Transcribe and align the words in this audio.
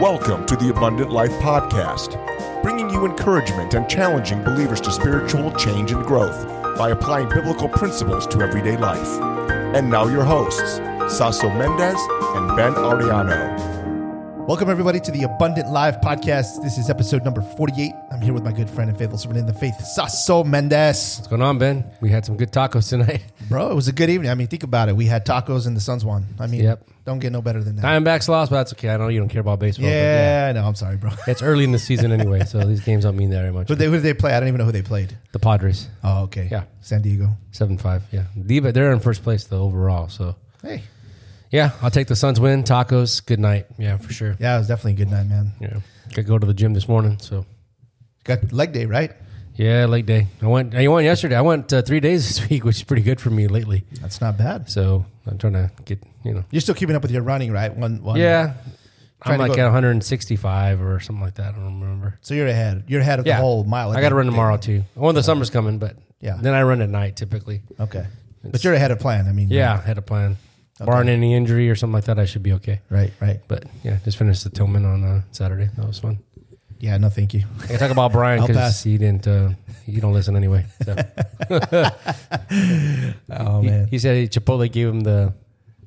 Welcome 0.00 0.46
to 0.46 0.56
the 0.56 0.70
Abundant 0.70 1.10
Life 1.10 1.32
Podcast, 1.42 2.16
bringing 2.62 2.88
you 2.88 3.04
encouragement 3.04 3.74
and 3.74 3.86
challenging 3.86 4.42
believers 4.42 4.80
to 4.80 4.90
spiritual 4.90 5.52
change 5.52 5.92
and 5.92 6.02
growth 6.02 6.46
by 6.78 6.88
applying 6.88 7.28
biblical 7.28 7.68
principles 7.68 8.26
to 8.28 8.40
everyday 8.40 8.78
life. 8.78 9.20
And 9.76 9.90
now, 9.90 10.06
your 10.06 10.24
hosts, 10.24 10.80
Saso 11.14 11.54
Mendez 11.54 12.00
and 12.34 12.56
Ben 12.56 12.72
Ariano. 12.72 13.69
Welcome, 14.50 14.68
everybody, 14.68 14.98
to 14.98 15.12
the 15.12 15.22
Abundant 15.22 15.70
Life 15.70 16.00
podcast. 16.00 16.60
This 16.60 16.76
is 16.76 16.90
episode 16.90 17.24
number 17.24 17.40
48. 17.40 17.92
I'm 18.10 18.20
here 18.20 18.32
with 18.32 18.42
my 18.42 18.50
good 18.50 18.68
friend 18.68 18.90
and 18.90 18.98
faithful 18.98 19.16
servant 19.16 19.38
in 19.38 19.46
the 19.46 19.54
faith, 19.54 19.74
Saso 19.96 20.44
Mendez. 20.44 21.18
What's 21.18 21.28
going 21.28 21.40
on, 21.40 21.58
Ben? 21.58 21.84
We 22.00 22.10
had 22.10 22.26
some 22.26 22.36
good 22.36 22.50
tacos 22.50 22.88
tonight. 22.88 23.22
Bro, 23.48 23.70
it 23.70 23.74
was 23.76 23.86
a 23.86 23.92
good 23.92 24.10
evening. 24.10 24.28
I 24.28 24.34
mean, 24.34 24.48
think 24.48 24.64
about 24.64 24.88
it. 24.88 24.96
We 24.96 25.06
had 25.06 25.24
tacos 25.24 25.68
and 25.68 25.76
the 25.76 25.80
Suns 25.80 26.04
won. 26.04 26.26
I 26.40 26.48
mean, 26.48 26.64
Yep. 26.64 26.84
don't 27.04 27.20
get 27.20 27.30
no 27.30 27.40
better 27.40 27.62
than 27.62 27.76
that. 27.76 27.84
Diamondbacks 27.84 28.26
lost, 28.28 28.50
but 28.50 28.56
that's 28.56 28.72
okay. 28.72 28.90
I 28.90 28.96
know 28.96 29.06
you 29.06 29.20
don't 29.20 29.28
care 29.28 29.40
about 29.40 29.60
baseball. 29.60 29.84
but 29.86 29.92
yeah, 29.92 30.48
I 30.50 30.52
know. 30.52 30.66
I'm 30.66 30.74
sorry, 30.74 30.96
bro. 30.96 31.10
It's 31.28 31.42
early 31.42 31.62
in 31.62 31.70
the 31.70 31.78
season 31.78 32.10
anyway, 32.10 32.40
so 32.44 32.58
these 32.66 32.80
games 32.80 33.04
don't 33.04 33.16
mean 33.16 33.30
that 33.30 33.42
very 33.42 33.52
much. 33.52 33.68
Who, 33.68 33.76
they, 33.76 33.86
who 33.86 33.92
did 33.92 34.02
they 34.02 34.14
play? 34.14 34.32
I 34.34 34.40
don't 34.40 34.48
even 34.48 34.58
know 34.58 34.64
who 34.64 34.72
they 34.72 34.82
played. 34.82 35.16
the 35.30 35.38
Padres, 35.38 35.86
Oh, 36.02 36.22
okay. 36.24 36.48
Yeah. 36.50 36.64
San 36.80 37.02
Diego. 37.02 37.36
7 37.52 37.78
5. 37.78 38.02
Yeah. 38.10 38.24
Diva, 38.46 38.72
they're 38.72 38.90
in 38.90 38.98
first 38.98 39.22
place, 39.22 39.44
though, 39.44 39.62
overall. 39.62 40.08
So, 40.08 40.34
Hey. 40.60 40.82
Yeah, 41.50 41.72
I'll 41.82 41.90
take 41.90 42.06
the 42.06 42.16
Suns 42.16 42.38
win. 42.40 42.62
Tacos, 42.64 43.24
good 43.24 43.40
night. 43.40 43.66
Yeah, 43.78 43.96
for 43.98 44.12
sure. 44.12 44.36
Yeah, 44.38 44.56
it 44.56 44.58
was 44.58 44.68
definitely 44.68 44.92
a 44.92 44.96
good 45.04 45.10
night, 45.10 45.26
man. 45.26 45.52
Yeah. 45.60 45.80
Could 46.14 46.26
go 46.26 46.38
to 46.38 46.46
the 46.46 46.54
gym 46.54 46.74
this 46.74 46.88
morning. 46.88 47.18
So, 47.20 47.44
Got 48.24 48.52
leg 48.52 48.72
day, 48.72 48.86
right? 48.86 49.12
yeah, 49.56 49.84
leg 49.86 50.06
day. 50.06 50.26
I 50.42 50.46
went, 50.46 50.74
I 50.74 50.86
went 50.88 51.04
yesterday. 51.04 51.36
I 51.36 51.40
went 51.42 51.72
uh, 51.72 51.82
three 51.82 52.00
days 52.00 52.26
this 52.40 52.48
week, 52.48 52.64
which 52.64 52.76
is 52.76 52.82
pretty 52.82 53.02
good 53.02 53.20
for 53.20 53.30
me 53.30 53.46
lately. 53.48 53.84
That's 54.00 54.20
not 54.20 54.36
bad. 54.38 54.70
So, 54.70 55.04
I'm 55.26 55.38
trying 55.38 55.52
to 55.54 55.70
get, 55.84 56.02
you 56.24 56.34
know, 56.34 56.44
You're 56.50 56.60
still 56.60 56.74
keeping 56.74 56.96
up 56.96 57.02
with 57.02 57.10
your 57.10 57.22
running, 57.22 57.52
right? 57.52 57.74
One, 57.74 58.02
one. 58.02 58.18
yeah. 58.18 58.54
I'm 59.22 59.38
to 59.38 59.46
like 59.48 59.58
at 59.58 59.64
165 59.64 60.80
or 60.80 60.98
something 61.00 61.22
like 61.22 61.34
that. 61.34 61.54
I 61.54 61.58
don't 61.58 61.78
remember. 61.80 62.18
So 62.22 62.32
you're 62.32 62.46
ahead. 62.46 62.84
You're 62.88 63.02
ahead 63.02 63.18
of 63.18 63.26
the 63.26 63.34
whole 63.36 63.64
mile. 63.64 63.90
I 63.90 64.00
got 64.00 64.08
to 64.08 64.14
run 64.14 64.24
tomorrow 64.24 64.56
too. 64.56 64.84
Well, 64.94 65.12
the 65.12 65.22
summer's 65.22 65.50
coming, 65.50 65.78
but 65.78 65.96
Yeah. 66.20 66.38
Then 66.40 66.54
I 66.54 66.62
run 66.62 66.80
at 66.80 66.88
night 66.88 67.16
typically. 67.16 67.60
Okay. 67.78 68.06
But 68.42 68.64
you're 68.64 68.72
ahead 68.72 68.90
of 68.92 68.98
plan. 68.98 69.28
I 69.28 69.32
mean, 69.32 69.48
Yeah, 69.50 69.74
I 69.74 69.86
had 69.86 69.98
a 69.98 70.02
plan. 70.02 70.38
Barring 70.86 71.08
any 71.08 71.34
injury 71.34 71.68
or 71.70 71.74
something 71.74 71.94
like 71.94 72.04
that, 72.04 72.18
I 72.18 72.24
should 72.24 72.42
be 72.42 72.52
okay. 72.54 72.80
Right, 72.90 73.12
right. 73.20 73.40
But 73.48 73.64
yeah, 73.82 73.98
just 74.04 74.16
finished 74.18 74.44
the 74.44 74.50
Tillman 74.50 74.84
on 74.86 75.04
uh, 75.04 75.22
Saturday. 75.32 75.68
That 75.76 75.86
was 75.86 75.98
fun. 75.98 76.18
Yeah, 76.78 76.96
no, 76.96 77.10
thank 77.10 77.34
you. 77.34 77.44
I 77.62 77.66
can 77.66 77.78
talk 77.78 77.90
about 77.90 78.12
Brian 78.12 78.46
because 78.46 78.82
he 78.82 78.96
didn't. 78.96 79.26
Uh, 79.28 79.50
he 79.84 80.00
don't 80.00 80.14
listen 80.14 80.34
anyway. 80.36 80.64
So. 80.84 80.96
Oh, 83.30 83.60
he, 83.60 83.68
man. 83.68 83.86
he 83.88 83.98
said 83.98 84.30
Chipotle 84.32 84.70
gave 84.70 84.88
him 84.88 85.00
the. 85.00 85.32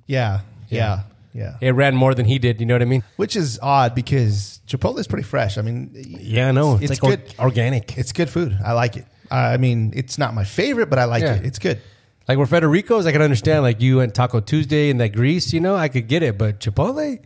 Yeah, 0.07 0.41
yeah, 0.69 1.01
Yeah. 1.33 1.53
yeah. 1.61 1.67
It 1.69 1.71
ran 1.71 1.95
more 1.95 2.13
than 2.13 2.25
he 2.25 2.39
did. 2.39 2.59
You 2.59 2.65
know 2.65 2.75
what 2.75 2.81
I 2.81 2.85
mean? 2.85 3.03
Which 3.15 3.35
is 3.35 3.59
odd 3.61 3.95
because 3.95 4.59
Chipotle 4.67 4.99
is 4.99 5.07
pretty 5.07 5.23
fresh. 5.23 5.57
I 5.57 5.61
mean, 5.61 5.91
Yeah, 5.93 6.49
I 6.49 6.51
know. 6.51 6.75
It's, 6.75 6.91
It's 6.91 7.03
like 7.03 7.25
good. 7.27 7.35
organic. 7.39 7.97
it's 7.97 8.11
good 8.11 8.29
food. 8.29 8.57
I 8.63 8.73
like 8.73 8.97
it. 8.97 9.05
I 9.31 9.57
mean, 9.57 9.93
it's 9.95 10.17
not 10.17 10.33
my 10.33 10.43
favorite, 10.43 10.89
but 10.89 10.99
I 10.99 11.05
like 11.05 11.23
Yeah. 11.23 11.35
it. 11.35 11.45
It's 11.45 11.59
good. 11.59 11.81
Like 12.27 12.37
where 12.37 12.47
Federico's, 12.47 13.05
I 13.05 13.11
can 13.11 13.21
understand. 13.21 13.63
Like 13.63 13.81
you 13.81 13.97
went 13.97 14.15
Taco 14.15 14.39
Tuesday 14.39 14.89
and 14.89 14.99
that 15.01 15.09
grease, 15.09 15.51
you 15.53 15.59
know, 15.59 15.75
I 15.75 15.87
could 15.89 16.07
get 16.07 16.23
it. 16.23 16.37
But 16.37 16.59
Chipotle, 16.59 17.19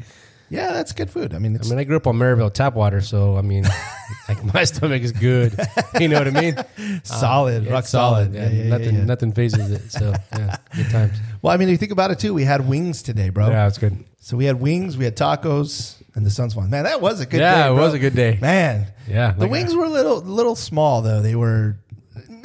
Yeah, 0.50 0.72
that's 0.74 0.92
good 0.92 1.10
food. 1.12 1.34
I 1.36 1.40
mean, 1.40 1.54
I 1.54 1.60
it's, 1.60 1.70
mean, 1.70 1.78
I 1.78 1.84
grew 1.84 1.98
up 1.98 2.08
on 2.08 2.18
Maryvale 2.18 2.50
tap 2.50 2.74
water, 2.74 3.02
so 3.02 3.38
I 3.38 3.42
mean, 3.42 3.64
like 4.30 4.44
my 4.54 4.64
stomach 4.64 5.02
is 5.04 5.12
good. 5.12 5.54
You 6.00 6.08
know 6.08 6.18
what 6.18 6.28
I 6.28 6.42
mean? 6.42 6.58
solid, 7.04 7.66
Yeah, 7.66 7.72
rock 7.74 7.84
it's 7.84 7.90
solid. 7.92 8.34
Yeah, 8.34 8.44
Yeah, 8.44 8.50
yeah, 8.50 8.64
yeah, 8.64 8.70
nothing, 8.70 8.96
yeah. 8.96 9.04
nothing 9.06 9.32
phases 9.34 9.70
it. 9.72 9.92
So 9.92 10.14
yeah, 10.38 10.56
good 10.76 10.90
times. 10.90 11.18
Well, 11.42 11.54
I 11.54 11.58
mean, 11.58 11.68
if 11.70 11.74
you 11.74 11.78
think 11.78 11.92
about 11.92 12.10
it 12.12 12.18
too, 12.20 12.34
we 12.34 12.44
had 12.44 12.68
wings 12.68 13.04
today, 13.04 13.30
bro. 13.30 13.50
Yeah, 13.50 13.68
it's 13.68 13.78
good. 13.78 14.04
So 14.20 14.36
we 14.36 14.46
had 14.46 14.60
wings, 14.60 14.98
we 14.98 15.06
had 15.06 15.16
tacos, 15.16 16.02
and 16.16 16.26
the 16.26 16.30
Suns 16.32 16.56
won. 16.56 16.70
Man, 16.72 16.86
that 16.86 17.02
was 17.02 17.22
a 17.22 17.26
good 17.26 17.40
Yeah, 17.40 17.66
day. 17.68 17.72
it 17.72 17.76
bro. 17.76 17.84
was 17.84 17.94
a 17.94 18.00
good 18.00 18.16
day. 18.16 18.40
Man, 18.42 18.88
Yeah, 19.08 19.32
the 19.34 19.42
like, 19.42 19.52
wings 19.52 19.76
were 19.76 19.86
a 19.86 19.90
little, 19.90 20.22
little 20.22 20.56
small 20.56 21.02
though. 21.04 21.22
They 21.22 21.36
were, 21.36 21.78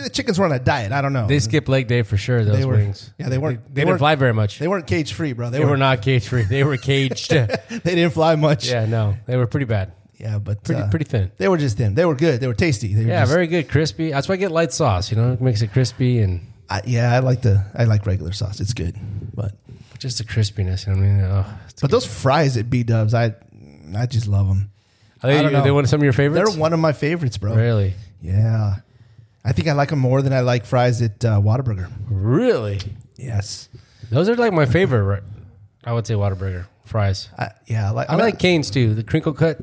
the 0.03 0.11
chickens 0.11 0.39
were 0.39 0.45
on 0.45 0.53
a 0.53 0.59
diet. 0.59 0.93
I 0.93 1.01
don't 1.03 1.13
know. 1.13 1.27
They 1.27 1.39
skipped 1.39 1.69
leg 1.69 1.87
day 1.89 2.03
for 2.03 2.17
sure. 2.17 2.45
Those 2.45 2.59
They 2.59 2.65
were- 2.65 2.75
wings. 2.75 3.13
yeah, 3.19 3.29
they 3.29 3.39
weren't- 3.39 3.65
They, 3.65 3.69
they 3.69 3.75
didn't 3.83 3.89
weren't- 3.89 3.99
fly 4.01 4.15
very 4.17 4.35
much. 4.35 4.59
They 4.59 4.69
weren't 4.69 4.87
cage 4.87 5.13
free, 5.13 5.33
bro. 5.33 5.51
They, 5.51 5.59
They 5.59 5.65
were, 5.65 5.71
were 5.73 5.77
not 5.77 6.03
cage 6.03 6.27
free. 6.29 6.43
They 6.43 6.65
were 6.65 6.77
caged. 6.77 7.31
They 7.33 7.95
didn't 7.95 8.11
fly 8.13 8.35
much. 8.37 8.69
yeah, 8.69 8.87
no, 8.87 9.17
they 9.27 9.37
were 9.37 9.47
pretty 9.47 9.67
bad. 9.67 9.93
yeah, 10.19 10.39
but 10.39 10.63
Pretty, 10.63 10.81
uh, 10.83 10.89
pretty 10.91 11.05
thin. 11.07 11.33
They 11.39 11.49
were 11.49 11.57
just 11.57 11.77
thin. 11.79 11.95
They 11.95 12.05
were 12.05 12.15
good. 12.15 12.41
They 12.41 12.47
were 12.47 12.55
tasty. 12.55 12.95
They 12.95 13.05
were 13.05 13.11
Yeah, 13.11 13.21
just- 13.23 13.33
very 13.33 13.47
good, 13.47 13.69
crispy. 13.69 14.11
That's 14.11 14.29
why 14.29 14.35
I 14.35 14.39
get 14.39 14.51
light 14.53 14.73
sauce. 14.73 15.11
You 15.11 15.17
know, 15.17 15.33
it 15.33 15.41
makes 15.41 15.63
it 15.63 15.73
crispy 15.73 16.21
and 16.21 16.47
I, 16.71 16.83
yeah, 16.87 17.13
I 17.13 17.19
like 17.19 17.43
the 17.43 17.65
I 17.75 17.85
like 17.85 18.07
regular 18.07 18.33
sauce. 18.33 18.61
It's 18.61 18.73
good, 18.73 18.97
but 19.35 19.53
just 19.99 20.19
the 20.19 20.25
crispiness. 20.25 20.87
You 20.87 20.95
know 20.95 21.01
what 21.01 21.07
I 21.07 21.11
mean? 21.13 21.25
Oh, 21.25 21.47
but 21.81 21.91
those 21.91 22.07
fries 22.07 22.57
at 22.57 22.71
B 22.71 22.83
Dubs, 22.83 23.15
I 23.15 23.35
I 23.97 24.07
just 24.07 24.27
love 24.27 24.47
them. 24.49 24.71
Are 25.23 25.31
they, 25.31 25.39
I 25.39 25.43
don't 25.43 25.55
are 25.55 25.61
they 25.63 25.69
know. 25.69 25.75
one 25.75 25.85
of 25.85 25.91
some 25.91 26.01
of 26.01 26.05
your 26.05 26.13
favorites? 26.13 26.51
They're 26.51 26.61
one 26.61 26.73
of 26.73 26.81
my 26.81 26.93
favorites, 26.93 27.37
bro. 27.39 27.55
Really? 27.55 27.95
Yeah, 28.23 28.77
I 29.45 29.53
think 29.53 29.69
I 29.69 29.73
like 29.73 29.89
them 29.91 29.99
more 29.99 30.23
than 30.23 30.33
I 30.33 30.41
like 30.41 30.65
fries 30.65 31.03
at 31.03 31.25
uh, 31.25 31.41
Whataburger. 31.41 31.91
Really? 32.09 32.81
Yes, 33.17 33.69
Those 34.11 34.29
are 34.29 34.37
like 34.37 34.53
my 34.53 34.67
favorite. 34.67 35.03
right? 35.05 35.23
I 35.85 35.93
would 35.93 36.07
say 36.07 36.15
Whataburger 36.15 36.67
fries. 36.85 37.29
I, 37.39 37.51
yeah, 37.67 37.89
I 37.89 37.91
like. 37.91 38.11
I 38.11 38.17
like 38.17 38.39
Canes 38.39 38.71
too. 38.71 38.95
The 38.95 39.03
crinkle 39.03 39.33
cut. 39.33 39.59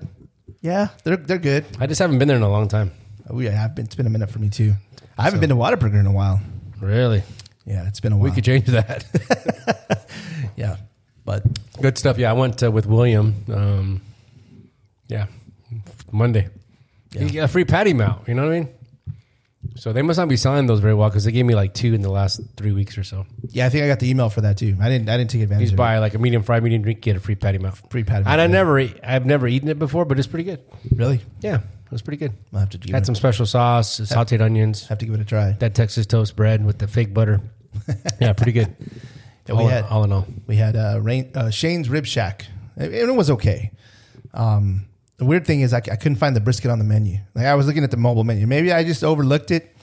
Yeah, 0.61 0.89
they're 1.03 1.17
they're 1.17 1.37
good. 1.37 1.65
I 1.79 1.87
just 1.87 1.99
haven't 1.99 2.19
been 2.19 2.27
there 2.27 2.37
in 2.37 2.43
a 2.43 2.49
long 2.49 2.67
time. 2.67 2.91
Oh, 3.29 3.39
yeah, 3.39 3.63
I've 3.63 3.75
been. 3.75 3.85
It's 3.85 3.95
been 3.95 4.07
a 4.07 4.09
minute 4.09 4.29
for 4.29 4.39
me 4.39 4.49
too. 4.49 4.73
I 5.17 5.23
haven't 5.23 5.39
been 5.39 5.49
to 5.49 5.55
Whataburger 5.55 5.99
in 5.99 6.05
a 6.07 6.11
while. 6.11 6.41
Really? 6.81 7.23
Yeah, 7.65 7.87
it's 7.87 7.99
been 7.99 8.11
a 8.13 8.17
while. 8.17 8.29
We 8.29 8.31
could 8.35 8.43
change 8.43 8.65
that. 8.65 9.05
yeah, 10.55 10.77
but 11.25 11.43
Good 11.81 11.97
stuff. 11.97 12.17
Yeah, 12.17 12.31
I 12.31 12.33
went 12.33 12.61
uh, 12.61 12.71
with 12.71 12.85
William. 12.85 13.35
Um, 13.53 14.01
yeah, 15.07 15.27
Monday. 16.11 16.49
Yeah. 17.11 17.21
You 17.23 17.29
get 17.29 17.43
a 17.45 17.47
free 17.47 17.65
patty 17.65 17.93
melt. 17.93 18.27
You 18.27 18.33
know 18.33 18.43
what 18.45 18.53
I 18.53 18.59
mean? 18.59 18.69
So 19.75 19.93
they 19.93 20.01
must 20.01 20.17
not 20.19 20.27
be 20.27 20.35
selling 20.35 20.67
those 20.67 20.79
very 20.81 20.93
well 20.93 21.09
because 21.09 21.23
they 21.25 21.31
gave 21.31 21.45
me 21.45 21.55
like 21.55 21.73
two 21.73 21.93
in 21.93 22.01
the 22.01 22.09
last 22.11 22.41
three 22.57 22.71
weeks 22.73 22.97
or 22.97 23.03
so. 23.03 23.25
yeah, 23.49 23.65
I 23.65 23.69
think 23.69 23.83
I 23.83 23.87
got 23.87 23.99
the 23.99 24.09
email 24.09 24.29
for 24.29 24.41
that 24.41 24.57
too. 24.57 24.75
I 24.81 24.89
didn't. 24.89 25.07
I 25.09 25.17
didn't 25.17 25.29
take 25.29 25.41
advantage. 25.41 25.61
You 25.61 25.65
just 25.67 25.73
of 25.73 25.77
buy 25.77 25.99
like 25.99 26.13
a 26.15 26.19
medium 26.19 26.43
fry, 26.43 26.59
medium 26.59 26.81
drink, 26.81 27.01
get 27.01 27.15
a 27.15 27.19
free 27.19 27.35
patty 27.35 27.57
mount. 27.59 27.75
Free 27.89 28.03
patty 28.03 28.25
And 28.27 28.41
I 28.41 28.45
yeah. 28.45 28.47
never, 28.47 28.79
eat- 28.79 28.97
I've 29.03 29.25
never 29.25 29.47
eaten 29.47 29.69
it 29.69 29.79
before, 29.79 30.05
but 30.05 30.17
it's 30.19 30.27
pretty 30.27 30.43
good. 30.43 30.59
Really, 30.93 31.21
Yeah, 31.41 31.55
it 31.57 31.91
was 31.91 32.01
pretty 32.01 32.17
good. 32.17 32.33
I'll 32.53 32.59
have 32.59 32.69
to 32.71 32.77
give 32.77 32.93
Had 32.93 33.03
it, 33.03 33.05
some 33.05 33.15
special 33.15 33.45
sauce, 33.45 33.99
sautéed 34.01 34.41
onions, 34.41 34.87
have 34.87 34.97
to 34.99 35.05
give 35.05 35.15
it 35.15 35.21
a 35.21 35.25
try. 35.25 35.53
that 35.59 35.75
Texas 35.75 36.05
toast 36.05 36.35
bread 36.35 36.65
with 36.65 36.79
the 36.79 36.87
fake 36.87 37.13
butter. 37.13 37.39
yeah, 38.19 38.33
pretty 38.33 38.51
good. 38.51 38.75
All, 39.49 39.65
had- 39.67 39.85
all 39.85 40.03
in 40.03 40.11
all, 40.11 40.27
We 40.45 40.57
had 40.57 40.75
uh, 40.75 40.99
Rain, 41.01 41.31
uh, 41.33 41.49
Shane's 41.49 41.89
Rib 41.89 42.05
Shack, 42.05 42.45
and 42.75 42.93
it 42.93 43.15
was 43.15 43.31
okay. 43.31 43.71
Um, 44.31 44.85
the 45.19 45.25
weird 45.25 45.45
thing 45.45 45.61
is, 45.61 45.73
I 45.73 45.81
couldn't 45.81 46.15
find 46.15 46.35
the 46.35 46.39
brisket 46.39 46.71
on 46.71 46.79
the 46.79 46.85
menu. 46.85 47.19
Like 47.35 47.45
I 47.45 47.53
was 47.55 47.67
looking 47.67 47.83
at 47.83 47.91
the 47.91 47.97
mobile 47.97 48.23
menu. 48.23 48.47
Maybe 48.47 48.71
I 48.71 48.83
just 48.83 49.03
overlooked 49.03 49.51
it 49.51 49.75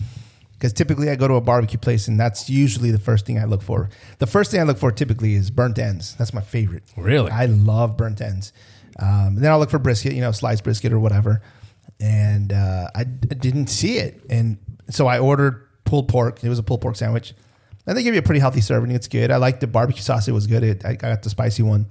because 0.54 0.72
typically 0.72 1.10
I 1.10 1.16
go 1.16 1.28
to 1.28 1.34
a 1.34 1.41
barbecue 1.42 1.78
place, 1.78 2.08
and 2.08 2.19
that's 2.19 2.48
usually 2.48 2.91
the 2.91 2.98
first 2.98 3.26
thing 3.26 3.38
I 3.38 3.44
look 3.44 3.62
for. 3.62 3.91
The 4.19 4.26
first 4.26 4.50
thing 4.50 4.60
I 4.60 4.62
look 4.64 4.78
for 4.78 4.91
typically 4.91 5.34
is 5.34 5.50
burnt 5.50 5.78
ends. 5.78 6.16
That's 6.16 6.32
my 6.32 6.41
favorite. 6.41 6.84
Really? 6.97 7.30
I 7.30 7.44
love 7.47 7.97
burnt 7.98 8.20
ends. 8.20 8.52
Um, 8.98 9.34
then 9.36 9.52
I'll 9.52 9.58
look 9.58 9.70
for 9.70 9.78
brisket, 9.78 10.14
you 10.14 10.22
know, 10.22 10.32
sliced 10.32 10.64
brisket 10.64 10.91
or 10.92 10.98
whatever. 10.98 11.42
And 12.00 12.53
uh, 12.53 12.88
I, 12.94 13.04
d- 13.04 13.28
I 13.30 13.34
didn't 13.34 13.66
see 13.66 13.98
it, 13.98 14.22
and 14.30 14.56
so 14.88 15.06
I 15.06 15.18
ordered 15.18 15.68
pulled 15.84 16.08
pork. 16.08 16.42
It 16.42 16.48
was 16.48 16.58
a 16.58 16.62
pulled 16.62 16.80
pork 16.80 16.97
sandwich. 16.97 17.34
And 17.86 17.97
they 17.97 18.03
give 18.03 18.14
you 18.14 18.20
a 18.20 18.22
pretty 18.22 18.41
healthy 18.41 18.60
serving. 18.62 18.91
It's 18.91 19.06
good. 19.06 19.30
I 19.30 19.36
like 19.36 19.60
the 19.60 19.66
barbecue 19.66 20.03
sauce. 20.03 20.26
It 20.26 20.32
was 20.32 20.47
good. 20.47 20.64
It, 20.64 20.84
I 20.84 20.94
got 20.94 21.22
the 21.22 21.30
spicy 21.30 21.62
one. 21.62 21.86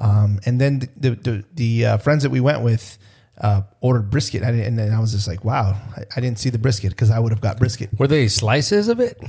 Um, 0.00 0.40
and 0.46 0.60
then 0.60 0.78
the 0.80 0.88
the, 0.96 1.10
the, 1.10 1.44
the 1.54 1.86
uh, 1.86 1.96
friends 1.98 2.22
that 2.22 2.30
we 2.30 2.40
went 2.40 2.62
with 2.62 2.98
uh, 3.40 3.62
ordered 3.80 4.10
brisket, 4.10 4.42
I 4.42 4.50
and 4.50 4.78
then 4.78 4.92
I 4.92 5.00
was 5.00 5.12
just 5.12 5.26
like, 5.28 5.44
wow, 5.44 5.76
I, 5.96 6.02
I 6.16 6.20
didn't 6.20 6.38
see 6.38 6.50
the 6.50 6.58
brisket 6.58 6.90
because 6.90 7.10
I 7.10 7.18
would 7.18 7.32
have 7.32 7.40
got 7.40 7.58
brisket. 7.58 7.90
were 7.98 8.06
they 8.08 8.28
slices 8.28 8.88
of 8.88 9.00
it? 9.00 9.20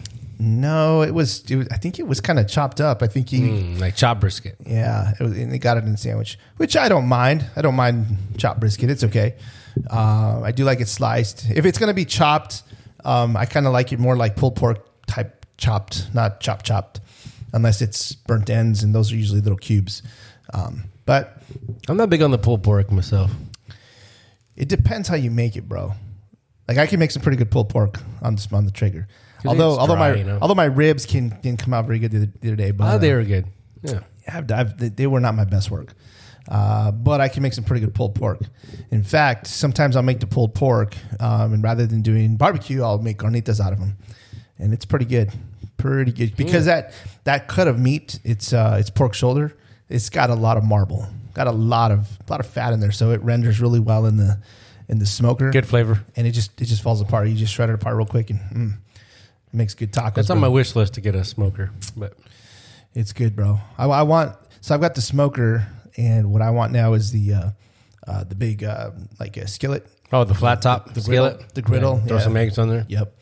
No, 0.42 1.02
it 1.02 1.14
was. 1.14 1.44
It 1.52 1.56
was 1.58 1.68
I 1.70 1.78
think 1.78 2.00
it 2.00 2.08
was 2.08 2.22
kind 2.22 2.40
of 2.40 2.48
chopped 2.48 2.80
up. 2.80 3.04
I 3.04 3.08
think 3.08 3.30
he, 3.30 3.40
Mm, 3.42 3.80
like 3.80 3.96
chopped 3.96 4.22
brisket. 4.22 4.56
yeah, 4.66 5.12
it 5.20 5.24
was, 5.24 5.38
and 5.38 5.52
they 5.52 5.58
got 5.60 5.78
it 5.78 5.84
in 5.84 5.90
a 5.94 5.98
sandwich, 5.98 6.40
which 6.58 6.78
I 6.78 6.88
don't 6.88 7.08
mind. 7.08 7.46
I 7.56 7.62
don't 7.62 7.76
mind 7.76 8.06
chopped 8.38 8.60
brisket. 8.62 8.90
It's 8.90 9.04
okay. 9.04 9.36
Uh, 9.90 10.42
I 10.44 10.52
do 10.52 10.64
like 10.64 10.80
it 10.82 10.88
sliced. 10.88 11.50
If 11.52 11.66
it's 11.66 11.78
gonna 11.78 11.94
be 11.94 12.06
chopped, 12.06 12.64
um, 13.04 13.36
I 13.36 13.46
kind 13.46 13.68
of 13.68 13.74
like 13.74 13.92
it 13.92 14.00
more 14.00 14.16
like 14.16 14.36
pulled 14.36 14.56
pork 14.56 14.86
type 15.08 15.46
chopped, 15.58 16.08
not 16.14 16.40
chop 16.40 16.64
chopped, 16.64 17.02
unless 17.54 17.82
it's 17.82 18.14
burnt 18.14 18.50
ends, 18.50 18.82
and 18.84 18.96
those 18.96 19.12
are 19.12 19.16
usually 19.18 19.42
little 19.42 19.58
cubes. 19.58 20.02
Um, 20.54 20.84
but 21.06 21.42
I'm 21.88 21.98
not 21.98 22.10
big 22.10 22.22
on 22.22 22.32
the 22.32 22.38
pulled 22.38 22.64
pork 22.64 22.92
myself. 22.92 23.32
it 24.56 24.68
depends 24.68 25.08
how 25.08 25.16
you 25.16 25.32
make 25.32 25.56
it, 25.56 25.68
bro. 25.68 25.94
Like 26.68 26.78
I 26.78 26.86
can 26.86 27.00
make 27.00 27.12
some 27.12 27.22
pretty 27.22 27.38
good 27.38 27.50
pulled 27.52 27.70
pork 27.70 28.00
on 28.22 28.36
the 28.36 28.48
on 28.54 28.66
the 28.66 28.72
Traeger. 28.72 29.08
Although 29.46 29.80
although 29.80 29.96
dry, 29.96 30.12
my 30.12 30.18
you 30.18 30.24
know? 30.24 30.38
although 30.42 30.56
my 30.56 30.66
ribs 30.66 31.06
can 31.06 31.30
didn't 31.42 31.60
come 31.60 31.74
out 31.74 31.86
very 31.86 32.00
good 32.00 32.12
the 32.12 32.18
other, 32.18 32.32
the 32.42 32.48
other 32.50 32.56
day, 32.56 32.72
but 32.72 32.84
Oh, 32.86 32.88
uh, 32.88 32.98
they 32.98 33.14
were 33.14 33.24
good. 33.24 33.46
Yeah. 33.82 34.02
I've, 34.28 34.52
I've, 34.52 34.78
they- 34.78 34.90
they 34.90 35.08
were 35.08 35.20
not 35.20 35.34
my 35.36 35.46
best 35.46 35.72
work. 35.72 35.94
Uh, 36.48 36.92
but 36.92 37.22
I 37.22 37.28
can 37.30 37.44
make 37.44 37.54
some 37.54 37.64
pretty 37.64 37.86
good 37.86 37.94
pulled 37.94 38.16
pork. 38.16 38.40
In 38.92 39.04
fact, 39.04 39.46
sometimes 39.48 39.96
I'll 39.96 40.02
make 40.04 40.20
the 40.20 40.26
pulled 40.28 40.56
pork, 40.56 40.96
um, 41.20 41.54
and 41.54 41.64
rather 41.64 41.86
than 41.86 42.02
doing 42.02 42.38
barbecue, 42.38 42.82
I'll 42.84 42.98
make 42.98 43.20
carnitas 43.20 43.60
out 43.64 43.72
of 43.72 43.80
them, 43.80 43.98
and 44.58 44.74
it's 44.74 44.84
pretty 44.86 45.06
good, 45.06 45.32
pretty 45.78 46.12
good 46.12 46.36
because 46.36 46.66
that 46.66 46.94
that 47.26 47.48
cut 47.48 47.68
of 47.68 47.78
meat, 47.80 48.20
it's 48.24 48.52
uh, 48.52 48.78
it's 48.80 48.90
pork 48.90 49.14
shoulder. 49.14 49.56
It's 49.90 50.10
got 50.10 50.30
a 50.30 50.36
lot 50.36 50.58
of 50.58 50.64
marble, 50.64 51.08
got 51.34 51.48
a 51.48 51.52
lot 51.52 51.92
of 51.92 52.08
a 52.28 52.32
lot 52.32 52.40
of 52.40 52.46
fat 52.46 52.74
in 52.74 52.80
there, 52.80 52.92
so 52.92 53.12
it 53.12 53.22
renders 53.24 53.60
really 53.60 53.80
well 53.80 54.06
in 54.06 54.18
the 54.18 54.40
in 54.88 55.00
the 55.00 55.06
smoker. 55.06 55.52
Good 55.52 55.68
flavor. 55.68 56.04
and 56.16 56.26
it 56.28 56.32
just 56.32 56.60
it 56.62 56.66
just 56.66 56.82
falls 56.84 57.02
apart. 57.02 57.28
You 57.28 57.36
just 57.36 57.54
shred 57.54 57.70
it 57.70 57.74
apart 57.76 57.96
real 57.96 58.06
quick, 58.06 58.30
and 58.30 58.40
mm, 58.40 58.74
it 58.96 59.54
makes 59.54 59.74
good 59.74 59.92
tacos. 59.92 60.14
That's 60.16 60.30
on 60.30 60.38
bro. 60.40 60.42
my 60.50 60.54
wish 60.54 60.76
list 60.76 60.94
to 60.96 61.02
get 61.02 61.16
a 61.16 61.24
smoker. 61.26 61.72
But 61.98 62.14
It's 62.94 63.14
good, 63.14 63.36
bro. 63.36 63.60
I, 63.78 63.86
I 63.86 64.02
want 64.04 64.36
so 64.62 64.76
I've 64.76 64.82
got 64.82 64.94
the 64.96 65.02
smoker, 65.02 65.66
and 65.98 66.32
what 66.32 66.42
I 66.42 66.52
want 66.52 66.72
now 66.72 66.94
is 66.94 67.12
the 67.12 67.34
uh, 67.34 67.50
uh, 68.08 68.24
the 68.26 68.36
big 68.36 68.64
uh, 68.64 68.92
like 69.20 69.38
a 69.38 69.48
skillet. 69.48 69.88
oh, 70.14 70.24
the 70.24 70.36
flat 70.36 70.62
top 70.62 70.94
the 70.94 71.02
skillet, 71.02 71.38
griddle- 71.38 71.54
the 71.56 71.62
griddle, 71.64 71.98
Yeah, 72.02 72.06
throw 72.08 72.18
yeah. 72.18 72.24
some 72.24 72.38
eggs 72.38 72.58
on 72.60 72.70
there, 72.70 72.86
Yep. 72.90 73.16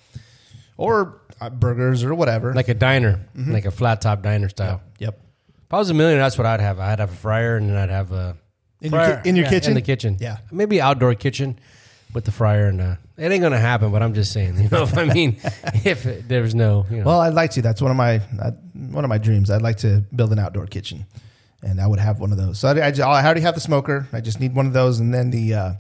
Or 0.78 1.22
uh, 1.42 1.50
burgers 1.50 2.04
or 2.04 2.14
whatever. 2.14 2.54
like 2.54 2.68
a 2.68 2.74
diner, 2.74 3.22
like 3.36 3.66
a 3.66 3.72
flat 3.72 4.02
top 4.02 4.22
diner 4.22 4.50
style. 4.50 4.82
yep. 5.00 5.20
If 5.68 5.74
I 5.74 5.78
was 5.80 5.90
a 5.90 5.94
millionaire, 5.94 6.24
that's 6.24 6.38
what 6.38 6.48
I'd 6.48 6.62
have. 6.62 6.80
I'd 6.80 7.00
have 7.00 7.12
a 7.12 7.16
fryer, 7.16 7.58
and 7.58 7.70
then 7.70 7.76
I'd 7.78 7.90
have 7.90 8.12
a 8.12 8.38
In 8.82 8.92
your 8.92 9.02
fryer. 9.02 9.22
ki- 9.22 9.30
in 9.30 9.36
your 9.36 9.46
Yeah, 9.46 9.50
kitchen? 9.52 9.72
In 9.72 9.76
the 9.76 9.82
kitchen, 9.82 10.18
Yeah. 10.20 10.38
maybe 10.52 10.80
outdoor 10.82 11.14
kitchen 11.16 11.60
with 12.14 12.24
the 12.24 12.32
fryer, 12.32 12.68
and 12.68 12.80
uh, 12.82 12.96
it 13.18 13.32
ain't 13.32 13.42
gonna 13.42 13.60
happen. 13.60 13.92
But 13.92 14.02
I'm 14.02 14.14
just 14.14 14.32
saying, 14.32 14.58
you 14.62 14.70
know, 14.70 14.84
if 14.84 14.98
I 14.98 15.06
mean, 15.06 15.38
if 15.84 16.06
it, 16.06 16.28
there's 16.30 16.56
no, 16.56 16.86
you 16.90 16.98
know, 17.00 17.04
Well, 17.06 17.20
I'd 17.20 17.34
like 17.34 17.52
to. 17.52 17.62
That's 17.62 17.82
one 17.82 17.92
of 17.92 17.98
my 17.98 18.22
uh, 18.42 18.52
one 18.92 19.04
of 19.04 19.10
my 19.10 19.18
dreams. 19.18 19.52
I'd 19.52 19.62
like 19.62 19.78
to 19.78 20.04
build 20.16 20.32
an 20.32 20.40
outdoor 20.40 20.68
kitchen, 20.68 21.06
and 21.62 21.82
I 21.82 21.88
would 21.88 22.00
have 22.00 22.20
one 22.22 22.32
of 22.32 22.38
those. 22.38 22.60
So 22.60 22.70
I, 22.70 22.88
I, 22.88 22.92
just- 22.92 23.02
I 23.02 23.24
already 23.26 23.42
have 23.42 23.56
the 23.56 23.62
smoker. 23.62 24.08
I 24.14 24.22
just 24.22 24.40
need 24.40 24.56
one 24.56 24.68
of 24.68 24.74
those, 24.74 25.02
and 25.02 25.14
then 25.14 25.32
the 25.32 25.54
uh, 25.54 25.72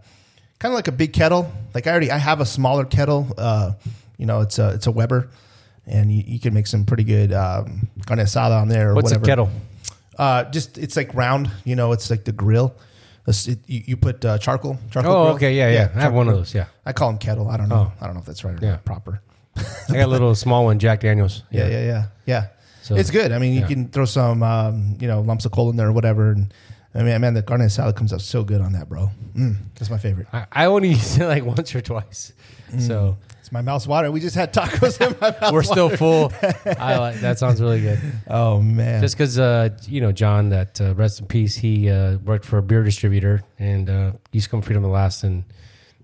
kind 0.60 0.74
of 0.74 0.75
like 0.75 0.90
a 0.90 0.92
big 0.92 1.13
kettle. 1.13 1.50
Like 1.74 1.88
I 1.88 1.92
already 1.92 2.12
I 2.12 2.18
have 2.18 2.42
a 2.42 2.45
smaller 2.45 2.83
kettle. 2.83 3.25
Uh, 3.38 3.72
you 4.18 4.25
know, 4.25 4.42
it's 4.42 4.60
a 4.60 4.72
it's 4.72 4.88
a 4.88 4.92
Weber, 4.92 5.30
and 5.86 6.12
you, 6.12 6.24
you 6.28 6.40
can 6.42 6.54
make 6.54 6.68
some 6.68 6.83
pretty 6.86 7.06
good 7.06 7.31
um, 7.31 7.88
carne 8.06 8.19
asada 8.19 8.62
on 8.62 8.68
there. 8.68 8.90
Or 8.92 8.95
what's 8.95 9.06
whatever. 9.12 9.24
a 9.24 9.28
kettle? 9.28 9.50
Uh, 10.18 10.44
just 10.46 10.78
it's 10.78 10.96
like 10.98 11.14
round. 11.14 11.50
You 11.64 11.75
know, 11.75 11.92
it's 11.92 12.10
like 12.10 12.24
the 12.25 12.31
grill. 12.31 12.75
It- 13.28 13.60
you, 13.68 13.84
you 13.88 13.98
put 13.98 14.24
uh, 14.24 14.38
charcoal. 14.38 14.78
Charcoal. 14.90 15.12
Oh, 15.14 15.24
grill. 15.25 15.36
okay, 15.36 15.54
yeah, 15.56 15.69
yeah. 15.69 15.90
I 15.96 16.02
have 16.02 16.14
one 16.14 16.28
of 16.30 16.36
those. 16.36 16.54
Yeah, 16.56 16.68
I 16.86 16.94
call 16.94 17.10
them 17.10 17.18
kettle. 17.18 17.50
I 17.50 17.58
don't 17.58 17.68
know. 17.69 17.92
Oh. 17.92 17.98
I 18.02 18.06
don't 18.06 18.16
know 18.16 18.22
if 18.22 18.25
that's 18.25 18.44
right 18.44 18.56
or 18.56 18.64
Yeah. 18.66 18.72
not 18.72 18.86
proper. 18.86 19.22
I 19.58 19.62
got 19.94 20.06
a 20.06 20.08
little 20.08 20.34
small 20.46 20.64
one, 20.66 20.80
Jack 20.80 21.02
Daniels. 21.02 21.44
Yeah, 21.52 21.68
yeah, 21.68 21.84
yeah, 21.86 22.04
yeah. 22.25 22.48
So- 22.84 22.96
it's 22.96 23.12
good. 23.12 23.31
I 23.34 23.40
mean, 23.40 23.54
you 23.54 23.62
yeah. 23.62 23.68
can 23.68 23.90
throw 23.90 24.06
some, 24.06 24.44
um, 24.44 24.96
you 25.00 25.08
know, 25.10 25.19
lumps 25.22 25.44
of 25.46 25.52
coal 25.52 25.69
in 25.69 25.75
there 25.75 25.88
or 25.88 25.92
whatever. 25.92 26.31
And 26.31 26.54
I 26.96 27.04
mean, 27.04 27.19
man, 27.19 27.34
the 27.34 27.44
carne 27.44 27.60
asada 27.62 27.94
comes 27.94 28.14
out 28.14 28.22
so 28.22 28.44
good 28.46 28.62
on 28.62 28.72
that, 28.74 28.88
bro. 28.88 29.12
Mm, 29.36 29.58
that's 29.75 29.90
my 29.90 29.98
favorite. 29.98 30.28
I, 30.31 30.46
I 30.52 30.66
only 30.68 30.90
used 30.96 31.19
it 31.19 31.28
like 31.28 31.44
once 31.44 31.75
or 31.75 31.81
twice, 31.81 32.31
so 32.80 33.18
It's 33.47 33.51
my 33.53 33.61
mouth's 33.61 33.88
water. 33.88 34.11
We 34.11 34.19
just 34.19 34.35
had 34.35 34.53
tacos 34.53 34.99
in 34.99 35.15
my 35.21 35.33
mouth. 35.41 35.53
we're 35.53 35.63
still 35.63 35.88
full. 35.88 36.33
I 36.65 36.97
like 36.97 37.21
that. 37.21 37.39
Sounds 37.39 37.61
really 37.61 37.79
good. 37.79 37.97
Oh 38.29 38.59
man, 38.61 38.99
Just 38.99 39.15
because, 39.15 39.39
uh, 39.39 39.69
you 39.88 40.01
know, 40.01 40.11
John, 40.11 40.49
that 40.49 40.81
uh, 40.81 40.94
rest 40.95 41.21
in 41.21 41.27
peace, 41.27 41.55
he 41.55 41.89
uh, 41.89 42.17
worked 42.17 42.44
for 42.44 42.57
a 42.57 42.61
beer 42.61 42.83
distributor 42.83 43.44
and 43.57 43.89
uh, 43.89 44.11
used 44.33 44.47
to 44.47 44.49
come 44.51 44.61
Freedom 44.61 44.83
of 44.83 44.89
the 44.89 44.94
Last, 44.94 45.23
and 45.23 45.45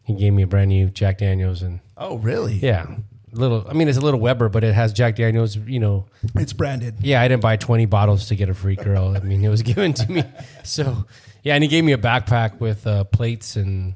he 0.04 0.14
gave 0.14 0.32
me 0.32 0.44
a 0.44 0.48
brand 0.48 0.70
new 0.70 0.90
Jack 0.90 1.18
Daniels, 1.18 1.62
and 1.64 1.82
oh 1.98 2.16
really? 2.20 2.54
yeah, 2.54 2.86
little. 3.34 3.66
I 3.70 3.74
mean, 3.74 3.90
it's 3.90 3.98
a 3.98 4.02
little 4.02 4.22
Weber, 4.22 4.48
but 4.48 4.64
it 4.64 4.74
has 4.74 4.94
Jack 4.94 5.18
Daniels. 5.18 5.58
You 5.58 5.82
know, 5.82 6.06
It's 6.36 6.54
branded. 6.54 6.96
yeah, 7.02 7.22
I 7.22 7.28
didn't 7.28 7.42
buy 7.44 7.58
twenty 7.58 7.88
bottles 7.88 8.30
to 8.30 8.38
get 8.38 8.48
a 8.48 8.54
free 8.54 8.78
girl. 8.78 9.18
I 9.18 9.20
mean, 9.20 9.44
it 9.44 9.50
was 9.50 9.62
given 9.64 9.92
to 9.96 10.10
me. 10.10 10.24
So 10.64 11.06
yeah, 11.44 11.56
and 11.56 11.62
he 11.64 11.68
gave 11.68 11.84
me 11.84 11.92
a 11.92 11.98
backpack 11.98 12.62
with 12.62 12.88
uh, 12.88 13.04
plates, 13.04 13.58
and 13.58 13.96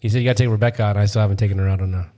he 0.00 0.08
said 0.08 0.20
you 0.22 0.24
got 0.24 0.38
to 0.38 0.44
take 0.44 0.50
Rebecca, 0.50 0.82
out," 0.82 0.96
and 0.96 1.00
I 1.00 1.04
still 1.04 1.20
haven't 1.20 1.36
taken 1.36 1.58
her 1.58 1.68
out 1.68 1.82
on 1.82 1.92
a. 1.92 2.10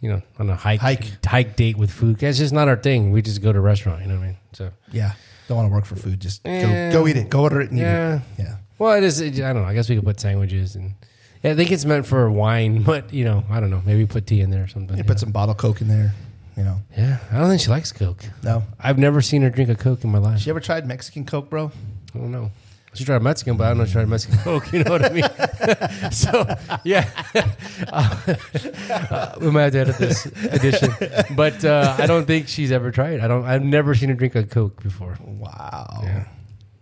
You 0.00 0.10
know, 0.12 0.22
on 0.38 0.48
a 0.48 0.56
hike, 0.56 0.80
Hike. 0.80 1.24
hike 1.24 1.56
date 1.56 1.76
with 1.76 1.90
food. 1.90 2.16
That's 2.18 2.38
just 2.38 2.54
not 2.54 2.68
our 2.68 2.76
thing. 2.76 3.12
We 3.12 3.20
just 3.20 3.42
go 3.42 3.52
to 3.52 3.58
a 3.58 3.62
restaurant. 3.62 4.00
You 4.02 4.08
know 4.08 4.14
what 4.16 4.22
I 4.22 4.26
mean? 4.28 4.36
So 4.54 4.70
Yeah, 4.92 5.12
don't 5.46 5.56
want 5.58 5.68
to 5.68 5.72
work 5.74 5.84
for 5.84 5.96
food. 5.96 6.18
Just 6.20 6.40
Eh, 6.46 6.90
go, 6.90 7.00
go 7.02 7.08
eat 7.08 7.16
it. 7.18 7.28
Go 7.28 7.42
order 7.42 7.60
it 7.60 7.70
and 7.70 7.78
yeah. 7.78 8.16
eat 8.16 8.20
it. 8.38 8.44
Yeah. 8.44 8.56
Well, 8.78 8.94
it 8.94 9.04
is. 9.04 9.20
It, 9.20 9.34
I 9.40 9.52
don't 9.52 9.62
know. 9.62 9.68
I 9.68 9.74
guess 9.74 9.88
we 9.90 9.96
could 9.96 10.04
put 10.04 10.18
sandwiches 10.20 10.74
and. 10.74 10.94
Yeah, 11.42 11.52
I 11.52 11.54
think 11.54 11.70
it's 11.70 11.84
meant 11.86 12.06
for 12.06 12.30
wine, 12.30 12.82
but 12.92 13.12
you 13.12 13.24
know, 13.24 13.44
I 13.50 13.60
don't 13.60 13.70
know. 13.70 13.82
Maybe 13.84 14.06
put 14.06 14.26
tea 14.26 14.40
in 14.40 14.48
there 14.50 14.64
or 14.64 14.68
something. 14.68 14.96
You 14.96 15.02
you 15.02 15.04
put 15.04 15.16
know. 15.16 15.20
some 15.20 15.32
bottle 15.32 15.54
Coke 15.54 15.80
in 15.82 15.88
there. 15.88 16.12
You 16.56 16.64
know. 16.64 16.76
Yeah, 16.96 17.18
I 17.30 17.38
don't 17.38 17.48
think 17.48 17.60
she 17.60 17.68
likes 17.70 17.92
Coke. 17.92 18.24
No. 18.42 18.62
I've 18.78 18.98
never 18.98 19.20
seen 19.22 19.42
her 19.42 19.50
drink 19.50 19.68
a 19.70 19.74
Coke 19.74 20.02
in 20.04 20.10
my 20.10 20.18
life. 20.18 20.40
She 20.40 20.50
ever 20.50 20.60
tried 20.60 20.86
Mexican 20.86 21.24
Coke, 21.24 21.48
bro? 21.50 21.70
I 22.14 22.18
don't 22.18 22.32
know. 22.32 22.50
She 22.94 23.04
tried 23.04 23.22
Mexican, 23.22 23.56
but 23.56 23.64
I 23.64 23.68
don't 23.68 23.76
know 23.78 23.82
if 23.84 23.88
she 23.90 23.92
tried 23.94 24.08
Mexican 24.08 24.38
Coke. 24.44 24.72
You 24.72 24.82
know 24.84 24.90
what 24.90 25.04
I 25.04 25.10
mean? 25.10 26.10
so, 26.12 26.46
yeah. 26.84 27.08
Uh, 27.92 29.34
we 29.40 29.50
might 29.50 29.62
have 29.62 29.72
to 29.72 29.78
edit 29.80 29.96
this 29.98 30.26
edition. 30.26 30.90
But 31.36 31.64
uh, 31.64 31.96
I 31.98 32.06
don't 32.06 32.26
think 32.26 32.48
she's 32.48 32.72
ever 32.72 32.90
tried. 32.90 33.20
I 33.20 33.28
don't. 33.28 33.44
I've 33.44 33.62
never 33.62 33.94
seen 33.94 34.08
her 34.08 34.14
drink 34.14 34.34
a 34.34 34.44
Coke 34.44 34.82
before. 34.82 35.16
Wow. 35.24 36.00
Yeah. 36.02 36.24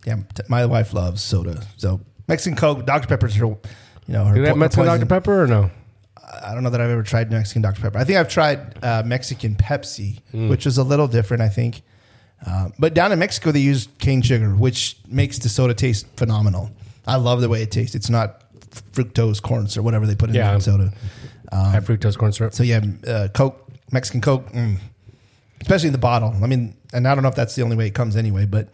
Yeah. 0.06 0.16
t- 0.34 0.42
my 0.48 0.66
wife 0.66 0.92
loves 0.94 1.22
soda. 1.22 1.62
So 1.76 2.00
Mexican 2.26 2.56
Coke, 2.56 2.86
Dr 2.86 3.06
Pepper's 3.06 3.34
her, 3.36 3.46
you 3.46 3.58
know, 4.08 4.24
her. 4.24 4.34
Do 4.34 4.46
po- 4.46 4.54
Mexican. 4.56 4.86
Dr. 4.86 5.06
Pepper 5.06 5.42
or 5.42 5.46
no? 5.46 5.70
I 6.42 6.54
don't 6.54 6.62
know 6.62 6.70
that 6.70 6.80
I've 6.80 6.90
ever 6.90 7.02
tried 7.02 7.30
Mexican 7.30 7.62
Dr 7.62 7.80
Pepper. 7.80 7.98
I 7.98 8.04
think 8.04 8.18
I've 8.18 8.28
tried 8.28 8.82
uh, 8.84 9.02
Mexican 9.04 9.54
Pepsi, 9.56 10.20
Hmm. 10.30 10.48
which 10.48 10.64
was 10.66 10.78
a 10.78 10.84
little 10.84 11.08
different. 11.08 11.42
I 11.42 11.48
think. 11.48 11.82
Uh, 12.46 12.68
but 12.78 12.94
down 12.94 13.12
in 13.12 13.18
Mexico, 13.18 13.50
they 13.52 13.60
use 13.60 13.88
cane 13.98 14.22
sugar, 14.22 14.50
which 14.54 14.96
makes 15.08 15.38
the 15.38 15.48
soda 15.48 15.74
taste 15.74 16.06
phenomenal. 16.16 16.70
I 17.06 17.16
love 17.16 17.40
the 17.40 17.48
way 17.48 17.62
it 17.62 17.70
tastes. 17.70 17.94
It's 17.94 18.10
not 18.10 18.42
fructose 18.92 19.42
corn 19.42 19.66
or 19.76 19.82
whatever 19.82 20.06
they 20.06 20.14
put 20.14 20.28
in 20.30 20.34
Yeah. 20.36 20.54
the 20.54 20.60
soda. 20.60 20.92
High 21.52 21.80
fructose 21.80 22.16
corn 22.16 22.32
syrup. 22.32 22.54
So 22.54 22.62
yeah, 22.62 22.80
uh, 23.06 23.28
Coke, 23.34 23.68
Mexican 23.90 24.20
Coke, 24.20 24.50
mm. 24.52 24.76
especially 25.60 25.88
in 25.88 25.92
the 25.92 25.98
bottle. 25.98 26.34
I 26.42 26.46
mean, 26.46 26.76
and 26.92 27.08
I 27.08 27.14
don't 27.14 27.22
know 27.22 27.28
if 27.30 27.34
that's 27.34 27.54
the 27.54 27.62
only 27.62 27.76
way 27.76 27.86
it 27.86 27.94
comes 27.94 28.16
anyway, 28.16 28.44
but 28.46 28.68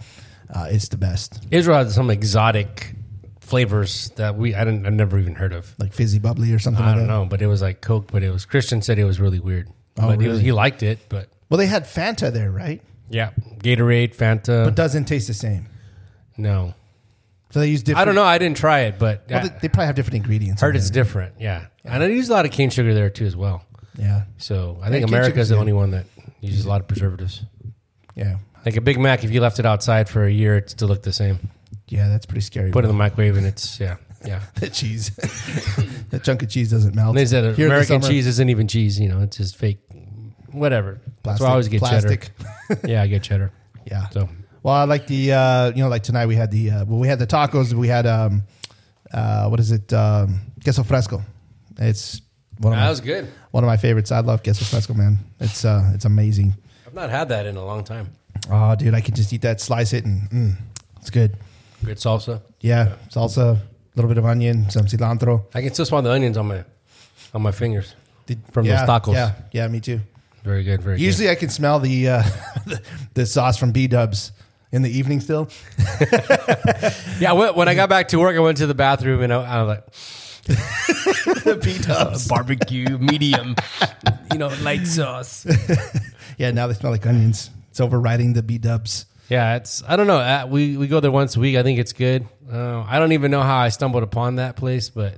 uh, 0.54 0.66
it's 0.70 0.88
the 0.88 0.96
best. 0.96 1.40
Israel 1.50 1.78
has 1.78 1.94
some 1.94 2.10
exotic 2.10 2.94
flavors 3.40 4.10
that 4.16 4.36
we 4.36 4.54
I 4.54 4.64
didn't 4.64 4.86
I 4.86 4.90
never 4.90 5.18
even 5.18 5.34
heard 5.36 5.52
of. 5.52 5.74
Like 5.78 5.92
fizzy 5.92 6.18
bubbly 6.18 6.52
or 6.52 6.58
something. 6.58 6.82
I 6.84 6.88
like 6.88 6.96
don't 6.96 7.06
that. 7.06 7.12
know, 7.12 7.26
but 7.26 7.40
it 7.42 7.46
was 7.46 7.62
like 7.62 7.80
Coke, 7.80 8.10
but 8.10 8.22
it 8.22 8.30
was 8.30 8.44
Christian 8.44 8.82
said 8.82 8.98
it 8.98 9.04
was 9.04 9.20
really 9.20 9.38
weird. 9.40 9.68
Oh, 9.98 10.08
but 10.08 10.20
He, 10.20 10.26
was, 10.26 10.36
really? 10.38 10.42
he 10.44 10.52
liked 10.52 10.82
it, 10.82 10.98
but 11.08 11.28
Well, 11.48 11.58
they 11.58 11.66
had 11.66 11.84
Fanta 11.84 12.32
there, 12.32 12.50
right? 12.50 12.82
Yeah, 13.08 13.30
Gatorade, 13.58 14.14
Fanta. 14.16 14.64
But 14.64 14.74
doesn't 14.74 15.04
taste 15.06 15.26
the 15.28 15.34
same. 15.34 15.66
no, 16.36 16.74
So 17.50 17.60
they 17.60 17.68
use 17.68 17.82
different. 17.82 18.02
I 18.02 18.04
don't 18.06 18.14
know. 18.14 18.24
I 18.24 18.38
didn't 18.38 18.56
try 18.56 18.80
it, 18.80 18.98
but 18.98 19.24
Well, 19.28 19.38
I 19.38 19.48
they, 19.48 19.54
uh, 19.54 19.58
they 19.62 19.68
probably 19.68 19.86
have 19.86 19.94
different 19.94 20.16
ingredients. 20.16 20.62
in 20.62 20.66
heard 20.66 20.76
it's 20.76 20.90
there. 20.90 21.04
different. 21.04 21.34
Yeah. 21.38 21.66
and 21.84 22.02
I 22.02 22.06
use 22.06 22.28
a 22.28 22.32
lot 22.32 22.44
of 22.44 22.50
cane 22.52 22.70
sugar 22.70 22.94
there 22.94 23.10
too 23.10 23.26
as 23.26 23.36
well. 23.36 23.64
Yeah, 23.96 24.24
So 24.38 24.78
I 24.82 24.88
think 24.90 25.04
cane 25.06 25.14
America's 25.14 25.32
sugar's 25.32 25.48
the 25.50 25.54
good. 25.54 25.60
only 25.60 25.72
one 25.72 25.90
that 25.92 26.06
uses 26.40 26.64
a 26.64 26.68
lot 26.68 26.80
of 26.80 26.88
preservatives. 26.88 27.42
yeah, 28.16 28.38
Like 28.66 28.76
a 28.76 28.80
Big 28.80 28.98
Mac, 28.98 29.22
if 29.22 29.30
you 29.30 29.40
left 29.40 29.58
it 29.60 29.66
outside 29.66 30.08
for 30.08 30.24
a 30.24 30.30
year, 30.32 30.56
it 30.56 30.70
still 30.70 30.88
looked 30.88 31.04
the 31.04 31.12
same. 31.12 31.38
yeah. 31.88 32.08
That's 32.08 32.26
pretty 32.26 32.40
scary. 32.40 32.70
Put 32.72 32.84
it 32.84 32.88
in 32.88 32.94
the 32.94 32.98
microwave 32.98 33.36
and 33.36 33.46
it's 33.46 33.78
yeah, 33.78 33.96
yeah. 34.26 34.40
the 34.56 34.68
cheese. 34.68 35.10
that 36.10 36.22
chunk 36.24 36.42
of 36.42 36.48
cheese 36.48 36.70
doesn't 36.72 36.94
melt. 36.96 37.10
And 37.10 37.18
they 37.18 37.26
said 37.26 37.44
Here 37.44 37.50
in 37.52 37.56
the 37.56 37.64
American 37.66 38.02
summer, 38.02 38.12
cheese 38.12 38.26
isn't 38.26 38.48
even 38.48 38.66
cheese. 38.66 38.98
You 38.98 39.08
know, 39.10 39.20
it's 39.20 39.36
just 39.36 39.56
fake. 39.56 39.78
Whatever. 40.54 41.00
That's 41.22 41.40
why 41.40 41.48
I 41.48 41.50
always 41.50 41.68
get 41.68 41.80
plastic. 41.80 42.30
cheddar. 42.68 42.86
Yeah, 42.92 43.02
I 43.02 43.06
get 43.08 43.22
cheddar. 43.22 43.50
Yeah. 43.90 44.08
So 44.10 44.28
Well, 44.62 44.74
I 44.74 44.84
like 44.84 45.06
the 45.06 45.32
uh, 45.32 45.70
you 45.76 45.82
know 45.82 45.90
like 45.90 46.02
tonight 46.04 46.26
we 46.26 46.36
had 46.36 46.50
the 46.50 46.70
uh, 46.70 46.84
well 46.86 46.98
we 46.98 47.08
had 47.08 47.18
the 47.18 47.26
tacos 47.26 47.74
we 47.74 47.88
had 47.88 48.06
um 48.06 48.44
uh 49.12 49.48
what 49.48 49.60
is 49.60 49.70
it 49.72 49.92
um 49.92 50.40
queso 50.62 50.82
fresco. 50.84 51.22
It's 51.78 52.22
one 52.58 52.72
of 52.72 52.78
that 52.78 52.84
my, 52.84 52.90
was 52.90 53.00
good. 53.00 53.28
one 53.50 53.62
of 53.64 53.68
my 53.68 53.76
favorites. 53.76 54.10
I 54.10 54.20
love 54.20 54.42
queso 54.42 54.64
fresco, 54.64 54.94
man. 54.94 55.18
It's 55.40 55.64
uh 55.66 55.92
it's 55.94 56.06
amazing. 56.06 56.54
I've 56.86 56.94
not 56.94 57.10
had 57.10 57.28
that 57.28 57.44
in 57.46 57.56
a 57.56 57.64
long 57.64 57.84
time. 57.84 58.08
Oh, 58.50 58.74
dude, 58.74 58.94
I 58.94 59.00
can 59.02 59.14
just 59.14 59.32
eat 59.32 59.42
that, 59.42 59.60
slice 59.60 59.92
it, 59.92 60.04
and 60.06 60.30
mm, 60.30 60.52
it's 61.00 61.10
good. 61.10 61.36
Good 61.84 61.98
salsa. 61.98 62.40
Yeah, 62.60 62.94
salsa, 63.10 63.56
a 63.56 63.60
little 63.96 64.08
bit 64.08 64.18
of 64.18 64.24
onion, 64.24 64.70
some 64.70 64.86
cilantro. 64.86 65.44
I 65.54 65.60
can 65.62 65.72
still 65.74 65.84
smell 65.86 66.02
the 66.02 66.10
onions 66.10 66.36
on 66.38 66.46
my 66.48 66.64
on 67.34 67.42
my 67.42 67.52
fingers 67.52 67.94
Did- 68.26 68.40
from 68.52 68.64
yeah, 68.66 68.86
those 68.86 68.88
tacos. 68.88 69.12
Yeah, 69.14 69.32
yeah, 69.52 69.68
me 69.68 69.80
too. 69.80 70.00
Very 70.44 70.62
good. 70.62 70.80
Very 70.82 71.00
Usually, 71.00 71.28
I 71.30 71.34
can 71.34 71.48
smell 71.48 71.80
the 71.80 72.08
uh, 72.08 72.22
the, 72.66 72.82
the 73.14 73.26
sauce 73.26 73.56
from 73.58 73.72
B 73.72 73.86
Dubs 73.88 74.30
in 74.72 74.82
the 74.82 74.90
evening 74.90 75.20
still. 75.20 75.48
good. 75.98 76.08
Yeah. 77.20 77.32
When 77.32 77.54
when 77.54 77.68
I 77.68 77.74
got 77.74 77.88
back 77.88 78.08
to 78.08 78.18
work, 78.18 78.36
I 78.36 78.40
went 78.40 78.58
to 78.58 78.66
the 78.66 78.74
bathroom 78.74 79.22
and 79.22 79.32
I, 79.32 79.42
I 79.42 79.62
was 79.62 79.68
like, 79.76 79.84
the 81.44 81.60
B 81.62 81.78
Dubs. 81.78 82.28
barbecue 82.28 82.98
medium, 82.98 83.54
you 84.32 84.38
know, 84.38 84.48
light 84.62 84.86
sauce. 84.86 85.46
yeah, 86.38 86.50
now 86.50 86.66
they 86.66 86.74
smell 86.74 86.92
like 86.92 87.06
onions. 87.06 87.50
It's 87.70 87.80
overriding 87.80 88.34
the 88.34 88.42
B 88.42 88.58
Dubs. 88.58 89.06
Yeah, 89.30 89.56
it's 89.56 89.82
I 89.88 89.96
don't 89.96 90.06
know. 90.06 90.18
Uh, 90.18 90.46
we 90.48 90.76
we 90.76 90.86
go 90.86 91.00
there 91.00 91.10
once 91.10 91.36
a 91.36 91.40
week. 91.40 91.56
I 91.56 91.62
think 91.62 91.78
it's 91.78 91.94
good. 91.94 92.26
Uh, 92.52 92.82
I 92.82 92.98
don't 92.98 93.12
even 93.12 93.30
know 93.30 93.40
how 93.42 93.56
I 93.56 93.70
stumbled 93.70 94.02
upon 94.02 94.36
that 94.36 94.56
place, 94.56 94.90
but 94.90 95.14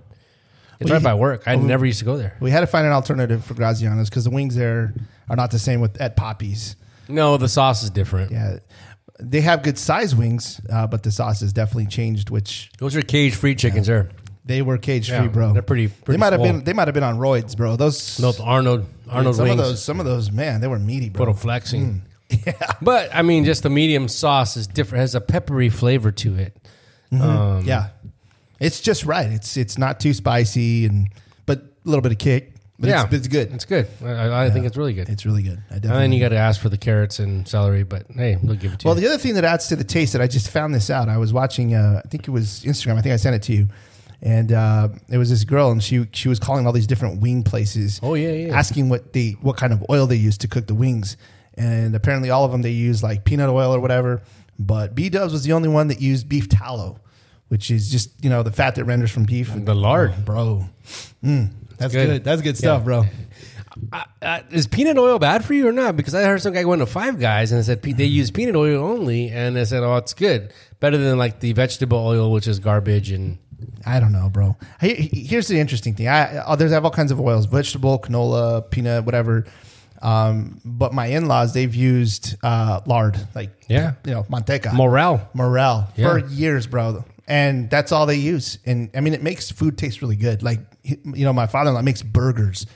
it's 0.78 0.88
Well, 0.88 0.92
right 0.92 0.98
you- 1.00 1.04
by 1.04 1.14
work. 1.14 1.48
I 1.48 1.56
never 1.56 1.84
used 1.84 1.98
to 1.98 2.04
go 2.04 2.16
there. 2.16 2.36
We 2.40 2.52
had 2.52 2.60
to 2.60 2.66
find 2.68 2.86
an 2.86 2.92
alternative 2.92 3.44
for 3.44 3.54
Graziano's 3.54 4.08
because 4.08 4.22
the 4.22 4.30
wings 4.30 4.54
there 4.54 4.94
are 5.28 5.36
not 5.36 5.50
the 5.50 5.58
same 5.58 5.80
with 5.80 6.00
at 6.00 6.16
Poppy's. 6.16 6.76
No, 7.08 7.36
the 7.36 7.48
sauce 7.48 7.82
is 7.82 7.90
different. 7.90 8.32
Yeah, 8.32 8.58
they 9.20 9.40
have 9.42 9.62
good 9.62 9.78
size 9.78 10.14
wings, 10.14 10.60
uh, 10.70 10.86
but 10.86 11.02
the 11.02 11.10
sauce 11.10 11.40
has 11.40 11.52
definitely 11.52 11.86
changed. 11.86 12.30
Which 12.30 12.70
Those 12.78 12.96
are 12.96 13.02
cage 13.02 13.34
free 13.34 13.54
chickens 13.54 13.86
there. 13.86 14.10
they 14.44 14.62
were 14.62 14.76
cage 14.78 15.08
free, 15.08 15.16
Yeah, 15.16 15.26
bro. 15.28 15.52
they're 15.52 15.62
pretty- 15.62 15.90
they 16.06 16.16
might 16.16 16.32
have 16.32 16.42
been. 16.42 16.64
They 16.64 16.72
might 16.72 16.88
have 16.88 16.94
been 16.94 17.02
on 17.04 17.18
roids, 17.18 17.56
bro. 17.56 17.76
Those 17.76 18.18
No, 18.20 18.32
Arnold 18.42 18.86
Arnold 19.08 19.36
some 19.36 19.44
wings. 19.48 19.60
of 19.60 19.66
those. 19.66 19.82
Some 19.84 20.00
of 20.00 20.06
those, 20.06 20.30
man, 20.32 20.60
they 20.60 20.66
were 20.68 20.78
meaty, 20.78 21.08
bro. 21.10 21.20
Little 21.20 21.34
flexing. 21.34 22.02
Yeah. 22.28 22.54
But 22.82 23.14
I 23.14 23.22
mean, 23.22 23.44
just 23.44 23.62
the 23.62 23.70
medium 23.70 24.08
sauce 24.08 24.56
is 24.56 24.66
different. 24.66 25.02
Has 25.02 25.14
a 25.14 25.20
peppery 25.20 25.68
flavor 25.68 26.10
to 26.10 26.34
it. 26.34 26.56
Um, 27.12 27.62
yeah, 27.64 27.90
it's 28.58 28.80
just 28.80 29.04
right. 29.04 29.30
It's 29.30 29.56
it's 29.56 29.78
not 29.78 30.00
too 30.00 30.12
spicy 30.12 30.86
and 30.86 31.08
but 31.46 31.58
a 31.60 31.64
little 31.84 32.02
bit 32.02 32.10
of 32.10 32.18
kick. 32.18 32.52
But 32.78 32.88
yeah, 32.90 33.02
it's, 33.02 33.10
but 33.10 33.16
it's 33.18 33.28
good. 33.28 33.52
It's 33.54 33.64
good. 33.64 33.88
I, 34.04 34.44
I 34.46 34.50
think 34.50 34.66
it's 34.66 34.76
really 34.76 34.92
good. 34.92 35.08
It's 35.08 35.24
really 35.24 35.42
good. 35.42 35.62
I 35.70 35.74
and 35.74 35.82
definitely. 35.82 36.02
then 36.02 36.12
you 36.12 36.20
got 36.20 36.28
to 36.28 36.36
ask 36.36 36.60
for 36.60 36.68
the 36.68 36.76
carrots 36.76 37.18
and 37.18 37.48
celery, 37.48 37.84
but 37.84 38.04
hey, 38.14 38.36
we'll 38.42 38.54
give 38.56 38.72
it 38.74 38.80
to 38.80 38.86
Well, 38.86 38.94
you. 38.96 39.00
Well, 39.02 39.08
the 39.10 39.14
other 39.14 39.22
thing 39.22 39.34
that 39.34 39.44
adds 39.44 39.68
to 39.68 39.76
the 39.76 39.84
taste 39.84 40.12
that 40.12 40.20
I 40.20 40.26
just 40.26 40.50
found 40.50 40.74
this 40.74 40.90
out. 40.90 41.08
I 41.08 41.16
was 41.16 41.32
watching. 41.32 41.74
Uh, 41.74 42.02
I 42.04 42.08
think 42.08 42.28
it 42.28 42.32
was 42.32 42.62
Instagram. 42.64 42.96
I 42.98 43.00
think 43.02 43.14
I 43.14 43.16
sent 43.16 43.34
it 43.34 43.42
to 43.44 43.52
you, 43.54 43.68
and 44.20 44.52
uh, 44.52 44.88
it 45.08 45.16
was 45.16 45.30
this 45.30 45.44
girl, 45.44 45.70
and 45.70 45.82
she 45.82 46.06
she 46.12 46.28
was 46.28 46.38
calling 46.38 46.66
all 46.66 46.72
these 46.72 46.86
different 46.86 47.22
wing 47.22 47.42
places. 47.44 47.98
Oh, 48.02 48.12
yeah, 48.14 48.32
yeah. 48.32 48.54
Asking 48.58 48.90
what 48.90 49.14
they 49.14 49.36
what 49.40 49.56
kind 49.56 49.72
of 49.72 49.82
oil 49.88 50.06
they 50.06 50.16
use 50.16 50.36
to 50.38 50.48
cook 50.48 50.66
the 50.66 50.74
wings, 50.74 51.16
and 51.54 51.94
apparently 51.96 52.28
all 52.28 52.44
of 52.44 52.52
them 52.52 52.60
they 52.60 52.72
use 52.72 53.02
like 53.02 53.24
peanut 53.24 53.48
oil 53.48 53.74
or 53.74 53.80
whatever. 53.80 54.20
But 54.58 54.94
B 54.94 55.08
Dubs 55.08 55.32
was 55.32 55.44
the 55.44 55.52
only 55.52 55.70
one 55.70 55.88
that 55.88 56.00
used 56.02 56.28
beef 56.28 56.48
tallow, 56.48 57.00
which 57.48 57.70
is 57.70 57.90
just 57.90 58.22
you 58.22 58.28
know 58.28 58.42
the 58.42 58.52
fat 58.52 58.74
that 58.74 58.84
renders 58.84 59.10
from 59.10 59.24
beef. 59.24 59.52
And 59.54 59.66
The 59.66 59.74
lard. 59.74 60.12
Oh, 60.14 60.20
bro. 60.22 60.64
Mm, 61.24 61.50
that's 61.78 61.92
good. 61.92 62.06
good. 62.08 62.24
That's 62.24 62.42
good 62.42 62.56
stuff, 62.56 62.80
Yeah. 62.80 62.84
bro. 62.84 63.04
Uh, 63.92 64.02
uh, 64.22 64.40
is 64.50 64.66
peanut 64.66 64.96
oil 64.96 65.18
bad 65.18 65.44
for 65.44 65.52
you 65.52 65.68
or 65.68 65.72
not? 65.72 65.96
Because 65.96 66.14
I 66.14 66.22
heard 66.24 66.40
some 66.40 66.54
guy 66.54 66.64
went 66.64 66.80
to 66.80 66.86
Five 66.86 67.20
Guys 67.20 67.52
and 67.52 67.62
said 67.64 67.82
they 67.82 68.04
use 68.06 68.30
peanut 68.30 68.56
oil 68.56 68.82
only, 68.82 69.28
and 69.28 69.54
they 69.54 69.64
said, 69.66 69.82
"Oh, 69.82 69.96
it's 69.96 70.14
good, 70.14 70.52
better 70.80 70.96
than 70.96 71.18
like 71.18 71.40
the 71.40 71.52
vegetable 71.52 71.98
oil, 71.98 72.32
which 72.32 72.48
is 72.48 72.58
garbage." 72.58 73.10
And 73.10 73.36
I 73.84 74.00
don't 74.00 74.12
know, 74.12 74.30
bro. 74.30 74.56
He- 74.80 74.94
he- 74.94 75.24
Here's 75.24 75.48
the 75.48 75.60
interesting 75.60 75.94
thing. 75.94 76.08
I, 76.08 76.56
there's 76.56 76.72
I 76.72 76.74
have 76.76 76.84
all 76.86 76.90
kinds 76.90 77.12
of 77.12 77.20
oils: 77.20 77.44
vegetable, 77.46 77.98
canola, 77.98 78.68
peanut, 78.70 79.04
whatever. 79.04 79.44
Um, 80.02 80.60
but 80.64 80.92
my 80.94 81.06
in-laws 81.06 81.52
they've 81.54 81.74
used 81.74 82.36
uh, 82.42 82.80
lard, 82.86 83.18
like 83.34 83.50
Yeah. 83.68 83.92
you 84.04 84.12
know, 84.12 84.22
manteca, 84.24 84.72
morel, 84.72 85.20
morel 85.34 85.88
Yeah. 85.96 86.08
for 86.10 86.18
years, 86.28 86.66
bro. 86.66 87.04
And 87.28 87.68
that's 87.68 87.90
all 87.90 88.06
they 88.06 88.16
use. 88.16 88.58
And 88.64 88.90
I 88.94 89.00
mean, 89.00 89.12
it 89.12 89.22
makes 89.22 89.50
food 89.50 89.76
taste 89.76 90.00
really 90.00 90.16
good. 90.16 90.42
Like 90.42 90.60
you 90.84 91.24
know, 91.24 91.32
my 91.32 91.46
father-in-law 91.46 91.82
makes 91.82 92.02
burgers, 92.02 92.66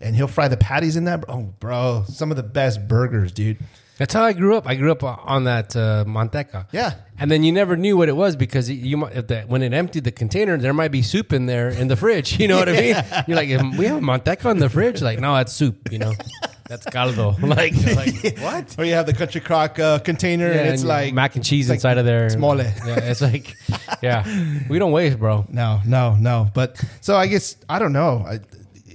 and 0.00 0.14
he'll 0.14 0.26
fry 0.26 0.48
the 0.48 0.58
patties 0.58 0.96
in 0.96 1.04
that. 1.04 1.24
Oh, 1.28 1.54
bro, 1.58 2.04
some 2.08 2.30
of 2.30 2.36
the 2.36 2.42
best 2.42 2.86
burgers, 2.86 3.32
dude. 3.32 3.58
That's 3.98 4.12
how 4.12 4.24
I 4.24 4.32
grew 4.32 4.56
up. 4.56 4.66
I 4.66 4.74
grew 4.74 4.90
up 4.90 5.04
on 5.04 5.44
that 5.44 5.76
uh, 5.76 6.04
manteca. 6.06 6.66
Yeah. 6.72 6.94
And 7.16 7.30
then 7.30 7.44
you 7.44 7.52
never 7.52 7.76
knew 7.76 7.96
what 7.96 8.08
it 8.08 8.16
was 8.16 8.34
because 8.34 8.68
you 8.68 8.96
might, 8.96 9.28
that 9.28 9.48
when 9.48 9.62
it 9.62 9.72
emptied 9.72 10.02
the 10.02 10.10
container, 10.10 10.56
there 10.58 10.72
might 10.74 10.90
be 10.90 11.00
soup 11.00 11.32
in 11.32 11.46
there 11.46 11.68
in 11.68 11.86
the 11.88 11.96
fridge. 11.96 12.38
You 12.44 12.48
know 12.48 12.58
what 12.58 12.68
I 12.68 12.72
mean? 12.72 12.96
You're 13.28 13.36
like, 13.36 13.50
"Um, 13.58 13.76
we 13.76 13.86
have 13.86 14.02
manteca 14.02 14.50
in 14.50 14.58
the 14.58 14.68
fridge. 14.68 15.00
Like, 15.00 15.20
no, 15.20 15.34
that's 15.36 15.52
soup. 15.52 15.92
You 15.92 15.98
know, 15.98 16.12
that's 16.68 16.84
caldo. 16.86 17.36
Like, 17.40 17.74
like 17.94 18.38
what? 18.40 18.74
Or 18.78 18.84
you 18.84 18.94
have 18.94 19.06
the 19.06 19.14
country 19.14 19.40
crock 19.40 19.78
uh, 19.78 20.00
container, 20.00 20.46
and 20.50 20.68
it's 20.70 20.82
and 20.82 20.88
like 20.88 21.14
mac 21.14 21.36
and 21.36 21.44
cheese 21.44 21.66
it's 21.66 21.70
like 21.70 21.76
inside 21.76 21.98
of 21.98 22.04
there. 22.04 22.36
mole. 22.36 22.58
Yeah, 22.58 22.98
it's 23.10 23.20
like, 23.22 23.56
yeah, 24.02 24.24
we 24.68 24.78
don't 24.80 24.92
waste, 24.92 25.18
bro. 25.20 25.46
No, 25.48 25.80
no, 25.86 26.16
no. 26.16 26.48
But 26.52 26.82
so 27.00 27.16
I 27.16 27.28
guess 27.28 27.56
I 27.68 27.78
don't 27.78 27.92
know. 27.92 28.24
I, 28.26 28.40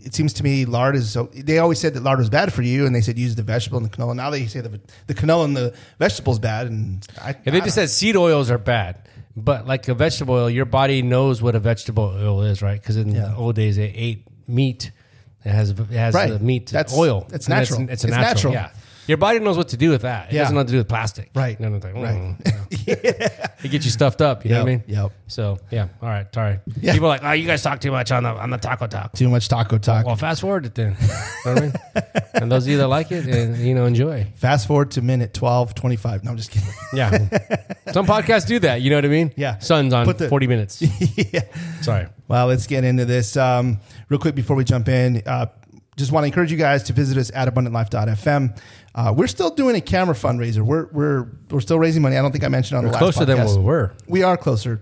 it 0.05 0.13
seems 0.15 0.33
to 0.33 0.43
me 0.43 0.65
lard 0.65 0.95
is 0.95 1.11
so. 1.11 1.29
They 1.33 1.59
always 1.59 1.79
said 1.79 1.93
that 1.93 2.03
lard 2.03 2.19
was 2.19 2.29
bad 2.29 2.51
for 2.53 2.61
you, 2.61 2.85
and 2.85 2.95
they 2.95 3.01
said 3.01 3.17
use 3.17 3.35
the 3.35 3.43
vegetable 3.43 3.77
and 3.77 3.85
the 3.85 3.95
canola. 3.95 4.15
Now 4.15 4.29
they 4.29 4.45
say 4.47 4.61
the 4.61 4.79
the 5.07 5.13
canola 5.13 5.45
and 5.45 5.57
the 5.57 5.73
vegetable 5.99 6.33
is 6.33 6.39
bad, 6.39 6.67
and 6.67 7.05
I, 7.21 7.29
Yeah, 7.45 7.51
they 7.51 7.57
I 7.61 7.63
just 7.63 7.75
said 7.75 7.89
seed 7.89 8.15
oils 8.15 8.49
are 8.51 8.57
bad, 8.57 9.07
but 9.35 9.67
like 9.67 9.87
a 9.87 9.93
vegetable 9.93 10.35
oil, 10.35 10.49
your 10.49 10.65
body 10.65 11.01
knows 11.01 11.41
what 11.41 11.55
a 11.55 11.59
vegetable 11.59 12.05
oil 12.15 12.41
is, 12.43 12.61
right? 12.61 12.79
Because 12.81 12.97
in 12.97 13.13
Yeah. 13.13 13.29
the 13.29 13.35
old 13.35 13.55
days, 13.55 13.75
they 13.77 13.89
ate 13.89 14.25
meat. 14.47 14.91
It 15.45 15.51
has 15.51 15.69
it 15.71 15.77
has 15.91 16.13
Right. 16.13 16.29
the 16.31 16.39
meat 16.39 16.67
That's- 16.67 16.93
oil. 16.93 17.25
it's 17.31 17.47
natural. 17.47 17.81
It's, 17.89 18.03
a 18.03 18.07
It's 18.07 18.15
natural. 18.15 18.51
natural. 18.51 18.53
Yeah, 18.53 18.69
your 19.09 19.17
body 19.17 19.39
knows 19.39 19.57
what 19.57 19.69
to 19.69 19.77
do 19.77 19.89
with 19.89 20.03
that. 20.03 20.29
It 20.29 20.35
Yeah. 20.35 20.43
doesn't 20.43 20.55
have 20.55 20.67
to 20.67 20.71
do 20.71 20.77
with 20.77 20.87
plastic. 20.87 21.31
Right. 21.33 21.59
Know, 21.59 21.73
it's 21.75 21.83
like, 21.83 21.95
Right. 21.95 22.15
mm, 22.15 22.45
know. 22.45 23.53
It 23.63 23.71
gets 23.71 23.83
you 23.83 23.91
stuffed 23.91 24.21
up. 24.21 24.45
You 24.45 24.51
know 24.51 24.59
what 24.63 24.69
I 24.69 24.75
mean? 24.75 24.83
Yep. 24.87 25.11
So 25.27 25.57
yeah. 25.71 25.87
All 26.01 26.07
right. 26.07 26.27
Sorry. 26.33 26.59
Yeah. 26.79 26.93
People 26.93 27.07
are 27.07 27.17
like, 27.17 27.23
oh, 27.23 27.31
you 27.33 27.45
guys 27.47 27.61
talk 27.61 27.79
too 27.81 27.91
much 27.91 28.11
on 28.11 28.23
the 28.23 28.29
on 28.29 28.49
the 28.51 28.57
taco 28.57 28.87
talk. 28.87 29.13
too 29.13 29.27
much 29.27 29.49
taco 29.49 29.77
talk. 29.77 30.05
Well, 30.05 30.15
fast 30.15 30.41
forward 30.41 30.65
it 30.65 30.75
then. 30.75 30.95
You 31.45 31.53
know 31.53 31.53
what 31.53 31.57
I 31.57 31.61
mean? 31.61 31.73
And 32.33 32.51
those 32.51 32.65
of 32.65 32.71
you 32.71 32.77
that 32.79 32.87
like 32.89 33.11
it, 33.13 33.25
and 33.25 33.57
you 33.57 33.73
know, 33.73 33.85
enjoy. 33.85 34.27
Fast 34.35 34.67
forward 34.67 34.91
to 34.91 35.01
minute 35.01 35.33
twelve 35.33 35.73
twenty 35.73 35.95
five. 35.95 36.23
No, 36.23 36.31
I'm 36.31 36.37
just 36.37 36.51
kidding. 36.51 36.67
Yeah. 36.93 37.09
Some 37.93 38.05
podcasts 38.05 38.45
do 38.45 38.59
that. 38.59 38.81
You 38.81 38.89
know 38.91 38.97
what 38.97 39.05
I 39.05 39.09
mean? 39.09 39.31
Yeah. 39.35 39.57
Sun's 39.59 39.93
on 39.93 40.05
the- 40.05 40.29
40 40.29 40.47
minutes. 40.47 40.81
yeah. 41.33 41.41
Sorry. 41.81 42.07
Well, 42.27 42.47
let's 42.47 42.67
get 42.67 42.83
into 42.83 43.05
this 43.05 43.35
um, 43.37 43.79
real 44.09 44.19
quick 44.19 44.35
before 44.35 44.55
we 44.55 44.63
jump 44.63 44.87
in. 44.89 45.23
Uh, 45.25 45.47
just 45.97 46.11
want 46.11 46.23
to 46.23 46.27
encourage 46.27 46.51
you 46.51 46.57
guys 46.57 46.83
to 46.83 46.93
visit 46.93 47.17
us 47.17 47.31
at 47.33 47.53
abundantlife.fm. 47.53 48.57
Uh, 48.99 49.13
we're 49.13 49.27
still 49.27 49.49
doing 49.49 49.77
a 49.77 49.81
camera 49.81 50.13
fundraiser. 50.13 50.61
We're 50.61 50.87
we're 50.91 51.27
we're 51.49 51.61
still 51.61 51.79
raising 51.79 52.01
money. 52.01 52.17
I 52.17 52.21
don't 52.21 52.33
think 52.33 52.43
I 52.43 52.49
mentioned 52.49 52.79
on 52.79 52.83
We're 52.83 52.89
the 52.89 52.95
last 52.95 53.15
closer 53.15 53.23
than 53.23 53.45
we 53.45 53.63
were. 53.63 53.93
We 54.09 54.23
are 54.23 54.35
closer. 54.35 54.81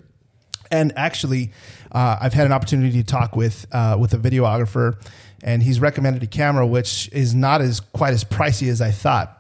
And 0.72 0.92
actually, 0.98 1.52
uh, 1.92 2.18
I've 2.20 2.34
had 2.34 2.48
an 2.48 2.52
opportunity 2.52 2.94
to 2.94 3.04
talk 3.04 3.36
with 3.36 3.68
uh, 3.72 3.96
with 4.00 4.16
a 4.16 4.18
videographer, 4.18 5.00
and 5.44 5.62
he's 5.62 5.80
recommended 5.80 6.24
a 6.24 6.28
camera 6.28 6.66
which 6.66 7.10
is 7.14 7.36
not 7.36 7.62
as 7.62 7.80
quite 7.80 8.14
as 8.14 8.24
pricey 8.24 8.70
as 8.70 8.82
I 8.82 8.90
thought. 8.90 9.40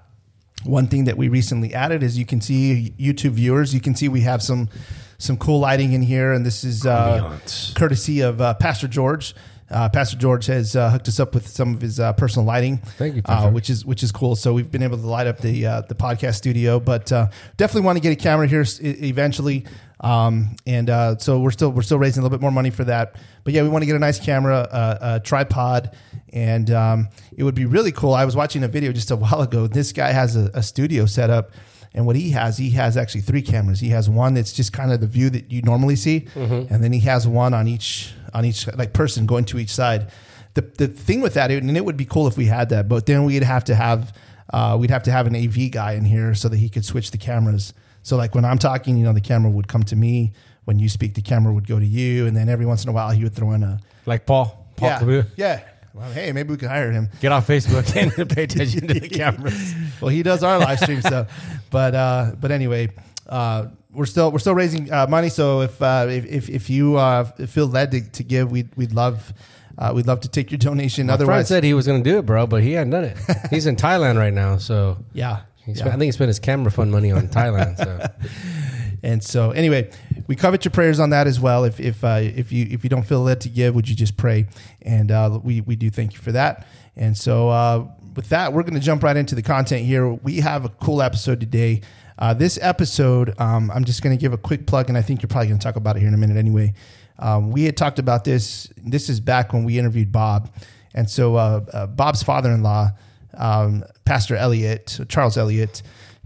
One 0.63 0.85
thing 0.85 1.05
that 1.05 1.17
we 1.17 1.27
recently 1.27 1.73
added 1.73 2.03
is 2.03 2.19
you 2.19 2.27
can 2.27 2.39
see 2.39 2.93
YouTube 2.99 3.31
viewers. 3.31 3.73
You 3.73 3.81
can 3.81 3.95
see 3.95 4.09
we 4.09 4.21
have 4.21 4.43
some 4.43 4.69
some 5.17 5.37
cool 5.37 5.59
lighting 5.59 5.93
in 5.93 6.03
here, 6.03 6.33
and 6.33 6.45
this 6.45 6.63
is 6.63 6.85
uh, 6.85 7.39
courtesy 7.73 8.21
of 8.21 8.39
uh, 8.39 8.53
Pastor 8.53 8.87
George. 8.87 9.33
Uh, 9.69 9.89
Pastor 9.89 10.15
George 10.17 10.45
has 10.45 10.75
uh, 10.75 10.89
hooked 10.89 11.07
us 11.09 11.19
up 11.19 11.33
with 11.33 11.45
some 11.47 11.73
of 11.75 11.81
his 11.81 11.99
uh, 11.99 12.13
personal 12.13 12.45
lighting, 12.45 12.77
Thank 12.97 13.15
you, 13.15 13.21
uh, 13.25 13.27
Pastor. 13.35 13.49
which 13.51 13.69
is 13.69 13.85
which 13.85 14.01
is 14.01 14.11
cool. 14.11 14.35
So 14.35 14.53
we've 14.53 14.71
been 14.71 14.83
able 14.83 14.97
to 14.97 15.05
light 15.07 15.27
up 15.27 15.39
the 15.39 15.65
uh, 15.65 15.81
the 15.81 15.95
podcast 15.95 16.35
studio, 16.35 16.79
but 16.79 17.11
uh, 17.11 17.27
definitely 17.57 17.85
want 17.85 17.97
to 17.97 18.01
get 18.01 18.11
a 18.13 18.15
camera 18.15 18.47
here 18.47 18.63
eventually. 18.81 19.65
Um, 19.99 20.55
and 20.65 20.89
uh, 20.89 21.17
so 21.17 21.39
we're 21.39 21.51
still 21.51 21.69
we're 21.71 21.81
still 21.81 21.99
raising 21.99 22.21
a 22.21 22.23
little 22.23 22.37
bit 22.37 22.41
more 22.41 22.51
money 22.51 22.69
for 22.69 22.83
that. 22.85 23.15
But 23.43 23.53
yeah, 23.53 23.63
we 23.63 23.69
want 23.69 23.81
to 23.81 23.85
get 23.87 23.95
a 23.95 23.99
nice 23.99 24.19
camera, 24.19 24.59
uh, 24.59 24.97
a 25.01 25.19
tripod, 25.19 25.95
and 26.31 26.69
um, 26.71 27.09
it 27.35 27.43
would 27.43 27.55
be 27.55 27.65
really 27.65 27.91
cool. 27.91 28.13
I 28.13 28.25
was 28.25 28.35
watching 28.35 28.63
a 28.63 28.67
video 28.67 28.91
just 28.91 29.11
a 29.11 29.15
while 29.15 29.41
ago. 29.41 29.67
This 29.67 29.91
guy 29.91 30.11
has 30.11 30.35
a, 30.35 30.49
a 30.53 30.63
studio 30.63 31.05
set 31.05 31.29
up. 31.29 31.51
And 31.93 32.05
what 32.05 32.15
he 32.15 32.29
has, 32.31 32.59
he 32.59 32.71
has 32.71 32.95
actually 32.95 33.21
three 33.21 33.41
cameras. 33.41 33.79
He 33.79 33.89
has 33.89 34.07
one 34.07 34.35
that's 34.35 34.53
just 34.53 34.71
kind 34.71 34.91
of 34.91 34.99
the 35.01 35.07
view 35.07 35.31
that 35.31 35.51
you 35.51 35.63
normally 35.63 35.95
see, 35.95 36.27
and 36.35 36.83
then 36.83 36.93
he 36.93 36.99
has 36.99 37.27
one 37.27 37.55
on 37.55 37.67
each 37.67 38.13
on 38.33 38.45
each 38.45 38.67
like 38.75 38.93
person 38.93 39.25
going 39.25 39.45
to 39.45 39.59
each 39.59 39.69
side. 39.69 40.11
The 40.53 40.61
the 40.61 40.87
thing 40.87 41.21
with 41.21 41.35
that, 41.35 41.51
and 41.51 41.75
it 41.77 41.85
would 41.85 41.97
be 41.97 42.05
cool 42.05 42.27
if 42.27 42.37
we 42.37 42.45
had 42.45 42.69
that, 42.69 42.87
but 42.87 43.05
then 43.05 43.25
we'd 43.25 43.43
have 43.43 43.63
to 43.65 43.75
have 43.75 44.13
uh, 44.51 44.77
we'd 44.79 44.89
have 44.89 45.03
to 45.03 45.11
have 45.11 45.27
an 45.27 45.35
AV 45.35 45.71
guy 45.71 45.93
in 45.93 46.05
here 46.05 46.33
so 46.33 46.49
that 46.49 46.57
he 46.57 46.69
could 46.69 46.85
switch 46.85 47.11
the 47.11 47.17
cameras. 47.17 47.73
So 48.03 48.15
like 48.17 48.33
when 48.33 48.45
I'm 48.45 48.57
talking, 48.57 48.97
you 48.97 49.03
know, 49.03 49.13
the 49.13 49.21
camera 49.21 49.51
would 49.51 49.67
come 49.67 49.83
to 49.83 49.95
me. 49.95 50.33
When 50.65 50.79
you 50.79 50.89
speak, 50.89 51.13
the 51.13 51.21
camera 51.21 51.53
would 51.53 51.65
go 51.65 51.79
to 51.79 51.85
you, 51.85 52.27
and 52.27 52.35
then 52.35 52.49
every 52.49 52.65
once 52.65 52.83
in 52.83 52.89
a 52.89 52.91
while 52.91 53.11
he 53.11 53.23
would 53.23 53.33
throw 53.33 53.53
in 53.53 53.63
a 53.63 53.79
Like 54.05 54.25
Paul. 54.25 54.67
Paul 54.75 54.89
yeah 54.89 55.23
yeah. 55.37 55.63
Well, 55.93 56.11
hey, 56.11 56.31
maybe 56.31 56.51
we 56.51 56.57
could 56.57 56.69
hire 56.69 56.91
him. 56.91 57.09
Get 57.21 57.31
off 57.31 57.47
Facebook 57.47 57.95
and 58.19 58.29
pay 58.29 58.43
attention 58.43 58.87
to 58.87 58.99
the 58.99 59.09
cameras. 59.09 59.73
well, 59.99 60.09
he 60.09 60.21
does 60.21 60.43
our 60.43 60.59
live 60.59 60.79
stream 60.79 61.01
stuff, 61.11 61.31
but 61.71 61.95
uh, 61.95 62.33
but 62.39 62.51
anyway, 62.51 62.89
uh, 63.27 63.67
we're 63.97 64.05
still 64.05 64.31
we're 64.31 64.39
still 64.39 64.55
raising 64.55 64.91
uh, 64.91 65.07
money. 65.07 65.29
So 65.29 65.61
if 65.61 65.81
uh, 65.81 66.07
if, 66.09 66.25
if 66.25 66.49
if 66.49 66.69
you 66.69 66.97
uh, 66.97 67.25
feel 67.47 67.67
led 67.67 67.91
to, 67.91 68.01
to 68.11 68.23
give, 68.23 68.51
we'd 68.51 68.73
we'd 68.75 68.93
love 68.93 69.33
uh, 69.77 69.91
we'd 69.93 70.07
love 70.07 70.21
to 70.21 70.29
take 70.29 70.51
your 70.51 70.59
donation. 70.59 71.07
My 71.07 71.13
Otherwise, 71.13 71.47
said 71.47 71.63
he 71.63 71.73
was 71.73 71.87
going 71.87 72.03
to 72.03 72.09
do 72.09 72.19
it, 72.19 72.25
bro, 72.25 72.47
but 72.47 72.63
he 72.63 72.73
hadn't 72.73 72.91
done 72.91 73.03
it. 73.03 73.17
He's 73.49 73.65
in 73.65 73.75
Thailand 73.75 74.17
right 74.17 74.33
now, 74.33 74.57
so 74.57 75.03
yeah. 75.13 75.41
yeah. 75.65 75.87
I 75.87 75.91
think 75.91 76.03
he 76.03 76.11
spent 76.11 76.29
his 76.29 76.39
camera 76.39 76.71
fund 76.71 76.91
money 76.91 77.11
on 77.11 77.27
Thailand. 77.27 77.77
So 77.77 78.07
And 79.03 79.23
so, 79.23 79.51
anyway, 79.51 79.89
we 80.27 80.35
covet 80.35 80.65
your 80.65 80.71
prayers 80.71 80.99
on 80.99 81.11
that 81.11 81.27
as 81.27 81.39
well. 81.39 81.63
If 81.63 81.79
if 81.79 82.03
uh, 82.03 82.19
if 82.21 82.51
you 82.51 82.67
if 82.69 82.83
you 82.83 82.89
don't 82.89 83.03
feel 83.03 83.21
led 83.21 83.41
to 83.41 83.49
give, 83.49 83.75
would 83.75 83.87
you 83.87 83.95
just 83.95 84.17
pray? 84.17 84.47
And 84.81 85.11
uh, 85.11 85.39
we 85.43 85.61
we 85.61 85.75
do 85.75 85.89
thank 85.89 86.13
you 86.13 86.19
for 86.19 86.31
that. 86.31 86.67
And 86.95 87.15
so, 87.15 87.49
uh, 87.49 87.87
with 88.15 88.29
that, 88.29 88.53
we're 88.53 88.63
going 88.63 88.73
to 88.73 88.79
jump 88.79 89.03
right 89.03 89.15
into 89.15 89.35
the 89.35 89.43
content 89.43 89.85
here. 89.85 90.11
We 90.11 90.39
have 90.39 90.65
a 90.65 90.69
cool 90.69 91.01
episode 91.01 91.39
today. 91.39 91.81
Uh, 92.19 92.33
this 92.33 92.57
episode, 92.61 93.39
um, 93.39 93.69
I'm 93.71 93.85
just 93.85 94.01
going 94.01 94.15
to 94.15 94.19
give 94.19 94.33
a 94.33 94.37
quick 94.37 94.65
plug, 94.65 94.89
and 94.89 94.97
I 94.97 95.01
think 95.01 95.21
you're 95.21 95.27
probably 95.27 95.47
going 95.47 95.59
to 95.59 95.63
talk 95.63 95.75
about 95.75 95.95
it 95.97 95.99
here 95.99 96.07
in 96.07 96.13
a 96.13 96.17
minute 96.17 96.37
anyway. 96.37 96.73
Um, 97.19 97.51
we 97.51 97.63
had 97.63 97.77
talked 97.77 97.99
about 97.99 98.23
this. 98.23 98.71
This 98.77 99.09
is 99.09 99.19
back 99.19 99.53
when 99.53 99.63
we 99.63 99.77
interviewed 99.77 100.11
Bob, 100.11 100.49
and 100.93 101.09
so 101.09 101.35
uh, 101.35 101.65
uh, 101.71 101.87
Bob's 101.87 102.23
father-in-law, 102.23 102.89
um, 103.35 103.83
Pastor 104.05 104.35
Elliott, 104.35 104.99
Charles 105.09 105.37
Elliott, 105.37 105.83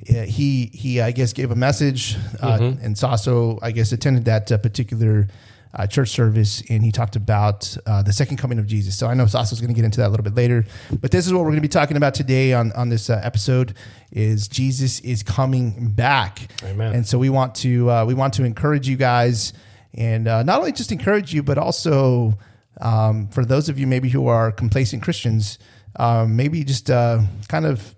uh, 0.10 0.22
he 0.24 0.68
he 0.74 1.02
I 1.02 1.12
guess 1.12 1.34
gave 1.34 1.52
a 1.52 1.56
message, 1.56 2.18
uh, 2.42 2.58
and 2.82 2.96
Saso 2.96 3.60
I 3.62 3.72
guess 3.72 3.92
attended 3.92 4.26
that 4.26 4.52
uh, 4.52 4.58
particular 4.58 5.28
uh, 5.74 5.88
church 5.88 6.10
service, 6.10 6.64
and 6.70 6.84
he 6.84 6.92
talked 6.92 7.16
about 7.16 7.78
uh, 7.86 8.02
the 8.02 8.14
second 8.14 8.38
coming 8.38 8.60
of 8.60 8.68
Jesus. 8.68 8.98
So 8.98 9.08
I 9.08 9.14
know 9.14 9.26
Saso's 9.26 9.62
going 9.62 9.70
to 9.70 9.76
get 9.76 9.86
into 9.86 9.98
that 10.02 10.08
a 10.08 10.10
little 10.10 10.24
bit 10.24 10.36
later, 10.36 10.66
but 11.00 11.12
this 11.12 11.26
is 11.26 11.34
what 11.34 11.40
we're 11.40 11.52
going 11.52 11.56
to 11.56 11.62
be 11.62 11.68
talking 11.68 11.98
about 11.98 12.14
today 12.14 12.54
on 12.54 12.72
on 12.74 12.90
this 12.90 13.10
uh, 13.10 13.22
episode: 13.24 13.76
is 14.12 14.48
Jesus 14.48 15.00
is 15.02 15.24
coming 15.24 15.92
back, 15.92 16.48
Amen. 16.64 16.94
and 16.94 17.08
so 17.08 17.18
we 17.18 17.30
want 17.30 17.56
to 17.56 17.90
uh, 17.90 18.06
we 18.06 18.14
want 18.14 18.34
to 18.36 18.44
encourage 18.44 18.88
you 18.88 18.98
guys, 18.98 19.54
and 19.94 20.28
uh, 20.28 20.44
not 20.44 20.60
only 20.60 20.72
just 20.72 20.92
encourage 20.92 21.34
you, 21.34 21.44
but 21.44 21.58
also 21.58 22.38
um, 22.80 23.28
for 23.30 23.46
those 23.46 23.70
of 23.70 23.80
you 23.80 23.88
maybe 23.88 24.10
who 24.10 24.28
are 24.28 24.52
complacent 24.52 25.04
Christians, 25.04 25.60
um, 25.98 26.36
maybe 26.36 26.64
just 26.64 26.90
uh, 26.90 27.22
kind 27.48 27.66
of 27.66 27.96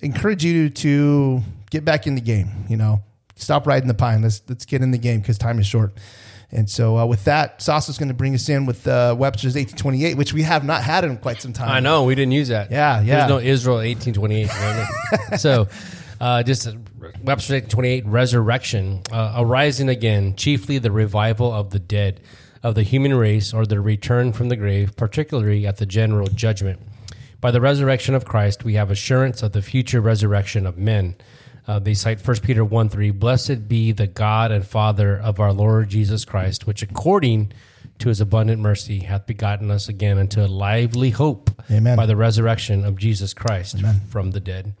encourage 0.00 0.44
you 0.44 0.70
to 0.70 1.42
get 1.70 1.84
back 1.84 2.06
in 2.06 2.14
the 2.14 2.20
game. 2.20 2.66
You 2.68 2.76
know, 2.76 3.02
stop 3.36 3.66
riding 3.66 3.88
the 3.88 3.94
pine. 3.94 4.22
Let's 4.22 4.42
let's 4.48 4.64
get 4.64 4.82
in 4.82 4.90
the 4.90 4.98
game 4.98 5.20
because 5.20 5.38
time 5.38 5.58
is 5.58 5.66
short. 5.66 5.92
And 6.52 6.68
so 6.68 6.98
uh, 6.98 7.06
with 7.06 7.24
that, 7.24 7.62
Sasha's 7.62 7.96
going 7.96 8.08
to 8.08 8.14
bring 8.14 8.34
us 8.34 8.48
in 8.48 8.66
with 8.66 8.86
uh, 8.86 9.16
Webster's 9.18 9.54
1828, 9.54 10.16
which 10.16 10.34
we 10.34 10.42
have 10.42 10.64
not 10.64 10.82
had 10.82 11.02
in 11.04 11.16
quite 11.16 11.40
some 11.40 11.54
time. 11.54 11.70
I 11.70 11.80
know 11.80 12.04
we 12.04 12.14
didn't 12.14 12.32
use 12.32 12.48
that. 12.48 12.70
Yeah, 12.70 13.00
yeah. 13.00 13.26
There's 13.26 13.28
no 13.30 13.38
Israel 13.38 13.76
1828. 13.78 15.38
so, 15.38 15.68
uh, 16.20 16.42
just 16.42 16.66
Webster 16.66 17.54
1828 17.54 18.06
resurrection, 18.06 19.00
uh, 19.10 19.34
arising 19.38 19.88
again, 19.88 20.36
chiefly 20.36 20.78
the 20.78 20.92
revival 20.92 21.50
of 21.50 21.70
the 21.70 21.78
dead 21.78 22.20
of 22.62 22.74
the 22.74 22.82
human 22.82 23.14
race 23.14 23.52
or 23.52 23.66
the 23.66 23.80
return 23.80 24.32
from 24.32 24.48
the 24.48 24.56
grave, 24.56 24.94
particularly 24.96 25.66
at 25.66 25.78
the 25.78 25.86
general 25.86 26.28
judgment. 26.28 26.80
By 27.40 27.50
the 27.50 27.60
resurrection 27.60 28.14
of 28.14 28.24
Christ, 28.24 28.62
we 28.64 28.74
have 28.74 28.90
assurance 28.90 29.42
of 29.42 29.52
the 29.52 29.62
future 29.62 30.00
resurrection 30.00 30.64
of 30.64 30.78
men. 30.78 31.16
Uh, 31.66 31.78
they 31.78 31.94
cite 31.94 32.26
1 32.26 32.36
Peter 32.40 32.64
1 32.64 32.88
3 32.88 33.10
Blessed 33.10 33.68
be 33.68 33.92
the 33.92 34.06
God 34.06 34.50
and 34.50 34.66
Father 34.66 35.16
of 35.16 35.38
our 35.38 35.52
Lord 35.52 35.88
Jesus 35.88 36.24
Christ, 36.24 36.66
which 36.66 36.82
according 36.82 37.52
to 37.98 38.08
his 38.08 38.20
abundant 38.20 38.60
mercy 38.60 39.00
hath 39.00 39.26
begotten 39.26 39.70
us 39.70 39.88
again 39.88 40.18
unto 40.18 40.42
a 40.42 40.46
lively 40.46 41.10
hope 41.10 41.50
Amen. 41.70 41.96
by 41.96 42.06
the 42.06 42.16
resurrection 42.16 42.84
of 42.84 42.96
Jesus 42.96 43.32
Christ 43.32 43.80
from 44.08 44.32
the 44.32 44.40
dead. 44.40 44.74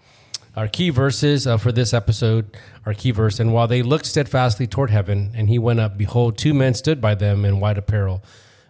Our 0.54 0.68
key 0.68 0.90
verses 0.90 1.46
uh, 1.46 1.56
for 1.56 1.72
this 1.72 1.94
episode 1.94 2.56
are 2.84 2.92
key 2.92 3.10
verse. 3.10 3.40
And 3.40 3.54
while 3.54 3.66
they 3.66 3.82
looked 3.82 4.04
steadfastly 4.04 4.66
toward 4.66 4.90
heaven, 4.90 5.30
and 5.34 5.48
he 5.48 5.58
went 5.58 5.80
up, 5.80 5.96
behold, 5.96 6.36
two 6.36 6.52
men 6.52 6.74
stood 6.74 7.00
by 7.00 7.14
them 7.14 7.44
in 7.46 7.58
white 7.58 7.78
apparel, 7.78 8.22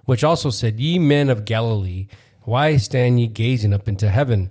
which 0.05 0.23
also 0.23 0.51
said, 0.51 0.79
Ye 0.79 1.01
men 1.01 1.29
of 1.29 1.45
Galilee, 1.45 2.07
why 2.43 2.77
stand 2.77 3.21
ye 3.21 3.27
gazing 3.27 3.73
up 3.73 3.89
into 3.89 4.11
heaven? 4.11 4.51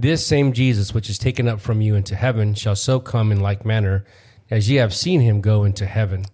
This 0.00 0.24
same 0.24 0.52
Jesus, 0.52 0.94
which 0.94 1.10
is 1.10 1.18
taken 1.18 1.48
up 1.48 1.60
from 1.60 1.80
you 1.80 1.96
into 1.96 2.14
heaven, 2.14 2.54
shall 2.54 2.76
so 2.76 3.00
come 3.00 3.32
in 3.32 3.40
like 3.40 3.64
manner 3.64 4.04
as 4.48 4.70
ye 4.70 4.76
have 4.76 4.94
seen 4.94 5.20
him 5.20 5.40
go 5.40 5.64
into 5.64 5.86
heaven. 5.86 6.24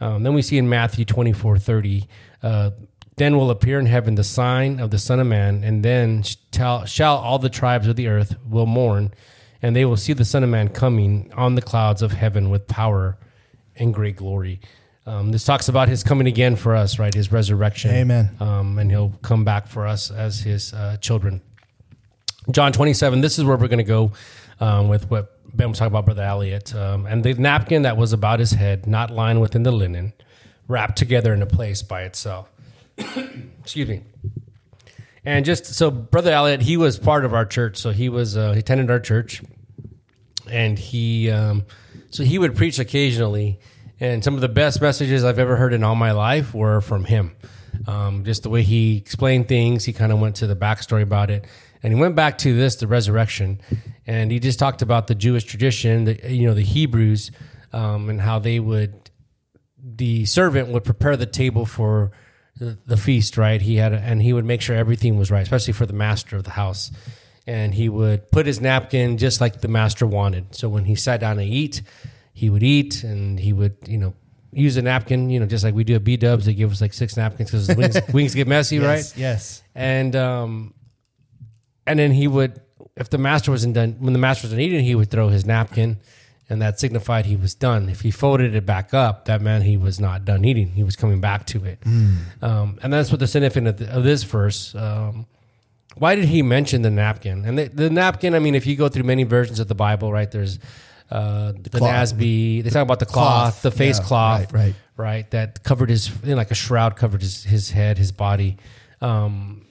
Um, 0.00 0.22
then 0.22 0.34
we 0.34 0.42
see 0.42 0.58
in 0.58 0.68
Matthew 0.68 1.06
24 1.06 1.58
30, 1.58 2.06
uh, 2.42 2.70
then 3.16 3.38
will 3.38 3.50
appear 3.50 3.78
in 3.78 3.86
heaven 3.86 4.16
the 4.16 4.24
sign 4.24 4.80
of 4.80 4.90
the 4.90 4.98
Son 4.98 5.18
of 5.18 5.26
Man, 5.26 5.64
and 5.64 5.82
then 5.82 6.24
shall, 6.52 6.84
shall 6.84 7.16
all 7.16 7.38
the 7.38 7.48
tribes 7.48 7.86
of 7.86 7.96
the 7.96 8.06
earth 8.08 8.36
will 8.46 8.66
mourn, 8.66 9.14
and 9.62 9.74
they 9.74 9.86
will 9.86 9.96
see 9.96 10.12
the 10.12 10.24
Son 10.24 10.42
of 10.42 10.50
Man 10.50 10.68
coming 10.68 11.32
on 11.34 11.54
the 11.54 11.62
clouds 11.62 12.02
of 12.02 12.12
heaven 12.12 12.50
with 12.50 12.68
power 12.68 13.16
and 13.76 13.94
great 13.94 14.16
glory. 14.16 14.60
Um, 15.06 15.32
this 15.32 15.44
talks 15.44 15.68
about 15.68 15.88
his 15.88 16.02
coming 16.02 16.26
again 16.26 16.56
for 16.56 16.74
us, 16.74 16.98
right? 16.98 17.14
His 17.14 17.32
resurrection. 17.32 17.92
Amen. 17.92 18.36
Um, 18.40 18.78
and 18.78 18.90
he'll 18.90 19.14
come 19.22 19.44
back 19.44 19.68
for 19.68 19.86
us 19.86 20.10
as 20.10 20.40
his 20.40 20.74
uh, 20.74 20.96
children. 20.98 21.40
John 22.50 22.72
27, 22.72 23.20
this 23.20 23.38
is 23.38 23.44
where 23.44 23.56
we're 23.56 23.68
going 23.68 23.78
to 23.78 23.84
go 23.84 24.12
um, 24.60 24.88
with 24.88 25.10
what 25.10 25.38
Ben 25.56 25.68
was 25.70 25.78
talking 25.78 25.92
about, 25.92 26.04
Brother 26.04 26.22
Elliott. 26.22 26.74
Um, 26.74 27.06
and 27.06 27.24
the 27.24 27.34
napkin 27.34 27.82
that 27.82 27.96
was 27.96 28.12
about 28.12 28.40
his 28.40 28.52
head, 28.52 28.86
not 28.86 29.10
lying 29.10 29.40
within 29.40 29.62
the 29.62 29.72
linen, 29.72 30.12
wrapped 30.68 30.96
together 30.96 31.32
in 31.32 31.42
a 31.42 31.46
place 31.46 31.82
by 31.82 32.02
itself. 32.02 32.50
Excuse 33.62 33.88
me. 33.88 34.02
And 35.24 35.44
just 35.44 35.66
so, 35.66 35.90
Brother 35.90 36.32
Elliott, 36.32 36.62
he 36.62 36.76
was 36.76 36.98
part 36.98 37.24
of 37.24 37.32
our 37.32 37.46
church. 37.46 37.78
So 37.78 37.90
he 37.90 38.08
was, 38.08 38.36
uh, 38.36 38.52
he 38.52 38.58
attended 38.58 38.90
our 38.90 39.00
church. 39.00 39.42
And 40.50 40.78
he, 40.78 41.30
um, 41.30 41.64
so 42.10 42.24
he 42.24 42.38
would 42.38 42.54
preach 42.54 42.78
occasionally. 42.78 43.58
And 44.00 44.22
some 44.22 44.34
of 44.34 44.42
the 44.42 44.48
best 44.48 44.82
messages 44.82 45.24
I've 45.24 45.38
ever 45.38 45.56
heard 45.56 45.72
in 45.72 45.82
all 45.82 45.94
my 45.94 46.12
life 46.12 46.52
were 46.52 46.80
from 46.82 47.04
him. 47.04 47.34
Um, 47.86 48.24
just 48.24 48.42
the 48.42 48.50
way 48.50 48.62
he 48.62 48.96
explained 48.96 49.48
things, 49.48 49.84
he 49.84 49.92
kind 49.92 50.12
of 50.12 50.20
went 50.20 50.36
to 50.36 50.46
the 50.46 50.56
backstory 50.56 51.02
about 51.02 51.30
it, 51.30 51.46
and 51.82 51.92
he 51.92 51.98
went 51.98 52.16
back 52.16 52.38
to 52.38 52.56
this, 52.56 52.76
the 52.76 52.86
resurrection, 52.86 53.60
and 54.06 54.30
he 54.30 54.38
just 54.40 54.58
talked 54.58 54.82
about 54.82 55.06
the 55.06 55.14
Jewish 55.14 55.44
tradition, 55.44 56.04
the 56.04 56.32
you 56.32 56.46
know 56.46 56.54
the 56.54 56.62
Hebrews, 56.62 57.30
um, 57.72 58.08
and 58.08 58.20
how 58.20 58.38
they 58.38 58.60
would, 58.60 59.10
the 59.78 60.24
servant 60.24 60.68
would 60.68 60.84
prepare 60.84 61.16
the 61.16 61.26
table 61.26 61.66
for 61.66 62.12
the, 62.56 62.78
the 62.86 62.96
feast, 62.96 63.36
right? 63.36 63.60
He 63.60 63.76
had, 63.76 63.92
and 63.92 64.22
he 64.22 64.32
would 64.32 64.44
make 64.44 64.62
sure 64.62 64.76
everything 64.76 65.18
was 65.18 65.30
right, 65.30 65.42
especially 65.42 65.72
for 65.72 65.86
the 65.86 65.92
master 65.92 66.36
of 66.36 66.44
the 66.44 66.50
house, 66.50 66.90
and 67.46 67.74
he 67.74 67.88
would 67.88 68.30
put 68.30 68.46
his 68.46 68.60
napkin 68.60 69.18
just 69.18 69.40
like 69.40 69.60
the 69.60 69.68
master 69.68 70.06
wanted. 70.06 70.54
So 70.54 70.68
when 70.68 70.84
he 70.84 70.94
sat 70.94 71.20
down 71.20 71.36
to 71.36 71.44
eat, 71.44 71.82
he 72.32 72.48
would 72.48 72.62
eat, 72.62 73.04
and 73.04 73.38
he 73.40 73.52
would 73.52 73.76
you 73.86 73.98
know 73.98 74.14
use 74.56 74.76
a 74.76 74.82
napkin, 74.82 75.30
you 75.30 75.40
know, 75.40 75.46
just 75.46 75.64
like 75.64 75.74
we 75.74 75.84
do 75.84 75.94
at 75.94 76.04
B 76.04 76.16
Dubs. 76.16 76.46
They 76.46 76.54
give 76.54 76.72
us 76.72 76.80
like 76.80 76.92
six 76.92 77.16
napkins 77.16 77.50
because 77.50 77.68
wings, 77.76 77.96
wings 78.12 78.34
get 78.34 78.48
messy, 78.48 78.78
right? 78.80 78.98
Yes, 78.98 79.16
yes. 79.16 79.62
And 79.74 80.14
um, 80.16 80.74
and 81.86 81.98
then 81.98 82.12
he 82.12 82.26
would, 82.28 82.60
if 82.96 83.10
the 83.10 83.18
master 83.18 83.50
wasn't 83.50 83.74
done, 83.74 83.96
when 83.98 84.12
the 84.12 84.18
master 84.18 84.46
wasn't 84.46 84.60
eating, 84.60 84.84
he 84.84 84.94
would 84.94 85.10
throw 85.10 85.28
his 85.28 85.44
napkin, 85.44 85.98
and 86.48 86.62
that 86.62 86.78
signified 86.78 87.26
he 87.26 87.36
was 87.36 87.54
done. 87.54 87.88
If 87.88 88.00
he 88.00 88.10
folded 88.10 88.54
it 88.54 88.64
back 88.66 88.94
up, 88.94 89.26
that 89.26 89.40
meant 89.42 89.64
he 89.64 89.76
was 89.76 90.00
not 90.00 90.24
done 90.24 90.44
eating. 90.44 90.68
He 90.70 90.82
was 90.82 90.96
coming 90.96 91.20
back 91.20 91.46
to 91.46 91.64
it. 91.64 91.78
Um, 92.42 92.78
and 92.82 92.92
that's 92.92 93.10
what 93.10 93.20
the 93.20 93.26
significance 93.26 93.80
of, 93.80 93.86
the, 93.86 93.96
of 93.96 94.04
this 94.04 94.22
verse. 94.22 94.74
Um, 94.74 95.26
why 95.96 96.16
did 96.16 96.26
he 96.26 96.42
mention 96.42 96.82
the 96.82 96.90
napkin? 96.90 97.44
And 97.44 97.58
the, 97.58 97.68
the 97.68 97.90
napkin, 97.90 98.34
I 98.34 98.40
mean, 98.40 98.54
if 98.54 98.66
you 98.66 98.76
go 98.76 98.88
through 98.88 99.04
many 99.04 99.22
versions 99.24 99.60
of 99.60 99.68
the 99.68 99.74
Bible, 99.74 100.12
right? 100.12 100.30
There's 100.30 100.58
uh, 101.10 101.52
the, 101.52 101.70
cloth. 101.70 101.90
Nasby. 101.90 102.62
They 102.64 102.70
talk 102.70 102.82
about 102.82 102.98
the 102.98 103.06
cloth, 103.06 103.54
Cloth, 103.54 103.62
the 103.62 103.70
face 103.70 103.98
yeah, 103.98 104.04
cloth, 104.06 104.52
right, 104.52 104.64
right. 104.66 104.74
right? 104.96 105.30
That 105.30 105.62
covered 105.62 105.90
his, 105.90 106.10
you 106.24 106.30
know, 106.30 106.36
like 106.36 106.50
a 106.50 106.54
shroud 106.54 106.96
covered 106.96 107.22
his, 107.22 107.44
his 107.44 107.70
head, 107.70 107.98
his 107.98 108.10
body. 108.12 108.56
Um, 109.00 109.66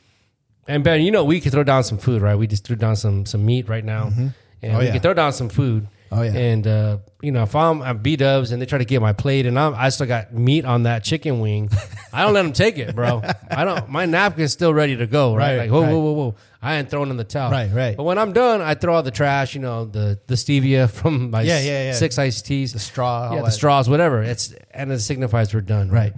and 0.67 0.84
Ben, 0.84 1.02
you 1.02 1.12
know, 1.12 1.24
we 1.26 1.41
could 1.41 1.52
throw 1.52 1.63
down 1.63 1.84
some 1.84 1.98
food, 1.98 2.22
right? 2.22 2.36
We 2.36 2.48
just 2.48 2.65
threw 2.65 2.76
down 2.76 2.96
some 2.96 3.26
some 3.26 3.46
meat 3.46 3.67
right 3.67 3.84
now, 3.84 4.08
and 4.08 4.34
Oh, 4.63 4.80
we 4.80 4.86
yeah. 4.86 4.93
could 4.93 5.02
throw 5.02 5.13
down 5.13 5.34
some 5.34 5.50
food. 5.50 5.88
Oh, 6.13 6.21
yeah. 6.21 6.32
And 6.34 6.67
uh, 6.67 6.97
you 7.21 7.32
know, 7.32 7.43
if 7.43 7.56
I'm 7.56 7.82
at 7.82 8.04
B 8.04 8.15
Dubs 8.15 8.52
and 8.52 8.62
they 8.62 8.65
try 8.65 8.78
to 8.78 8.86
get 8.86 9.02
my 9.02 9.13
plate, 9.13 9.45
and 9.45 9.58
I'm, 9.60 9.73
I 9.76 9.89
still 9.89 10.08
got 10.08 10.34
meat 10.34 10.65
on 10.65 10.84
that 10.84 11.04
chicken 11.04 11.39
wing, 11.39 11.69
I 12.12 12.23
don't 12.23 12.34
let 12.34 12.43
them 12.43 12.54
take 12.54 12.78
it, 12.78 12.95
bro. 12.95 13.21
I 13.49 13.63
don't. 13.65 13.89
My 13.89 14.06
napkin's 14.06 14.52
still 14.54 14.73
ready 14.73 14.95
to 14.97 15.08
go, 15.08 15.36
right? 15.36 15.58
Right, 15.58 15.58
like, 15.63 15.71
whoa, 15.71 15.82
right. 15.84 15.91
whoa, 15.91 15.99
whoa, 15.99 16.12
whoa! 16.13 16.36
I 16.62 16.76
ain't 16.76 16.89
throwing 16.89 17.10
in 17.10 17.17
the 17.17 17.23
towel, 17.23 17.52
Right, 17.52 17.71
right. 17.71 17.97
But 17.97 18.04
when 18.04 18.17
I'm 18.17 18.32
done, 18.34 18.62
I 18.62 18.73
throw 18.76 18.95
out 18.97 19.04
the 19.06 19.12
trash. 19.12 19.54
You 19.56 19.62
know, 19.62 19.86
the 19.86 20.19
the 20.28 20.36
stevia 20.36 20.89
from 20.99 21.32
my 21.32 21.41
Yeah, 21.41 21.60
yeah, 21.60 21.84
yeah. 21.86 21.93
six 21.93 22.17
iced 22.19 22.45
teas, 22.45 22.73
The 22.73 22.80
straw, 22.80 23.32
yeah, 23.32 23.39
the 23.39 23.45
that. 23.45 23.52
straws, 23.52 23.89
whatever. 23.89 24.21
It's 24.23 24.54
and 24.71 24.91
it 24.91 24.99
signifies 24.99 25.54
we're 25.54 25.62
done, 25.62 25.89
Right. 25.89 26.13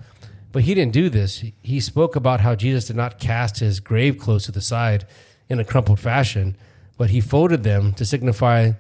But 0.51 0.63
he 0.63 0.73
didn't 0.73 0.93
do 0.93 1.10
this. 1.10 1.39
He- 1.39 1.53
He 1.63 1.79
spoke 1.81 2.15
about 2.15 2.39
how 2.41 2.55
Jesus 2.55 2.88
did 2.88 2.95
not 2.95 3.19
cast 3.19 3.60
his 3.60 3.79
grave 3.81 4.17
clothes 4.17 4.45
to 4.45 4.51
the 4.53 4.62
side 4.62 5.05
in 5.49 5.60
a 5.60 5.65
crumpled 5.65 5.99
fashion, 5.99 6.55
but 6.97 7.10
he 7.10 7.19
folded 7.21 7.63
them 7.63 7.91
to 7.93 8.05
signify 8.05 8.71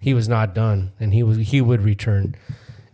he 0.00 0.14
was 0.14 0.28
not 0.28 0.54
done 0.54 0.92
and 1.00 1.12
he 1.12 1.22
was 1.22 1.38
he 1.38 1.60
would 1.60 1.82
return. 1.82 2.34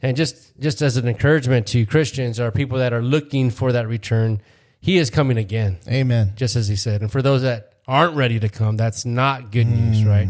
And 0.01 0.17
just 0.17 0.59
just 0.59 0.83
as 0.83 0.97
an 0.97 1.07
encouragement 1.07 1.67
to 1.69 1.87
Christians 1.87 2.41
or 2.41 2.51
people 2.51 2.79
that 2.79 2.93
are 2.93 3.03
looking 3.03 3.51
for 3.51 3.73
that 3.73 3.87
return, 3.87 4.41
he 4.81 4.99
is 4.99 5.11
coming 5.11 5.37
again, 5.37 5.79
Amen. 5.89 6.33
just 6.37 6.57
as 6.57 6.69
he 6.69 6.77
said. 6.77 7.01
And 7.01 7.11
for 7.11 7.23
those 7.23 7.43
that 7.43 7.75
aren't 7.87 8.17
ready 8.17 8.41
to 8.41 8.49
come, 8.49 8.77
that's 8.77 9.05
not 9.05 9.51
good 9.51 9.67
news, 9.67 10.05
right? 10.05 10.29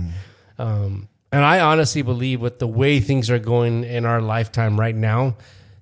Um, 0.58 1.08
and 1.30 1.44
I 1.44 1.60
honestly 1.60 2.02
believe 2.02 2.40
with 2.42 2.58
the 2.58 2.66
way 2.66 3.00
things 3.00 3.30
are 3.30 3.38
going 3.38 3.84
in 3.84 4.04
our 4.04 4.20
lifetime 4.20 4.78
right 4.78 4.94
now, 4.94 5.36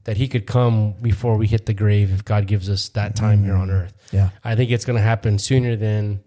that 0.04 0.16
he 0.16 0.28
could 0.28 0.46
come 0.46 0.92
before 1.02 1.36
we 1.36 1.48
hit 1.48 1.66
the 1.66 1.74
grave 1.74 2.12
if 2.12 2.24
God 2.24 2.46
gives 2.46 2.70
us 2.70 2.88
that 2.90 3.16
time 3.16 3.44
here 3.44 3.54
on 3.54 3.70
earth. 3.70 3.92
Yeah. 4.12 4.30
I 4.44 4.54
think 4.54 4.70
it's 4.70 4.84
going 4.84 4.96
to 4.96 5.02
happen 5.02 5.38
sooner 5.38 5.74
than, 5.76 6.22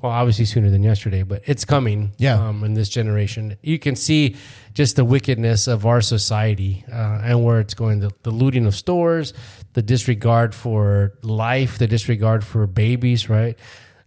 well, 0.00 0.12
obviously 0.12 0.44
sooner 0.44 0.70
than 0.70 0.82
yesterday, 0.82 1.22
but 1.22 1.42
it's 1.46 1.64
coming. 1.64 2.12
Yeah. 2.18 2.34
Um, 2.34 2.64
in 2.64 2.74
this 2.74 2.88
generation, 2.88 3.56
you 3.62 3.78
can 3.78 3.96
see 3.96 4.36
just 4.74 4.96
the 4.96 5.04
wickedness 5.04 5.66
of 5.66 5.86
our 5.86 6.00
society 6.00 6.84
uh, 6.92 7.20
and 7.22 7.44
where 7.44 7.60
it's 7.60 7.74
going. 7.74 8.00
The, 8.00 8.12
the 8.22 8.30
looting 8.30 8.66
of 8.66 8.74
stores, 8.74 9.32
the 9.72 9.82
disregard 9.82 10.54
for 10.54 11.14
life, 11.22 11.78
the 11.78 11.86
disregard 11.86 12.44
for 12.44 12.66
babies. 12.66 13.28
Right. 13.28 13.58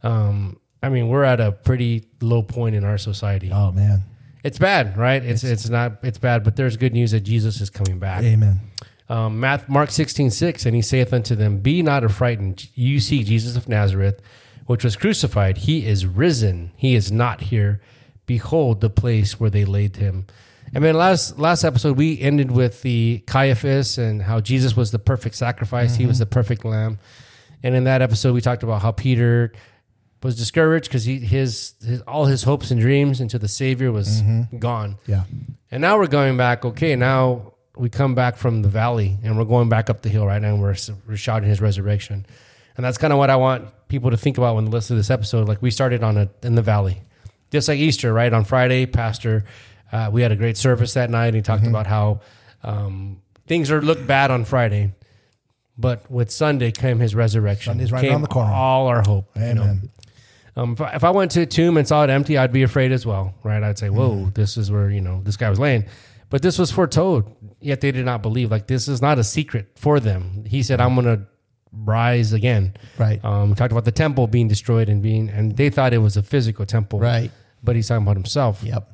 Um, 0.04 0.60
I 0.82 0.90
mean, 0.90 1.10
we're 1.10 1.24
at 1.24 1.40
a 1.40 1.52
pretty 1.52 2.06
low 2.22 2.44
point 2.44 2.76
in 2.76 2.84
our 2.84 2.98
society. 2.98 3.52
Oh 3.52 3.72
man. 3.72 4.04
It's 4.44 4.58
bad, 4.58 4.98
right? 4.98 5.22
It's 5.24 5.44
it's 5.44 5.68
not 5.68 6.00
it's 6.02 6.18
bad, 6.18 6.44
but 6.44 6.56
there's 6.56 6.78
good 6.78 6.94
news 6.94 7.12
that 7.12 7.22
Jesus 7.22 7.60
is 7.60 7.70
coming 7.70 8.00
back. 8.00 8.24
Amen. 8.24 8.62
Um, 9.10 9.40
Math, 9.40 9.68
Mark 9.68 9.90
16, 9.90 10.30
6, 10.30 10.66
and 10.68 10.76
he 10.76 10.84
saith 10.84 11.12
unto 11.12 11.36
them, 11.36 11.58
Be 11.58 11.82
not 11.82 12.04
affrighted. 12.04 12.70
You 12.76 13.00
see 13.00 13.24
Jesus 13.24 13.58
of 13.58 13.68
Nazareth, 13.68 14.22
which 14.70 14.84
was 14.84 14.96
crucified. 14.96 15.58
He 15.58 15.88
is 15.88 16.06
risen. 16.06 16.70
He 16.76 16.94
is 16.94 17.12
not 17.12 17.42
here. 17.42 17.82
Behold 18.28 18.82
the 18.82 18.90
place 18.92 19.40
where 19.40 19.50
they 19.50 19.66
laid 19.66 19.96
him. 19.96 20.28
I 20.76 20.78
mean, 20.78 20.94
last 20.94 21.40
last 21.40 21.64
episode 21.64 21.98
we 21.98 22.22
ended 22.22 22.52
with 22.52 22.84
the 22.84 23.24
Caiaphas 23.26 23.98
and 23.98 24.22
how 24.22 24.42
Jesus 24.42 24.78
was 24.78 24.92
the 24.92 25.00
perfect 25.00 25.34
sacrifice. 25.34 25.96
He 25.96 26.06
was 26.06 26.18
mm-hmm. 26.18 26.20
the 26.20 26.26
perfect 26.28 26.66
lamb. 26.66 27.00
And 27.64 27.74
in 27.74 27.86
that 27.86 28.04
episode, 28.04 28.36
we 28.36 28.42
talked 28.42 28.62
about 28.62 28.84
how 28.84 28.92
Peter 28.92 29.54
was 30.22 30.38
discouraged 30.38 30.86
because 30.86 31.04
he 31.04 31.18
his, 31.18 31.74
his 31.84 32.02
all 32.02 32.26
his 32.26 32.44
hopes 32.44 32.70
and 32.70 32.80
dreams 32.80 33.20
into 33.20 33.40
the 33.40 33.48
Savior 33.48 33.92
was 33.92 34.22
mm-hmm. 34.22 34.60
gone. 34.60 34.98
Yeah. 35.08 35.24
And 35.72 35.82
now 35.82 35.98
we're 35.98 36.06
going 36.06 36.38
back. 36.38 36.64
Okay, 36.64 36.96
now 36.96 37.54
we 37.76 37.90
come 37.90 38.14
back 38.14 38.38
from 38.38 38.62
the 38.62 38.70
valley 38.70 39.18
and 39.24 39.36
we're 39.36 39.46
going 39.46 39.68
back 39.68 39.90
up 39.90 40.04
the 40.04 40.10
hill 40.10 40.28
right 40.28 40.40
now 40.40 40.54
and 40.54 40.62
we're, 40.62 40.76
we're 41.08 41.18
shouting 41.18 41.50
his 41.50 41.60
resurrection. 41.60 42.28
And 42.80 42.86
that's 42.86 42.98
kind 42.98 43.12
of 43.12 43.20
what 43.20 43.30
I 43.30 43.36
want 43.36 43.68
people 43.90 44.12
to 44.12 44.16
think 44.16 44.38
about 44.38 44.56
when 44.56 44.64
they 44.64 44.72
listen 44.72 44.96
to 44.96 45.00
this 45.02 45.10
episode. 45.10 45.50
Like 45.50 45.62
we 45.62 45.70
started 45.70 46.02
on 46.02 46.16
a, 46.18 46.30
in 46.44 46.56
the 46.56 46.62
valley, 46.62 47.02
just 47.52 47.68
like 47.68 47.78
Easter, 47.78 48.14
right? 48.14 48.32
On 48.32 48.46
Friday, 48.46 48.86
Pastor 48.86 49.44
Uh, 49.92 50.08
we 50.14 50.22
had 50.22 50.32
a 50.32 50.38
great 50.38 50.56
service 50.56 50.94
that 50.94 51.10
night. 51.10 51.26
And 51.28 51.36
he 51.36 51.42
talked 51.42 51.68
about 51.68 51.88
how 51.88 52.22
um, 52.64 53.22
things 53.48 53.70
are 53.70 53.82
look 53.82 54.08
bad 54.08 54.32
on 54.32 54.46
Friday, 54.46 54.94
but 55.78 56.10
with 56.10 56.32
Sunday 56.32 56.72
came 56.72 57.00
his 57.00 57.14
resurrection. 57.16 57.72
Sunday's 57.72 57.92
right 57.92 58.06
around 58.06 58.22
the 58.22 58.28
corner. 58.28 58.54
All 58.54 58.88
our 58.88 59.02
hope. 59.02 59.30
you 59.36 59.54
know. 59.56 59.64
Amen. 59.64 59.90
Um, 60.56 60.72
if, 60.72 60.80
I, 60.82 60.90
if 60.96 61.04
I 61.04 61.10
went 61.10 61.32
to 61.32 61.42
a 61.42 61.46
tomb 61.46 61.76
and 61.76 61.86
saw 61.86 62.06
it 62.06 62.10
empty, 62.10 62.38
I'd 62.38 62.54
be 62.54 62.64
afraid 62.64 62.94
as 62.94 63.06
well, 63.06 63.34
right? 63.44 63.62
I'd 63.62 63.78
say, 63.78 63.90
"Whoa, 63.90 64.12
Mm-hmm. 64.12 64.30
this 64.36 64.56
is 64.58 64.72
where 64.72 64.90
you 64.90 65.02
know 65.02 65.22
this 65.26 65.36
guy 65.38 65.50
was 65.50 65.60
laying." 65.60 65.84
But 66.30 66.42
this 66.44 66.60
was 66.60 66.72
foretold, 66.72 67.36
yet 67.60 67.82
they 67.82 67.92
did 67.92 68.06
not 68.06 68.22
believe. 68.22 68.52
Like 68.52 68.68
this 68.68 68.88
is 68.88 69.02
not 69.02 69.18
a 69.20 69.24
secret 69.24 69.68
for 69.76 70.00
them. 70.00 70.44
He 70.46 70.62
said, 70.64 70.80
"I'm 70.82 70.96
going 70.96 71.06
to 71.08 71.26
rise 71.72 72.34
again." 72.34 72.74
Right. 72.98 73.24
Um, 73.24 73.50
we 73.50 73.56
talked 73.56 73.72
about 73.72 73.86
the 73.86 73.92
temple 73.92 74.28
being 74.28 74.48
destroyed 74.48 74.90
and 74.90 75.02
being, 75.02 75.30
and 75.30 75.56
they 75.56 75.70
thought 75.70 75.94
it 75.94 76.00
was 76.00 76.18
a 76.18 76.24
physical 76.24 76.66
temple, 76.66 77.00
Right. 77.00 77.32
But 77.62 77.76
he's 77.76 77.88
talking 77.90 78.04
about 78.04 78.16
himself. 78.16 78.64
Yep. 78.64 78.90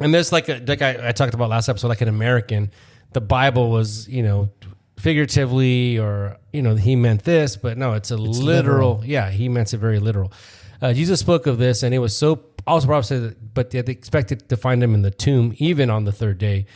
And 0.00 0.12
there's 0.12 0.32
like 0.32 0.48
a, 0.48 0.62
like 0.66 0.82
I, 0.82 1.08
I 1.08 1.12
talked 1.12 1.34
about 1.34 1.48
last 1.48 1.68
episode, 1.68 1.88
like 1.88 2.00
an 2.00 2.08
American, 2.08 2.70
the 3.12 3.20
Bible 3.20 3.70
was 3.70 4.08
you 4.08 4.22
know 4.22 4.50
figuratively 4.98 5.98
or 5.98 6.36
you 6.52 6.62
know 6.62 6.74
he 6.74 6.96
meant 6.96 7.24
this, 7.24 7.56
but 7.56 7.78
no, 7.78 7.94
it's 7.94 8.10
a 8.10 8.16
literal, 8.16 9.02
Yeah, 9.04 9.30
he 9.30 9.48
meant 9.48 9.72
it 9.72 9.78
very 9.78 9.98
literal. 9.98 10.32
Uh, 10.82 10.92
Jesus 10.92 11.20
spoke 11.20 11.46
of 11.46 11.58
this, 11.58 11.82
and 11.82 11.94
it 11.94 11.98
was 11.98 12.16
so 12.16 12.44
also 12.66 12.86
probably 12.86 13.04
said, 13.04 13.36
but 13.54 13.70
they 13.70 13.78
expected 13.78 14.48
to 14.48 14.56
find 14.56 14.82
him 14.82 14.94
in 14.94 15.02
the 15.02 15.10
tomb 15.10 15.54
even 15.58 15.88
on 15.90 16.04
the 16.04 16.12
third 16.12 16.38
day. 16.38 16.66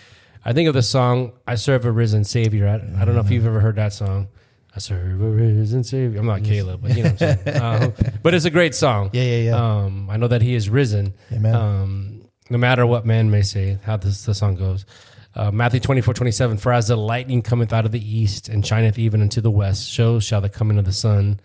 I 0.44 0.52
think 0.52 0.68
of 0.68 0.74
the 0.74 0.82
song 0.82 1.32
"I 1.46 1.56
Serve 1.56 1.84
a 1.84 1.90
Risen 1.90 2.24
Savior." 2.24 2.66
I, 2.68 2.76
I 3.00 3.04
don't 3.04 3.14
know 3.14 3.20
if 3.20 3.30
you've 3.30 3.46
ever 3.46 3.60
heard 3.60 3.76
that 3.76 3.92
song. 3.92 4.28
I 4.74 4.78
serve 4.78 5.20
a 5.20 5.30
risen 5.30 5.82
Savior. 5.82 6.20
I'm 6.20 6.26
not 6.26 6.44
Caleb, 6.44 6.82
but 6.82 6.96
you 6.96 7.02
know 7.02 7.10
what 7.10 7.22
I'm 7.22 7.44
saying. 7.44 7.48
Uh, 7.48 7.90
but 8.22 8.34
it's 8.34 8.44
a 8.44 8.50
great 8.50 8.74
song. 8.74 9.10
Yeah, 9.12 9.22
yeah, 9.22 9.36
yeah. 9.50 9.56
Um, 9.56 10.08
I 10.08 10.16
know 10.16 10.28
that 10.28 10.42
He 10.42 10.54
is 10.54 10.70
risen. 10.70 11.14
Amen. 11.32 11.54
Um, 11.54 12.24
no 12.50 12.58
matter 12.58 12.86
what 12.86 13.04
man 13.04 13.30
may 13.30 13.42
say, 13.42 13.78
how 13.84 13.96
this 13.96 14.24
the 14.24 14.34
song 14.34 14.54
goes. 14.56 14.84
Uh, 15.34 15.50
Matthew 15.50 15.78
24, 15.80 16.14
27, 16.14 16.58
For 16.58 16.72
as 16.72 16.88
the 16.88 16.96
lightning 16.96 17.42
cometh 17.42 17.72
out 17.72 17.84
of 17.84 17.92
the 17.92 18.04
east 18.04 18.48
and 18.48 18.66
shineth 18.66 18.98
even 18.98 19.22
unto 19.22 19.40
the 19.40 19.50
west, 19.50 19.92
so 19.92 20.18
shall 20.18 20.40
the 20.40 20.48
coming 20.48 20.76
of 20.78 20.84
the 20.84 20.92
Son 20.92 21.40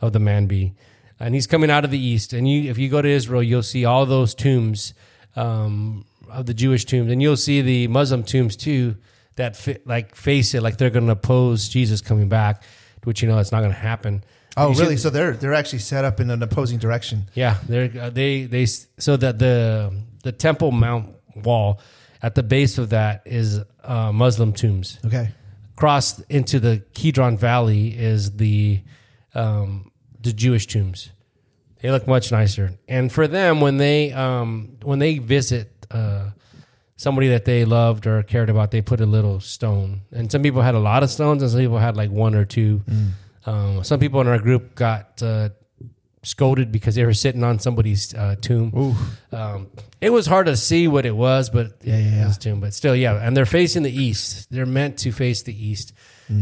of 0.00 0.12
the 0.12 0.18
man 0.18 0.46
be. 0.46 0.74
And 1.18 1.34
he's 1.34 1.46
coming 1.46 1.70
out 1.70 1.84
of 1.84 1.90
the 1.90 1.98
east. 1.98 2.32
And 2.32 2.48
you, 2.48 2.70
if 2.70 2.78
you 2.78 2.88
go 2.88 3.00
to 3.02 3.08
Israel, 3.08 3.42
you'll 3.42 3.62
see 3.62 3.84
all 3.84 4.04
those 4.06 4.34
tombs 4.34 4.94
um, 5.36 6.04
of 6.30 6.46
the 6.46 6.54
Jewish 6.54 6.84
tombs, 6.84 7.10
and 7.10 7.22
you'll 7.22 7.36
see 7.36 7.62
the 7.62 7.88
Muslim 7.88 8.22
tombs 8.22 8.56
too 8.56 8.96
that 9.36 9.66
like 9.86 10.14
face 10.14 10.54
it 10.54 10.62
like 10.62 10.76
they're 10.76 10.90
going 10.90 11.06
to 11.06 11.12
oppose 11.12 11.68
Jesus 11.68 12.00
coming 12.00 12.28
back, 12.28 12.62
which 13.04 13.22
you 13.22 13.28
know 13.28 13.38
it's 13.38 13.52
not 13.52 13.60
going 13.60 13.72
to 13.72 13.78
happen. 13.78 14.24
Oh, 14.56 14.74
really? 14.74 14.96
So 14.96 15.10
they're 15.10 15.32
they're 15.32 15.54
actually 15.54 15.78
set 15.78 16.04
up 16.04 16.20
in 16.20 16.30
an 16.30 16.42
opposing 16.42 16.78
direction. 16.78 17.30
yeah, 17.34 17.58
they're 17.68 17.90
uh, 18.00 18.10
they 18.10 18.44
they 18.44 18.66
so 18.66 19.16
that 19.16 19.38
the 19.38 19.94
the 20.22 20.32
Temple 20.32 20.72
Mount 20.72 21.14
wall 21.36 21.80
at 22.22 22.34
the 22.34 22.42
base 22.42 22.78
of 22.78 22.90
that 22.90 23.22
is 23.24 23.60
uh, 23.84 24.12
Muslim 24.12 24.52
tombs. 24.52 24.98
Okay. 25.04 25.30
Crossed 25.76 26.22
into 26.28 26.60
the 26.60 26.84
Kidron 26.92 27.38
Valley 27.38 27.88
is 27.88 28.36
the 28.36 28.82
um, 29.34 29.90
the 30.20 30.32
Jewish 30.32 30.66
tombs. 30.66 31.10
They 31.80 31.90
look 31.90 32.06
much 32.06 32.30
nicer, 32.30 32.72
and 32.86 33.10
for 33.10 33.26
them 33.26 33.62
when 33.62 33.78
they 33.78 34.12
um, 34.12 34.76
when 34.82 34.98
they 34.98 35.16
visit 35.16 35.86
uh, 35.90 36.30
somebody 37.00 37.28
that 37.28 37.46
they 37.46 37.64
loved 37.64 38.06
or 38.06 38.22
cared 38.22 38.50
about, 38.50 38.70
they 38.72 38.82
put 38.82 39.00
a 39.00 39.06
little 39.06 39.40
stone. 39.40 40.02
And 40.12 40.30
some 40.30 40.42
people 40.42 40.60
had 40.60 40.74
a 40.74 40.78
lot 40.78 41.02
of 41.02 41.08
stones, 41.08 41.42
and 41.42 41.50
some 41.50 41.58
people 41.58 41.78
had 41.78 41.96
like 41.96 42.10
one 42.10 42.34
or 42.34 42.44
two. 42.44 42.82
Um, 43.46 43.82
some 43.84 43.98
people 43.98 44.20
in 44.20 44.26
our 44.26 44.38
group 44.38 44.74
got 44.74 45.22
uh, 45.22 45.48
scolded 46.22 46.70
because 46.70 46.96
they 46.96 47.06
were 47.06 47.14
sitting 47.14 47.42
on 47.42 47.58
somebody's 47.58 48.12
uh, 48.14 48.36
tomb. 48.42 48.70
Um, 49.32 49.68
it 50.02 50.10
was 50.10 50.26
hard 50.26 50.44
to 50.44 50.58
see 50.58 50.88
what 50.88 51.06
it 51.06 51.16
was, 51.16 51.48
but 51.48 51.72
yeah, 51.80 51.96
yeah, 51.96 52.22
it 52.22 52.26
was 52.26 52.36
tomb. 52.36 52.60
But 52.60 52.74
still, 52.74 52.94
yeah. 52.94 53.14
And 53.26 53.34
they're 53.34 53.46
facing 53.46 53.82
the 53.82 53.90
east. 53.90 54.48
They're 54.50 54.66
meant 54.66 54.98
to 54.98 55.10
face 55.10 55.42
the 55.42 55.56
east, 55.56 55.94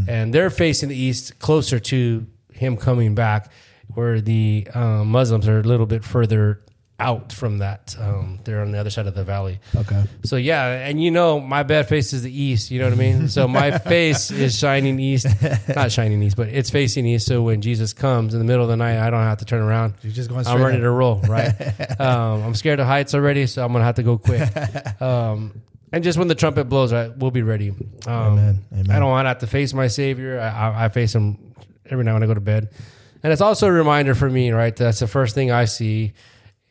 and 0.09 0.35
they're 0.35 0.51
facing 0.51 0.89
the 0.89 0.97
east 0.97 1.39
closer 1.39 1.79
to 1.79 2.27
him 2.53 2.77
coming 2.77 3.15
back, 3.15 3.53
where 3.95 4.21
the 4.21 4.67
um, 4.75 5.13
Muslims 5.13 5.47
are 5.47 5.61
a 5.61 5.63
little 5.63 5.87
bit 5.87 6.03
further 6.03 6.63
out 7.01 7.33
from 7.33 7.59
that. 7.59 7.95
Um, 7.99 8.41
they're 8.45 8.61
on 8.61 8.73
the 8.73 8.79
other 8.79 8.91
side 8.91 9.07
of 9.07 9.15
the 9.15 9.23
valley. 9.23 9.61
Okay. 9.75 10.03
So 10.25 10.37
yeah, 10.37 10.89
and 10.89 11.03
you 11.03 11.11
know 11.11 11.39
my 11.39 11.63
bed 11.63 11.91
is 11.93 12.23
the 12.23 12.43
east. 12.43 12.71
You 12.71 12.81
know 12.81 12.87
what 12.87 12.95
I 12.95 12.97
mean. 12.97 13.29
So 13.29 13.47
my 13.47 13.79
face 13.79 14.31
is 14.31 14.59
shining 14.59 14.99
east, 14.99 15.27
not 15.75 15.93
shining 15.93 16.23
east, 16.23 16.37
but 16.37 16.49
it's 16.49 16.71
facing 16.71 17.07
east. 17.07 17.27
So 17.27 17.43
when 17.43 17.61
Jesus 17.61 17.93
comes 17.93 18.35
in 18.35 18.41
the 18.41 18.45
middle 18.45 18.63
of 18.63 18.69
the 18.69 18.77
night, 18.77 18.99
I 18.99 19.11
don't 19.11 19.23
have 19.23 19.39
to 19.39 19.45
turn 19.45 19.63
around. 19.63 19.95
You're 20.03 20.13
just 20.13 20.29
going 20.29 20.47
I'm 20.47 20.61
ready 20.61 20.79
up. 20.79 20.83
to 20.83 20.91
roll. 20.91 21.21
Right. 21.21 21.55
um, 22.01 22.43
I'm 22.43 22.55
scared 22.55 22.81
of 22.81 22.87
heights 22.87 23.15
already, 23.15 23.47
so 23.47 23.65
I'm 23.65 23.73
gonna 23.73 23.85
have 23.85 23.97
to 23.97 24.03
go 24.03 24.19
quick. 24.19 24.49
Um, 25.01 25.63
and 25.93 26.03
just 26.03 26.19
when 26.19 26.29
the 26.29 26.35
trumpet 26.35 26.65
blows, 26.65 26.93
I, 26.93 27.09
we'll 27.09 27.31
be 27.31 27.43
ready. 27.43 27.71
Um, 27.71 27.79
Amen. 28.07 28.65
Amen. 28.73 28.91
I 28.91 28.99
don't 28.99 29.09
want 29.09 29.25
to 29.25 29.29
have 29.29 29.39
to 29.39 29.47
face 29.47 29.73
my 29.73 29.87
Savior. 29.87 30.41
I, 30.41 30.49
I, 30.49 30.85
I 30.85 30.89
face 30.89 31.15
him 31.15 31.55
every 31.87 32.05
night 32.05 32.15
when 32.15 32.23
I 32.23 32.27
go 32.27 32.35
to 32.35 32.41
bed, 32.41 32.71
and 33.23 33.33
it's 33.33 33.41
also 33.41 33.69
a 33.69 33.73
reminder 33.73 34.15
for 34.15 34.29
me. 34.29 34.51
Right. 34.51 34.75
That's 34.75 34.99
the 34.99 35.07
first 35.07 35.35
thing 35.35 35.51
I 35.51 35.67
see 35.67 36.15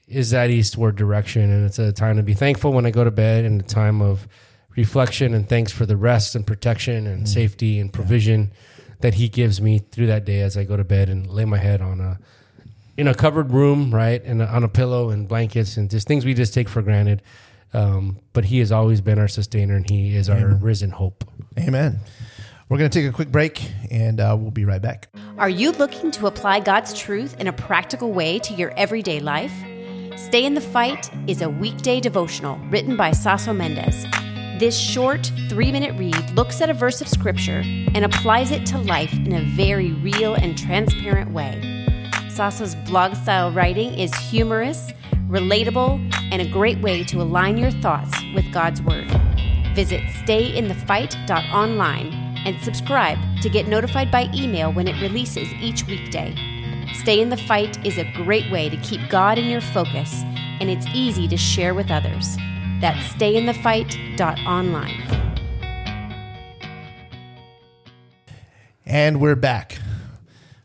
is 0.07 0.31
that 0.31 0.49
eastward 0.49 0.95
direction. 0.95 1.49
And 1.51 1.65
it's 1.65 1.79
a 1.79 1.91
time 1.91 2.17
to 2.17 2.23
be 2.23 2.33
thankful 2.33 2.71
when 2.71 2.85
I 2.85 2.91
go 2.91 3.03
to 3.03 3.11
bed 3.11 3.45
and 3.45 3.59
a 3.61 3.63
time 3.63 4.01
of 4.01 4.27
reflection 4.75 5.33
and 5.33 5.47
thanks 5.49 5.71
for 5.71 5.85
the 5.85 5.97
rest 5.97 6.35
and 6.35 6.45
protection 6.45 7.05
Mm. 7.05 7.11
and 7.13 7.29
safety 7.29 7.79
and 7.79 7.91
provision 7.91 8.51
that 9.01 9.15
he 9.15 9.27
gives 9.27 9.59
me 9.61 9.79
through 9.79 10.07
that 10.07 10.23
day 10.25 10.41
as 10.41 10.55
I 10.57 10.63
go 10.63 10.77
to 10.77 10.83
bed 10.83 11.09
and 11.09 11.27
lay 11.27 11.45
my 11.45 11.57
head 11.57 11.81
on 11.81 11.99
a, 11.99 12.19
in 12.95 13.07
a 13.07 13.13
covered 13.13 13.51
room, 13.51 13.93
right? 13.93 14.23
And 14.23 14.41
on 14.41 14.63
a 14.63 14.67
pillow 14.69 15.09
and 15.09 15.27
blankets 15.27 15.77
and 15.77 15.89
just 15.89 16.07
things 16.07 16.25
we 16.25 16.33
just 16.33 16.53
take 16.53 16.69
for 16.69 16.81
granted. 16.81 17.21
Um, 17.73 18.19
but 18.33 18.45
he 18.45 18.59
has 18.59 18.71
always 18.71 19.01
been 19.01 19.19
our 19.19 19.27
sustainer 19.27 19.75
and 19.75 19.87
he 19.89 20.15
is 20.15 20.29
our 20.29 20.55
risen 20.55 20.91
hope. 20.91 21.25
Amen. 21.59 21.99
We're 22.69 22.77
going 22.77 22.89
to 22.89 22.99
take 23.01 23.09
a 23.09 23.13
quick 23.13 23.31
break 23.31 23.61
and 23.91 24.19
uh, 24.19 24.35
we'll 24.39 24.51
be 24.51 24.65
right 24.65 24.81
back. 24.81 25.09
Are 25.37 25.49
you 25.49 25.71
looking 25.71 26.11
to 26.11 26.27
apply 26.27 26.61
God's 26.61 26.93
truth 26.93 27.39
in 27.39 27.47
a 27.47 27.53
practical 27.53 28.11
way 28.13 28.39
to 28.39 28.53
your 28.53 28.71
everyday 28.77 29.19
life? 29.19 29.53
Stay 30.17 30.45
in 30.45 30.55
the 30.55 30.61
Fight 30.61 31.11
is 31.27 31.43
a 31.43 31.49
weekday 31.49 31.99
devotional 31.99 32.57
written 32.71 32.97
by 32.97 33.11
Saso 33.11 33.55
Mendez. 33.55 34.03
This 34.59 34.75
short, 34.75 35.31
three 35.47 35.71
minute 35.71 35.93
read 35.95 36.31
looks 36.31 36.59
at 36.59 36.71
a 36.71 36.73
verse 36.73 37.01
of 37.01 37.07
scripture 37.07 37.61
and 37.63 38.03
applies 38.03 38.49
it 38.49 38.65
to 38.65 38.79
life 38.79 39.13
in 39.13 39.33
a 39.33 39.43
very 39.55 39.93
real 39.93 40.33
and 40.33 40.57
transparent 40.57 41.29
way. 41.29 41.61
Saso's 42.31 42.73
blog 42.89 43.13
style 43.13 43.51
writing 43.51 43.93
is 43.93 44.11
humorous, 44.15 44.91
relatable, 45.27 45.99
and 46.31 46.41
a 46.41 46.49
great 46.49 46.81
way 46.81 47.03
to 47.03 47.21
align 47.21 47.55
your 47.55 47.69
thoughts 47.69 48.19
with 48.33 48.51
God's 48.51 48.81
Word. 48.81 49.05
Visit 49.75 50.01
stayinthefight.online 50.25 52.07
and 52.43 52.59
subscribe 52.63 53.19
to 53.43 53.49
get 53.49 53.67
notified 53.67 54.09
by 54.09 54.31
email 54.33 54.73
when 54.73 54.87
it 54.87 54.99
releases 54.99 55.47
each 55.61 55.85
weekday. 55.85 56.33
Stay 56.93 57.21
in 57.21 57.29
the 57.29 57.37
Fight 57.37 57.85
is 57.85 57.97
a 57.97 58.11
great 58.13 58.51
way 58.51 58.69
to 58.69 58.77
keep 58.77 59.01
God 59.09 59.37
in 59.37 59.49
your 59.49 59.61
focus, 59.61 60.23
and 60.59 60.69
it's 60.69 60.85
easy 60.93 61.27
to 61.27 61.37
share 61.37 61.73
with 61.73 61.91
others. 61.91 62.35
That's 62.81 63.13
stayinthefight.online. 63.13 65.35
And 68.85 69.19
we're 69.19 69.35
back. 69.35 69.79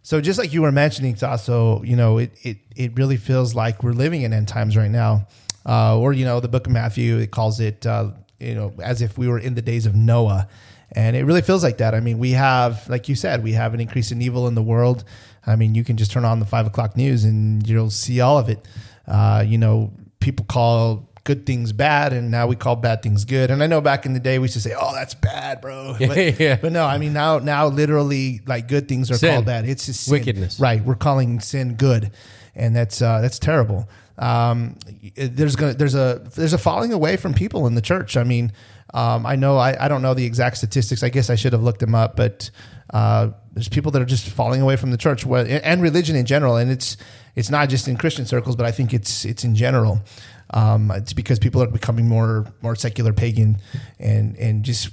So 0.03 0.21
just 0.21 0.39
like 0.39 0.53
you 0.53 0.63
were 0.63 0.73
mentioning, 0.73 1.15
Saso, 1.15 1.87
you 1.87 1.97
know, 1.97 2.19
it, 2.19 2.33
it, 2.43 2.59
it 2.77 2.97
really 2.97 3.17
feels 3.17 3.55
like 3.55 3.83
we're 3.83 3.93
living 3.93 4.23
in 4.23 4.33
end 4.33 4.49
times 4.49 4.77
right 4.77 4.91
now. 4.91 5.27
Uh, 5.65 5.99
or, 5.99 6.13
you 6.13 6.25
know, 6.25 6.41
the 6.41 6.49
book 6.49 6.67
of 6.67 6.73
Matthew, 6.73 7.19
it 7.19 7.31
calls 7.31 7.61
it, 7.61 7.87
uh, 7.87 8.11
you 8.41 8.55
know, 8.55 8.73
as 8.83 9.01
if 9.01 9.17
we 9.17 9.29
were 9.29 9.39
in 9.39 9.55
the 9.55 9.63
days 9.63 9.87
of 9.87 9.95
Noah. 9.95 10.49
And 10.95 11.17
it 11.17 11.25
really 11.25 11.41
feels 11.41 11.65
like 11.65 11.79
that. 11.79 11.95
I 11.95 12.01
mean, 12.01 12.19
we 12.19 12.33
have, 12.33 12.89
like 12.89 13.09
you 13.09 13.15
said, 13.15 13.43
we 13.43 13.53
have 13.53 13.75
an 13.75 13.81
increase 13.81 14.13
in 14.13 14.21
evil 14.21 14.49
in 14.49 14.55
the 14.55 14.63
world. 14.63 15.05
I 15.47 15.57
mean, 15.57 15.75
you 15.75 15.85
can 15.85 15.97
just 15.97 16.13
turn 16.13 16.25
on 16.25 16.39
the 16.41 16.47
five 16.47 16.67
o'clock 16.67 16.97
news 16.97 17.25
and 17.25 17.67
you'll 17.67 17.91
see 17.91 18.21
all 18.21 18.39
of 18.39 18.49
it. 18.49 18.67
Uh, 19.09 19.45
you 19.47 19.59
know, 19.59 19.93
people 20.21 20.45
call 20.49 21.09
good 21.25 21.47
things 21.47 21.73
bad 21.73 22.13
and 22.13 22.31
now 22.33 22.47
we 22.49 22.57
call 22.57 22.75
bad 22.77 23.01
things 23.03 23.25
good. 23.25 23.51
And 23.51 23.63
I 23.63 23.67
know 23.67 23.81
back 23.81 24.07
in 24.07 24.13
the 24.13 24.21
day 24.21 24.39
we 24.39 24.45
used 24.45 24.55
to 24.55 24.61
say, 24.61 24.75
"Oh, 24.77 24.93
that's 24.95 25.15
bad, 25.15 25.61
bro." 25.61 25.95
But, 26.01 26.41
Yeah. 26.41 26.57
but 26.61 26.73
no, 26.73 26.85
I 26.85 26.99
mean 26.99 27.13
now 27.13 27.39
now 27.39 27.67
literally 27.69 28.41
like 28.47 28.67
good 28.69 28.89
things 28.89 29.11
are 29.11 29.15
Sin. 29.15 29.35
called 29.35 29.47
bad. 29.47 29.69
It's 29.69 29.87
just 29.87 30.03
sin. 30.05 30.13
Wickedness. 30.13 30.59
Right. 30.61 30.85
We're 30.85 30.95
calling 30.97 31.39
sin 31.41 31.75
good. 31.75 32.11
And 32.55 32.75
that's 32.75 33.01
uh 33.03 33.21
that's 33.21 33.39
terrible. 33.39 33.89
Um 34.19 34.77
there's 35.17 35.57
gonna 35.57 35.75
there's 35.75 35.95
a 35.95 36.23
there's 36.37 36.53
a 36.53 36.59
falling 36.59 36.93
away 36.93 37.17
from 37.17 37.35
people 37.35 37.67
in 37.67 37.75
the 37.75 37.81
church. 37.83 38.17
I 38.17 38.25
mean, 38.25 38.53
um 38.95 39.25
I 39.27 39.37
know 39.37 39.59
I, 39.59 39.85
I 39.85 39.89
don't 39.89 40.03
know 40.03 40.15
the 40.15 40.25
exact 40.25 40.57
statistics. 40.59 41.03
I 41.03 41.09
guess 41.09 41.31
I 41.31 41.35
should 41.37 41.53
have 41.53 41.63
looked 41.63 41.81
them 41.81 41.95
up, 41.95 42.17
but 42.17 42.51
uh 42.93 43.31
there's 43.53 43.69
people 43.69 43.93
that 43.93 44.01
are 44.01 44.07
just 44.07 44.29
falling 44.29 44.63
away 44.63 44.77
from 44.77 44.91
the 44.91 44.97
church 44.97 45.25
and 45.27 45.83
religion 45.83 46.17
in 46.17 46.25
general. 46.25 46.57
And 46.57 46.71
it's 46.71 46.97
it's 47.35 47.51
not 47.51 47.69
just 47.69 47.89
in 47.89 47.97
Christian 47.97 48.27
circles, 48.27 48.57
but 48.57 48.67
I 48.67 48.71
think 48.71 48.95
it's 48.95 49.25
it's 49.25 49.45
in 49.45 49.55
general. 49.55 50.03
Um, 50.51 50.91
it's 50.91 51.13
because 51.13 51.39
people 51.39 51.63
are 51.63 51.67
becoming 51.67 52.09
more 52.09 52.47
more 52.63 52.75
secular 52.75 53.13
pagan 53.13 53.59
and 53.99 54.37
and 54.37 54.65
just 54.65 54.91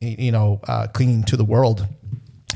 you 0.00 0.32
know 0.32 0.60
uh, 0.66 0.86
clinging 0.88 1.24
to 1.24 1.36
the 1.36 1.44
world. 1.44 1.86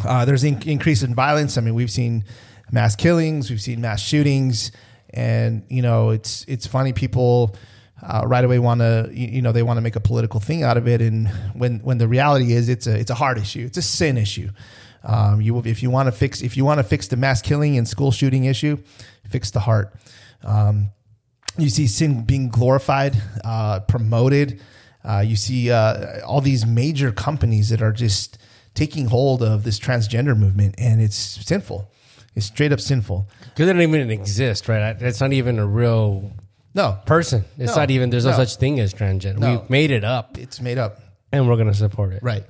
Uh, 0.05 0.25
there's 0.25 0.45
an 0.45 0.63
increase 0.63 1.03
in 1.03 1.15
violence. 1.15 1.59
I 1.59 1.61
mean, 1.61 1.75
we've 1.75 1.91
seen 1.91 2.25
mass 2.71 2.97
killings, 2.97 3.51
we've 3.51 3.61
seen 3.61 3.81
mass 3.81 4.01
shootings, 4.01 4.73
and 5.11 5.65
you 5.69 5.83
know 5.83 6.11
it's 6.11 6.45
it's 6.49 6.67
funny. 6.67 6.93
People 6.93 7.55
uh, 8.03 8.25
right 8.27 8.45
away 8.45 8.59
want 8.59 8.81
to 8.81 9.11
you, 9.13 9.43
know 9.43 9.53
they 9.53 9.63
want 9.63 9.77
to 9.77 9.83
make 9.83 9.97
a 9.97 10.01
political 10.01 10.41
thing 10.41 10.63
out 10.63 10.77
of 10.77 10.89
it, 10.89 11.03
and 11.03 11.29
when 11.55 11.81
when 11.81 11.99
the 11.99 12.09
reality 12.09 12.53
is 12.53 12.69
it's 12.69 12.87
a 12.87 12.99
it's 12.99 13.11
a 13.11 13.15
heart 13.15 13.39
issue, 13.39 13.65
it's 13.67 13.79
a 13.79 13.83
sin 13.83 14.17
issue. 14.17 14.49
Um, 15.05 15.41
you 15.41 15.59
if 15.61 15.83
you 15.83 15.91
want 15.91 16.07
to 16.07 16.13
fix 16.13 16.43
if 16.43 16.57
you 16.57 16.65
want 16.65 16.79
to 16.79 16.85
fix 16.85 17.09
the 17.09 17.17
mass 17.17 17.43
killing 17.43 17.77
and 17.77 17.87
school 17.89 18.13
shooting 18.13 18.45
issue, 18.45 18.79
fix 19.29 19.51
the 19.51 19.61
heart. 19.61 19.95
Um, 20.45 20.91
you 21.59 21.69
see 21.69 21.87
sin 21.87 22.25
being 22.25 22.49
glorified, 22.49 23.21
uh, 23.45 23.81
promoted. 23.81 24.61
Uh, 25.05 25.19
you 25.27 25.37
see 25.37 25.71
uh, 25.71 26.21
all 26.25 26.41
these 26.41 26.65
major 26.65 27.11
companies 27.13 27.69
that 27.71 27.83
are 27.83 27.93
just 27.93 28.39
taking 28.75 29.07
hold 29.07 29.43
of 29.43 29.65
this 29.65 29.79
transgender 29.79 30.37
movement, 30.39 30.75
and 30.79 31.03
it's 31.03 31.17
sinful. 31.17 31.91
It's 32.35 32.47
straight 32.47 32.73
up 32.73 32.81
sinful. 32.81 33.29
Because 33.41 33.69
it 33.69 33.75
doesn't 33.75 33.83
even 33.83 34.11
exist, 34.11 34.69
right? 34.69 34.97
It's 35.03 35.21
not 35.21 35.33
even 35.35 35.59
a 35.59 35.67
real 35.67 36.33
No, 36.75 36.99
person. 37.05 37.45
It's 37.59 37.75
No. 37.75 37.83
not 37.83 37.91
even. 37.91 38.09
There's 38.09 38.25
no, 38.25 38.31
No. 38.31 38.37
such 38.39 38.57
thing 38.57 38.81
as 38.81 38.95
transgender. 38.95 39.39
No. 39.39 39.59
We've 39.61 39.69
made 39.71 39.91
it 39.91 40.05
up, 40.05 40.39
it's 40.39 40.61
made 40.61 40.79
up. 40.79 41.01
and 41.33 41.49
we're 41.49 41.57
gonna 41.57 41.75
support 41.75 42.13
it. 42.13 42.23
Right. 42.23 42.45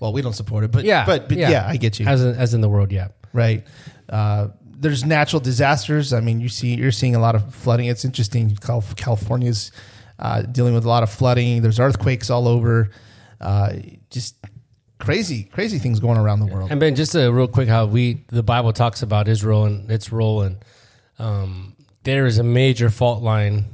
Well, 0.00 0.12
we 0.12 0.22
don't 0.22 0.32
support 0.32 0.64
it, 0.64 0.70
but 0.72 0.84
Yeah. 0.84 1.06
but, 1.06 1.28
but 1.28 1.38
yeah. 1.38 1.64
I 1.66 1.76
get 1.76 2.00
you. 2.00 2.06
As 2.06 2.22
in, 2.24 2.34
as 2.34 2.54
in 2.54 2.60
the 2.62 2.68
world, 2.68 2.90
yeah. 2.90 3.08
right. 3.32 3.66
Uh, 4.08 4.48
there's 4.62 5.04
natural 5.04 5.40
disasters. 5.40 6.12
I 6.12 6.20
mean, 6.20 6.40
you 6.40 6.48
see, 6.48 6.74
you're 6.74 6.90
seeing 6.90 7.14
a 7.14 7.20
lot 7.20 7.34
of 7.34 7.54
flooding. 7.54 7.86
It's 7.86 8.04
interesting. 8.04 8.56
California's 8.56 9.72
uh, 10.18 10.42
dealing 10.42 10.74
with 10.74 10.84
a 10.86 10.88
lot 10.88 11.02
of 11.02 11.10
flooding. 11.10 11.60
There's 11.62 11.78
earthquakes 11.78 12.30
all 12.30 12.48
over. 12.48 12.90
Uh, 13.40 13.74
just 14.10 14.36
crazy, 14.98 15.44
crazy 15.44 15.78
things 15.78 16.00
going 16.00 16.18
around 16.18 16.40
the 16.40 16.46
world. 16.46 16.70
And 16.70 16.80
Ben, 16.80 16.94
just 16.94 17.14
a 17.14 17.30
real 17.30 17.48
quick, 17.48 17.68
how 17.68 17.86
we 17.86 18.24
the 18.28 18.42
Bible 18.42 18.72
talks 18.72 19.02
about 19.02 19.28
Israel 19.28 19.64
and 19.64 19.90
its 19.90 20.12
role, 20.12 20.42
and 20.42 20.56
um, 21.18 21.74
there 22.04 22.26
is 22.26 22.38
a 22.38 22.42
major 22.42 22.90
fault 22.90 23.22
line 23.22 23.64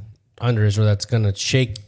under 0.41 0.65
Israel 0.65 0.87
that's 0.87 1.05
going 1.05 1.23
to 1.25 1.35
shake, 1.35 1.79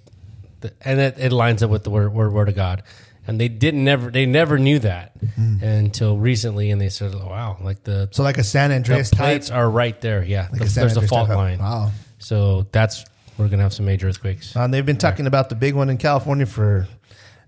the, 0.60 0.72
and 0.80 1.00
it, 1.00 1.16
it 1.18 1.32
lines 1.32 1.62
up 1.62 1.70
with 1.70 1.84
the 1.84 1.90
word, 1.90 2.12
word 2.12 2.32
word 2.32 2.48
of 2.48 2.54
God. 2.56 2.82
And 3.28 3.38
they 3.38 3.48
didn't 3.48 3.84
never 3.84 4.10
they 4.10 4.24
never 4.26 4.58
knew 4.58 4.78
that 4.80 5.12
until 5.60 6.16
recently, 6.18 6.70
and 6.70 6.80
they 6.80 6.88
said, 6.88 7.12
oh, 7.14 7.26
"Wow, 7.28 7.58
like 7.62 7.84
the 7.84 8.08
So, 8.10 8.22
like 8.22 8.38
a 8.38 8.42
San 8.44 8.70
the 8.70 8.76
Andreas 8.76 9.10
type. 9.10 9.18
plates 9.20 9.50
are 9.50 9.68
right 9.70 10.00
there. 10.00 10.24
Yeah, 10.24 10.48
Like 10.50 10.60
The- 10.60 10.66
a 10.66 10.68
there's 10.70 10.96
a 10.96 11.02
fault 11.06 11.28
type. 11.28 11.36
line. 11.36 11.58
Wow. 11.58 11.92
So 12.18 12.66
that's 12.72 13.04
we're 13.36 13.48
gonna 13.48 13.62
have 13.62 13.74
some 13.74 13.86
major 13.86 14.08
earthquakes. 14.08 14.56
Uh, 14.56 14.66
they've 14.66 14.84
been 14.86 14.96
talking 14.96 15.26
about 15.26 15.48
the 15.50 15.54
big 15.54 15.74
one 15.74 15.90
in 15.90 15.98
California 15.98 16.46
for 16.46 16.88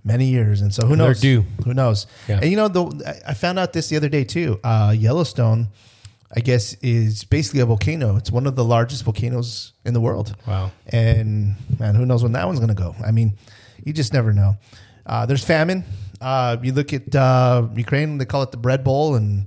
many 0.05 0.27
years, 0.27 0.61
and 0.61 0.73
so 0.73 0.87
who 0.87 0.97
They're 0.97 1.09
knows? 1.09 1.21
due. 1.21 1.45
Who 1.64 1.73
knows? 1.75 2.07
Yeah. 2.29 2.40
And 2.43 2.51
you 2.51 2.57
know, 2.57 2.69
the, 2.69 2.85
I 3.27 3.31
I 3.31 3.35
found 3.35 3.59
out 3.59 3.73
this 3.73 3.88
the 3.88 3.97
other 3.97 4.09
day 4.11 4.25
too. 4.25 4.61
Uh, 4.62 4.95
Yellowstone, 4.97 5.69
I 6.37 6.40
guess, 6.40 6.75
is 6.83 7.25
basically 7.25 7.61
a 7.61 7.66
volcano. 7.66 8.16
It's 8.16 8.31
one 8.31 8.47
of 8.47 8.55
the 8.55 8.64
largest 8.64 9.03
volcanoes 9.05 9.73
in 9.87 9.95
the 9.95 10.01
world. 10.01 10.37
Wow. 10.47 10.73
And 10.88 11.57
man, 11.79 11.95
who 11.95 12.05
knows 12.07 12.23
when 12.23 12.33
that 12.33 12.47
one's 12.47 12.61
going 12.61 12.69
to 12.69 12.75
go? 12.83 12.95
I 13.05 13.11
mean, 13.12 13.33
you 13.83 13.93
just 13.95 14.12
never 14.12 14.33
know. 14.33 14.57
Uh, 15.07 15.27
there's 15.27 15.45
famine. 15.45 15.85
Uh, 16.21 16.57
you 16.63 16.73
look 16.73 16.93
at 16.93 17.15
uh, 17.15 17.67
Ukraine; 17.75 18.19
they 18.19 18.25
call 18.27 18.43
it 18.43 18.51
the 18.51 18.57
bread 18.59 18.85
bowl, 18.85 19.15
and 19.15 19.47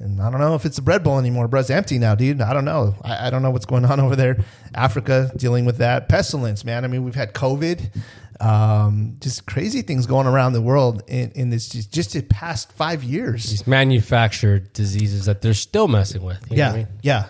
and 0.00 0.20
I 0.22 0.30
don't 0.30 0.40
know 0.40 0.54
if 0.54 0.64
it's 0.64 0.76
the 0.76 0.82
bread 0.82 1.02
bowl 1.04 1.18
anymore. 1.18 1.48
Bread's 1.48 1.70
empty 1.70 1.98
now, 1.98 2.14
dude. 2.14 2.40
I 2.40 2.52
don't 2.54 2.64
know. 2.64 2.94
I, 3.02 3.26
I 3.26 3.30
don't 3.30 3.42
know 3.42 3.50
what's 3.50 3.66
going 3.66 3.84
on 3.84 4.00
over 4.06 4.16
there. 4.16 4.44
Africa 4.74 5.30
dealing 5.36 5.64
with 5.64 5.78
that 5.78 6.08
pestilence, 6.08 6.64
man. 6.64 6.84
I 6.84 6.88
mean, 6.88 7.04
we've 7.04 7.14
had 7.16 7.34
COVID, 7.34 7.94
um, 8.40 9.16
just 9.20 9.46
crazy 9.46 9.82
things 9.82 10.06
going 10.06 10.26
around 10.26 10.52
the 10.52 10.62
world 10.62 11.02
in, 11.08 11.30
in 11.32 11.50
this 11.50 11.68
just, 11.68 11.92
just 11.92 12.12
the 12.12 12.22
past 12.22 12.72
five 12.72 13.02
years. 13.02 13.50
These 13.50 13.66
manufactured 13.66 14.72
diseases 14.72 15.26
that 15.26 15.42
they're 15.42 15.52
still 15.54 15.88
messing 15.88 16.22
with. 16.22 16.40
you 16.50 16.56
know 16.56 16.62
Yeah, 16.62 16.68
what 16.68 16.74
I 16.74 16.78
mean? 16.78 16.88
yeah. 17.02 17.26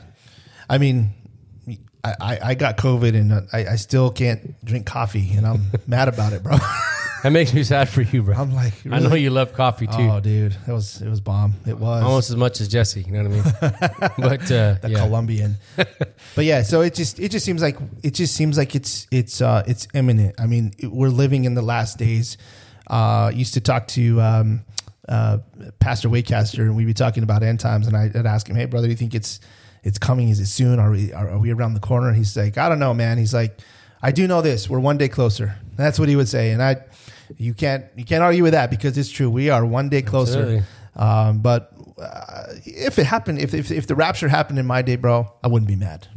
I 0.70 0.78
mean, 0.78 1.10
I, 2.04 2.14
I, 2.20 2.38
I 2.50 2.54
got 2.54 2.76
COVID 2.76 3.16
and 3.18 3.32
I, 3.52 3.72
I 3.72 3.76
still 3.76 4.10
can't 4.10 4.62
drink 4.64 4.84
coffee, 4.86 5.32
and 5.36 5.46
I'm 5.46 5.62
mad 5.86 6.08
about 6.08 6.32
it, 6.34 6.42
bro. 6.42 6.58
That 7.22 7.30
makes 7.30 7.52
me 7.52 7.64
sad 7.64 7.88
for 7.88 8.02
you, 8.02 8.22
bro. 8.22 8.36
I'm 8.36 8.54
like, 8.54 8.74
I 8.86 9.00
know 9.00 9.08
really? 9.08 9.22
you 9.22 9.30
love 9.30 9.52
coffee 9.52 9.86
too. 9.86 9.94
Oh, 9.98 10.20
dude, 10.20 10.56
it 10.66 10.72
was 10.72 11.02
it 11.02 11.08
was 11.08 11.20
bomb. 11.20 11.54
It 11.66 11.76
was 11.76 12.02
almost 12.02 12.30
as 12.30 12.36
much 12.36 12.60
as 12.60 12.68
Jesse. 12.68 13.02
You 13.02 13.12
know 13.12 13.28
what 13.28 13.32
I 13.32 13.70
mean? 13.70 14.12
but 14.18 14.42
uh, 14.52 14.74
the 14.80 14.90
yeah. 14.90 14.98
Colombian. 14.98 15.56
but 15.76 16.44
yeah, 16.44 16.62
so 16.62 16.80
it 16.82 16.94
just 16.94 17.18
it 17.18 17.30
just 17.30 17.44
seems 17.44 17.60
like 17.60 17.76
it 18.02 18.14
just 18.14 18.34
seems 18.34 18.56
like 18.56 18.74
it's 18.74 19.06
it's 19.10 19.40
uh 19.40 19.64
it's 19.66 19.88
imminent. 19.94 20.40
I 20.40 20.46
mean, 20.46 20.72
it, 20.78 20.86
we're 20.86 21.08
living 21.08 21.44
in 21.44 21.54
the 21.54 21.62
last 21.62 21.98
days. 21.98 22.38
Uh, 22.86 23.30
used 23.34 23.54
to 23.54 23.60
talk 23.60 23.86
to 23.88 24.20
um, 24.20 24.64
uh, 25.08 25.38
Pastor 25.78 26.08
Waycaster, 26.08 26.60
and 26.60 26.76
we'd 26.76 26.86
be 26.86 26.94
talking 26.94 27.22
about 27.22 27.42
end 27.42 27.60
times, 27.60 27.86
and 27.86 27.96
I'd 27.96 28.14
ask 28.26 28.48
him, 28.48 28.56
"Hey, 28.56 28.66
brother, 28.66 28.86
do 28.86 28.92
you 28.92 28.96
think 28.96 29.14
it's 29.14 29.40
it's 29.82 29.98
coming? 29.98 30.28
Is 30.28 30.40
it 30.40 30.46
soon? 30.46 30.78
Are 30.78 30.90
we 30.90 31.12
are, 31.12 31.30
are 31.30 31.38
we 31.38 31.50
around 31.50 31.74
the 31.74 31.80
corner?" 31.80 32.12
He's 32.12 32.36
like, 32.36 32.56
"I 32.58 32.68
don't 32.68 32.78
know, 32.78 32.94
man." 32.94 33.18
He's 33.18 33.34
like, 33.34 33.58
"I 34.02 34.12
do 34.12 34.26
know 34.26 34.40
this: 34.40 34.70
we're 34.70 34.78
one 34.78 34.98
day 34.98 35.08
closer." 35.08 35.56
That's 35.78 35.98
what 35.98 36.10
he 36.10 36.16
would 36.16 36.28
say, 36.28 36.50
and 36.50 36.62
I. 36.62 36.76
You 37.36 37.52
can't 37.52 37.84
you 37.94 38.06
can't 38.06 38.22
argue 38.22 38.42
with 38.42 38.54
that 38.54 38.70
because 38.70 38.96
it's 38.96 39.10
true. 39.10 39.28
We 39.28 39.50
are 39.50 39.62
one 39.64 39.90
day 39.90 40.00
closer. 40.00 40.64
Um, 40.96 41.40
but 41.40 41.72
uh, 42.00 42.54
if 42.64 42.98
it 42.98 43.04
happened, 43.04 43.38
if, 43.38 43.52
if 43.52 43.70
if 43.70 43.86
the 43.86 43.94
rapture 43.94 44.28
happened 44.28 44.58
in 44.58 44.66
my 44.66 44.80
day, 44.80 44.96
bro, 44.96 45.30
I 45.44 45.48
wouldn't 45.48 45.68
be 45.68 45.76
mad. 45.76 46.08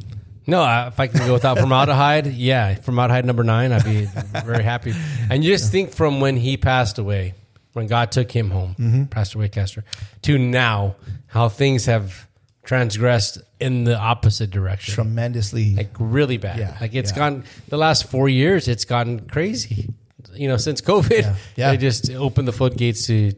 No, 0.47 0.63
if 0.87 0.99
I 1.01 1.07
can 1.07 1.19
go 1.27 1.33
without 1.33 1.59
formaldehyde, 1.59 2.27
yeah, 2.27 2.75
formaldehyde 2.75 3.25
number 3.25 3.43
nine, 3.43 3.73
I'd 3.73 3.83
be 3.83 4.05
very 4.45 4.63
happy. 4.63 4.93
And 5.29 5.43
you 5.43 5.51
just 5.51 5.69
think 5.69 5.93
from 5.93 6.21
when 6.21 6.37
he 6.37 6.55
passed 6.55 6.97
away, 6.97 7.33
when 7.73 7.87
God 7.87 8.11
took 8.13 8.31
him 8.31 8.49
home, 8.49 8.75
Mm-hmm. 8.79 9.03
Pastor 9.05 9.37
Waycaster, 9.37 9.83
to 10.23 10.37
now, 10.37 10.95
how 11.27 11.49
things 11.49 11.85
have 11.87 12.25
transgressed 12.71 13.37
in 13.59 13.83
the 13.83 13.97
opposite 13.97 14.49
direction. 14.49 14.93
Tremendously. 14.93 15.75
like 15.75 15.89
really 15.99 16.37
bad. 16.37 16.57
Yeah, 16.57 16.77
like 16.79 16.95
it's 16.95 17.11
yeah. 17.11 17.17
gone 17.17 17.43
the 17.67 17.75
last 17.75 18.09
four 18.09 18.29
years. 18.29 18.69
It's 18.69 18.85
gotten 18.85 19.27
crazy. 19.27 19.89
You 20.33 20.47
know, 20.47 20.55
since 20.55 20.79
COVID, 20.79 21.21
Yeah, 21.21 21.35
yeah. 21.57 21.71
they 21.71 21.77
just 21.77 22.09
opened 22.11 22.47
the 22.47 22.53
floodgates 22.53 23.07
to 23.07 23.33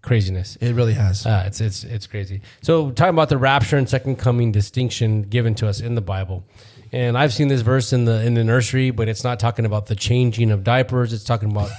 craziness. 0.00 0.56
it 0.62 0.72
really 0.72 0.94
has. 0.94 1.26
Uh, 1.26 1.44
it's 1.46 1.60
it's 1.60 1.84
it's 1.84 2.06
crazy. 2.06 2.40
So 2.62 2.90
talking 2.90 3.10
about 3.14 3.28
the 3.28 3.36
rapture 3.36 3.76
and 3.76 3.86
second 3.86 4.16
coming 4.16 4.50
distinction 4.50 5.24
given 5.24 5.54
to 5.56 5.68
us 5.68 5.82
in 5.82 5.94
the 5.94 6.00
Bible, 6.00 6.42
and 6.92 7.18
I've 7.18 7.32
seen 7.32 7.48
this 7.48 7.60
verse 7.60 7.92
in 7.92 8.04
the 8.04 8.24
in 8.24 8.34
the 8.34 8.44
nursery, 8.44 8.90
but 8.90 9.08
it's 9.08 9.24
not 9.24 9.38
talking 9.38 9.64
about 9.64 9.86
the 9.86 9.94
changing 9.96 10.50
of 10.50 10.64
diapers. 10.64 11.12
It's 11.12 11.24
talking 11.24 11.50
about 11.50 11.70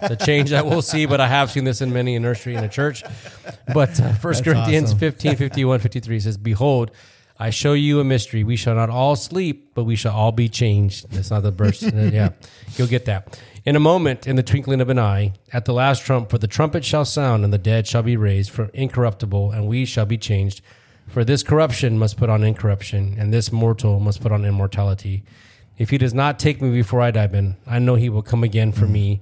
the 0.00 0.16
change 0.24 0.50
that 0.50 0.66
we'll 0.66 0.82
see. 0.82 1.06
But 1.06 1.20
I 1.20 1.26
have 1.28 1.50
seen 1.50 1.64
this 1.64 1.80
in 1.80 1.92
many 1.92 2.16
a 2.16 2.20
nursery 2.20 2.54
in 2.54 2.64
a 2.64 2.68
church. 2.68 3.02
But 3.72 3.98
uh, 4.00 4.12
First 4.14 4.44
Corinthians 4.44 4.90
awesome. 4.90 4.98
15, 4.98 5.36
51, 5.36 5.80
53 5.80 6.20
says, 6.20 6.36
"Behold." 6.36 6.90
I 7.40 7.50
show 7.50 7.72
you 7.72 8.00
a 8.00 8.04
mystery. 8.04 8.42
We 8.42 8.56
shall 8.56 8.74
not 8.74 8.90
all 8.90 9.14
sleep, 9.14 9.70
but 9.72 9.84
we 9.84 9.94
shall 9.94 10.12
all 10.12 10.32
be 10.32 10.48
changed. 10.48 11.08
That's 11.12 11.30
not 11.30 11.44
the 11.44 11.52
verse. 11.52 11.84
Uh, 11.84 12.10
yeah, 12.12 12.30
you'll 12.74 12.88
get 12.88 13.04
that. 13.04 13.40
In 13.64 13.76
a 13.76 13.80
moment, 13.80 14.26
in 14.26 14.34
the 14.34 14.42
twinkling 14.42 14.80
of 14.80 14.88
an 14.88 14.98
eye, 14.98 15.34
at 15.52 15.64
the 15.64 15.72
last 15.72 16.04
trump, 16.04 16.30
for 16.30 16.38
the 16.38 16.48
trumpet 16.48 16.84
shall 16.84 17.04
sound, 17.04 17.44
and 17.44 17.52
the 17.52 17.58
dead 17.58 17.86
shall 17.86 18.02
be 18.02 18.16
raised 18.16 18.50
from 18.50 18.70
incorruptible, 18.74 19.52
and 19.52 19.68
we 19.68 19.84
shall 19.84 20.06
be 20.06 20.18
changed. 20.18 20.62
For 21.08 21.24
this 21.24 21.42
corruption 21.42 21.98
must 21.98 22.16
put 22.16 22.28
on 22.30 22.44
incorruption, 22.44 23.16
and 23.18 23.32
this 23.32 23.50
mortal 23.50 23.98
must 23.98 24.20
put 24.20 24.30
on 24.32 24.44
immortality. 24.44 25.24
If 25.78 25.90
he 25.90 25.98
does 25.98 26.12
not 26.14 26.38
take 26.38 26.60
me 26.60 26.70
before 26.70 27.00
I 27.00 27.10
die, 27.10 27.26
Ben, 27.28 27.56
I 27.66 27.78
know 27.78 27.94
he 27.94 28.08
will 28.08 28.22
come 28.22 28.44
again 28.44 28.72
for 28.72 28.86
me, 28.86 29.20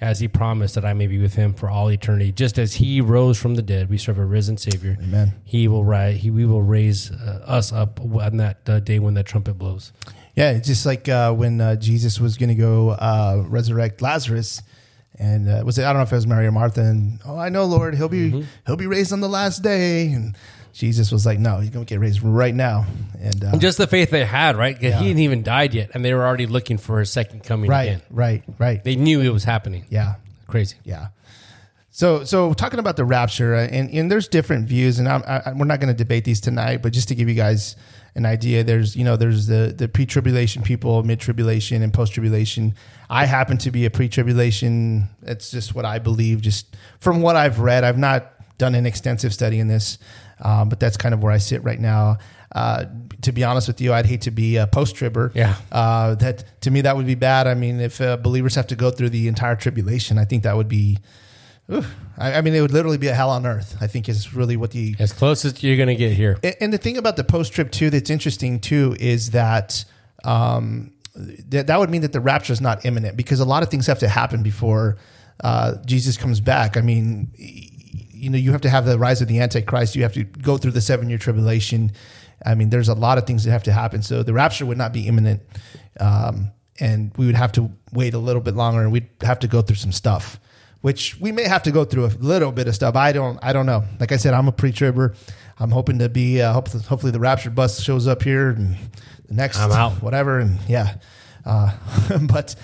as 0.00 0.18
he 0.20 0.26
promised 0.28 0.74
that 0.74 0.84
I 0.84 0.94
may 0.94 1.06
be 1.06 1.18
with 1.18 1.34
him 1.34 1.54
for 1.54 1.70
all 1.70 1.88
eternity. 1.90 2.32
Just 2.32 2.58
as 2.58 2.74
he 2.74 3.00
rose 3.00 3.38
from 3.40 3.54
the 3.54 3.62
dead, 3.62 3.88
we 3.88 3.96
serve 3.98 4.18
a 4.18 4.24
risen 4.24 4.56
Savior. 4.56 4.96
Amen. 5.00 5.34
He 5.44 5.68
will 5.68 5.84
rise. 5.84 6.20
He 6.20 6.30
we 6.30 6.44
will 6.44 6.62
raise 6.62 7.10
uh, 7.12 7.44
us 7.46 7.72
up 7.72 8.00
on 8.00 8.36
that 8.38 8.68
uh, 8.68 8.80
day 8.80 8.98
when 8.98 9.14
that 9.14 9.26
trumpet 9.26 9.54
blows. 9.54 9.92
Yeah, 10.34 10.50
it's 10.52 10.66
just 10.66 10.84
like 10.86 11.08
uh, 11.08 11.32
when 11.32 11.60
uh, 11.60 11.76
Jesus 11.76 12.18
was 12.18 12.36
going 12.36 12.48
to 12.48 12.54
go 12.56 12.90
uh, 12.90 13.44
resurrect 13.46 14.02
Lazarus, 14.02 14.60
and 15.18 15.48
uh, 15.48 15.62
was 15.64 15.78
it? 15.78 15.84
I 15.84 15.92
don't 15.92 15.98
know 15.98 16.02
if 16.02 16.12
it 16.12 16.16
was 16.16 16.26
Mary 16.26 16.46
or 16.46 16.52
Martha. 16.52 16.80
And 16.82 17.20
oh, 17.24 17.38
I 17.38 17.48
know, 17.48 17.64
Lord, 17.64 17.94
he'll 17.94 18.08
be 18.08 18.30
Mm-hmm. 18.32 18.42
he'll 18.66 18.76
be 18.76 18.86
raised 18.88 19.12
on 19.12 19.20
the 19.20 19.28
last 19.28 19.62
day. 19.62 20.12
And 20.12 20.34
Jesus 20.72 21.12
was 21.12 21.26
like, 21.26 21.38
No, 21.38 21.58
he's 21.58 21.70
going 21.70 21.84
to 21.84 21.88
get 21.88 22.00
raised 22.00 22.22
right 22.22 22.54
now. 22.54 22.86
And, 23.20 23.44
uh, 23.44 23.48
And 23.52 23.60
just 23.60 23.78
the 23.78 23.86
faith 23.86 24.10
they 24.10 24.24
had, 24.24 24.56
right? 24.56 24.76
Yeah. 24.80 24.98
He 24.98 25.08
hadn't 25.08 25.22
even 25.22 25.42
died 25.42 25.74
yet, 25.74 25.90
and 25.94 26.04
they 26.04 26.14
were 26.14 26.24
already 26.24 26.46
looking 26.46 26.78
for 26.78 26.98
his 27.00 27.10
second 27.10 27.44
coming 27.44 27.70
right, 27.70 27.82
again. 27.84 28.02
right, 28.10 28.42
right. 28.58 28.82
They 28.82 28.96
knew 28.96 29.20
it 29.20 29.30
was 29.32 29.44
happening. 29.44 29.86
yeah, 29.90 30.14
Crazy. 30.46 30.76
Yeah. 30.84 31.08
So, 31.94 32.24
so 32.24 32.54
talking 32.54 32.78
about 32.78 32.96
the 32.96 33.04
rapture, 33.04 33.54
uh, 33.54 33.66
and, 33.66 33.90
and 33.90 34.10
there's 34.10 34.26
different 34.26 34.66
views, 34.66 34.98
and 34.98 35.06
I'm, 35.06 35.22
I, 35.26 35.52
we're 35.54 35.66
not 35.66 35.78
going 35.78 35.94
to 35.94 35.96
debate 35.96 36.24
these 36.24 36.40
tonight, 36.40 36.80
but 36.80 36.94
just 36.94 37.08
to 37.08 37.14
give 37.14 37.28
you 37.28 37.34
guys 37.34 37.76
an 38.14 38.24
idea, 38.24 38.64
there's 38.64 38.96
you 38.96 39.04
know 39.04 39.16
there's 39.16 39.46
the 39.46 39.74
the 39.76 39.88
pre-tribulation 39.88 40.62
people, 40.62 41.02
mid-tribulation, 41.02 41.82
and 41.82 41.92
post-tribulation. 41.92 42.74
I 43.10 43.26
happen 43.26 43.58
to 43.58 43.70
be 43.70 43.84
a 43.84 43.90
pre-tribulation. 43.90 45.08
It's 45.22 45.50
just 45.50 45.74
what 45.74 45.84
I 45.84 45.98
believe, 45.98 46.40
just 46.40 46.76
from 46.98 47.20
what 47.20 47.36
I've 47.36 47.58
read. 47.58 47.84
I've 47.84 47.98
not 47.98 48.32
done 48.58 48.74
an 48.74 48.86
extensive 48.86 49.34
study 49.34 49.58
in 49.58 49.68
this, 49.68 49.98
um, 50.42 50.68
but 50.68 50.78
that's 50.80 50.96
kind 50.96 51.14
of 51.14 51.22
where 51.22 51.32
I 51.32 51.38
sit 51.38 51.62
right 51.64 51.80
now. 51.80 52.18
Uh, 52.54 52.84
to 53.22 53.32
be 53.32 53.44
honest 53.44 53.66
with 53.66 53.80
you, 53.80 53.94
I'd 53.94 54.04
hate 54.04 54.22
to 54.22 54.30
be 54.30 54.56
a 54.56 54.66
post-tribber. 54.66 55.32
Yeah. 55.34 55.54
Uh, 55.70 56.16
that 56.16 56.60
to 56.62 56.70
me 56.70 56.82
that 56.82 56.96
would 56.96 57.06
be 57.06 57.14
bad. 57.14 57.46
I 57.46 57.54
mean, 57.54 57.80
if 57.80 58.00
uh, 58.00 58.16
believers 58.18 58.54
have 58.56 58.66
to 58.66 58.76
go 58.76 58.90
through 58.90 59.08
the 59.10 59.26
entire 59.28 59.56
tribulation, 59.56 60.18
I 60.18 60.24
think 60.26 60.42
that 60.42 60.54
would 60.56 60.68
be. 60.68 60.98
oof. 61.72 61.94
I, 62.18 62.34
I 62.34 62.40
mean, 62.42 62.54
it 62.54 62.60
would 62.60 62.72
literally 62.72 62.98
be 62.98 63.08
a 63.08 63.14
hell 63.14 63.30
on 63.30 63.46
earth. 63.46 63.76
I 63.80 63.86
think 63.86 64.06
is 64.08 64.34
really 64.34 64.56
what 64.58 64.72
the. 64.72 64.94
As 64.98 65.12
close 65.14 65.44
as 65.46 65.62
you're 65.62 65.78
gonna 65.78 65.94
get 65.94 66.12
here. 66.12 66.38
And- 66.42 66.56
And 66.60 66.72
the 66.72 66.78
thing 66.78 66.98
about 66.98 67.16
the 67.16 67.24
post 67.24 67.52
trib 67.54 67.70
too 67.70 67.88
that's 67.88 68.10
interesting 68.10 68.60
too 68.60 68.96
is 69.00 69.30
that 69.30 69.84
um, 70.24 70.92
that 71.14 71.68
that 71.68 71.78
would 71.78 71.88
mean 71.90 72.02
that 72.02 72.12
the 72.12 72.20
rapture 72.20 72.52
is 72.52 72.60
not 72.60 72.84
imminent 72.84 73.16
because 73.16 73.40
a 73.40 73.44
lot 73.46 73.62
of 73.62 73.70
things 73.70 73.86
have 73.86 73.98
to 74.00 74.08
happen 74.08 74.42
before 74.42 74.98
uh, 75.42 75.76
Jesus 75.86 76.16
comes 76.18 76.40
back. 76.40 76.76
I 76.76 76.80
mean, 76.82 77.30
you 78.22 78.30
know, 78.30 78.38
you 78.38 78.52
have 78.52 78.60
to 78.60 78.70
have 78.70 78.86
the 78.86 78.98
rise 78.98 79.20
of 79.20 79.26
the 79.26 79.40
Antichrist. 79.40 79.96
You 79.96 80.04
have 80.04 80.12
to 80.14 80.22
go 80.22 80.56
through 80.56 80.70
the 80.70 80.80
seven 80.80 81.08
year 81.08 81.18
tribulation. 81.18 81.90
I 82.46 82.54
mean, 82.54 82.70
there's 82.70 82.88
a 82.88 82.94
lot 82.94 83.18
of 83.18 83.26
things 83.26 83.42
that 83.44 83.50
have 83.50 83.64
to 83.64 83.72
happen. 83.72 84.02
So 84.02 84.22
the 84.22 84.32
rapture 84.32 84.64
would 84.64 84.78
not 84.78 84.92
be 84.92 85.08
imminent, 85.08 85.42
um, 85.98 86.52
and 86.78 87.10
we 87.16 87.26
would 87.26 87.34
have 87.34 87.50
to 87.52 87.70
wait 87.92 88.14
a 88.14 88.18
little 88.18 88.40
bit 88.40 88.54
longer, 88.54 88.80
and 88.80 88.92
we'd 88.92 89.08
have 89.22 89.40
to 89.40 89.48
go 89.48 89.60
through 89.60 89.76
some 89.76 89.90
stuff, 89.90 90.38
which 90.82 91.20
we 91.20 91.32
may 91.32 91.48
have 91.48 91.64
to 91.64 91.72
go 91.72 91.84
through 91.84 92.06
a 92.06 92.14
little 92.20 92.52
bit 92.52 92.68
of 92.68 92.76
stuff. 92.76 92.94
I 92.94 93.10
don't, 93.10 93.40
I 93.42 93.52
don't 93.52 93.66
know. 93.66 93.82
Like 93.98 94.12
I 94.12 94.16
said, 94.18 94.34
I'm 94.34 94.46
a 94.46 94.52
pre-tribber. 94.52 95.14
I'm 95.58 95.72
hoping 95.72 95.98
to 95.98 96.08
be. 96.08 96.40
Uh, 96.40 96.52
hopefully, 96.52 96.84
hopefully, 96.84 97.10
the 97.10 97.20
rapture 97.20 97.50
bus 97.50 97.82
shows 97.82 98.06
up 98.06 98.22
here 98.22 98.50
and 98.50 98.76
the 99.26 99.34
next 99.34 99.58
I'm 99.58 99.72
out. 99.72 100.00
whatever, 100.00 100.38
and 100.38 100.60
yeah. 100.68 100.94
Uh, 101.44 101.72
but 102.22 102.54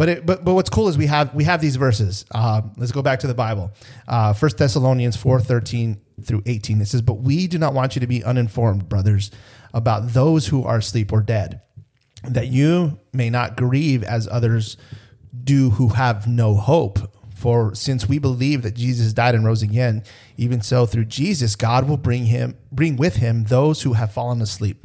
but 0.00 0.08
it, 0.08 0.24
but 0.24 0.46
but 0.46 0.54
what's 0.54 0.70
cool 0.70 0.88
is 0.88 0.96
we 0.96 1.04
have 1.08 1.34
we 1.34 1.44
have 1.44 1.60
these 1.60 1.76
verses. 1.76 2.24
Uh, 2.30 2.62
let's 2.78 2.90
go 2.90 3.02
back 3.02 3.20
to 3.20 3.26
the 3.26 3.34
Bible. 3.34 3.70
Uh, 4.08 4.32
First 4.32 4.56
Thessalonians 4.56 5.14
four 5.14 5.38
thirteen 5.40 6.00
through 6.24 6.42
eighteen. 6.46 6.80
It 6.80 6.86
says, 6.86 7.02
"But 7.02 7.18
we 7.18 7.46
do 7.46 7.58
not 7.58 7.74
want 7.74 7.96
you 7.96 8.00
to 8.00 8.06
be 8.06 8.24
uninformed, 8.24 8.88
brothers, 8.88 9.30
about 9.74 10.14
those 10.14 10.46
who 10.46 10.64
are 10.64 10.78
asleep 10.78 11.12
or 11.12 11.20
dead, 11.20 11.60
that 12.24 12.46
you 12.46 12.98
may 13.12 13.28
not 13.28 13.58
grieve 13.58 14.02
as 14.02 14.26
others 14.26 14.78
do 15.44 15.68
who 15.68 15.88
have 15.88 16.26
no 16.26 16.54
hope." 16.54 17.12
For 17.34 17.74
since 17.74 18.08
we 18.08 18.18
believe 18.18 18.62
that 18.62 18.76
Jesus 18.76 19.12
died 19.12 19.34
and 19.34 19.44
rose 19.44 19.60
again, 19.60 20.02
even 20.38 20.62
so 20.62 20.86
through 20.86 21.06
Jesus 21.06 21.56
God 21.56 21.86
will 21.86 21.98
bring 21.98 22.24
him 22.24 22.56
bring 22.72 22.96
with 22.96 23.16
him 23.16 23.44
those 23.44 23.82
who 23.82 23.92
have 23.92 24.14
fallen 24.14 24.40
asleep. 24.40 24.82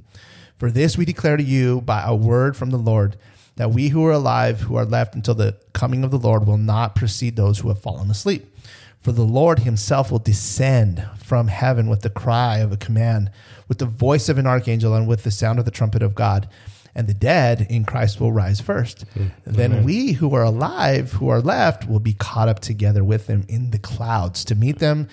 For 0.57 0.69
this 0.69 0.97
we 0.97 1.05
declare 1.05 1.37
to 1.37 1.43
you 1.43 1.79
by 1.79 2.03
a 2.03 2.13
word 2.13 2.57
from 2.57 2.71
the 2.71 2.77
Lord, 2.77 3.15
that 3.55 3.71
we 3.71 3.89
who 3.89 4.05
are 4.05 4.11
alive, 4.11 4.61
who 4.61 4.75
are 4.75 4.85
left 4.85 5.15
until 5.15 5.33
the 5.35 5.57
coming 5.73 6.03
of 6.03 6.11
the 6.11 6.17
Lord, 6.17 6.45
will 6.45 6.57
not 6.57 6.95
precede 6.95 7.35
those 7.35 7.59
who 7.59 7.69
have 7.69 7.81
fallen 7.81 8.09
asleep. 8.11 8.51
For 8.99 9.11
the 9.11 9.21
Lord 9.21 9.59
himself 9.59 10.11
will 10.11 10.19
descend 10.19 11.05
from 11.17 11.47
heaven 11.47 11.87
with 11.87 12.01
the 12.01 12.09
cry 12.09 12.57
of 12.57 12.71
a 12.71 12.77
command, 12.77 13.29
with 13.67 13.77
the 13.77 13.85
voice 13.85 14.29
of 14.29 14.37
an 14.37 14.47
archangel, 14.47 14.95
and 14.95 15.07
with 15.07 15.23
the 15.23 15.31
sound 15.31 15.59
of 15.59 15.65
the 15.65 15.71
trumpet 15.71 16.01
of 16.01 16.15
God. 16.15 16.49
And 16.95 17.07
the 17.07 17.13
dead 17.13 17.67
in 17.69 17.83
Christ 17.85 18.19
will 18.19 18.31
rise 18.31 18.61
first. 18.61 19.05
Then 19.45 19.83
we 19.83 20.13
who 20.13 20.33
are 20.33 20.43
alive, 20.43 21.13
who 21.13 21.29
are 21.29 21.41
left, 21.41 21.87
will 21.87 21.99
be 21.99 22.13
caught 22.13 22.47
up 22.47 22.61
together 22.61 23.03
with 23.03 23.27
them 23.27 23.45
in 23.47 23.71
the 23.71 23.79
clouds 23.79 24.43
to 24.45 24.55
meet 24.55 24.79
them, 24.79 25.07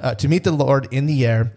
uh, 0.00 0.14
to 0.16 0.28
meet 0.28 0.44
the 0.44 0.52
Lord 0.52 0.88
in 0.90 1.06
the 1.06 1.24
air. 1.24 1.52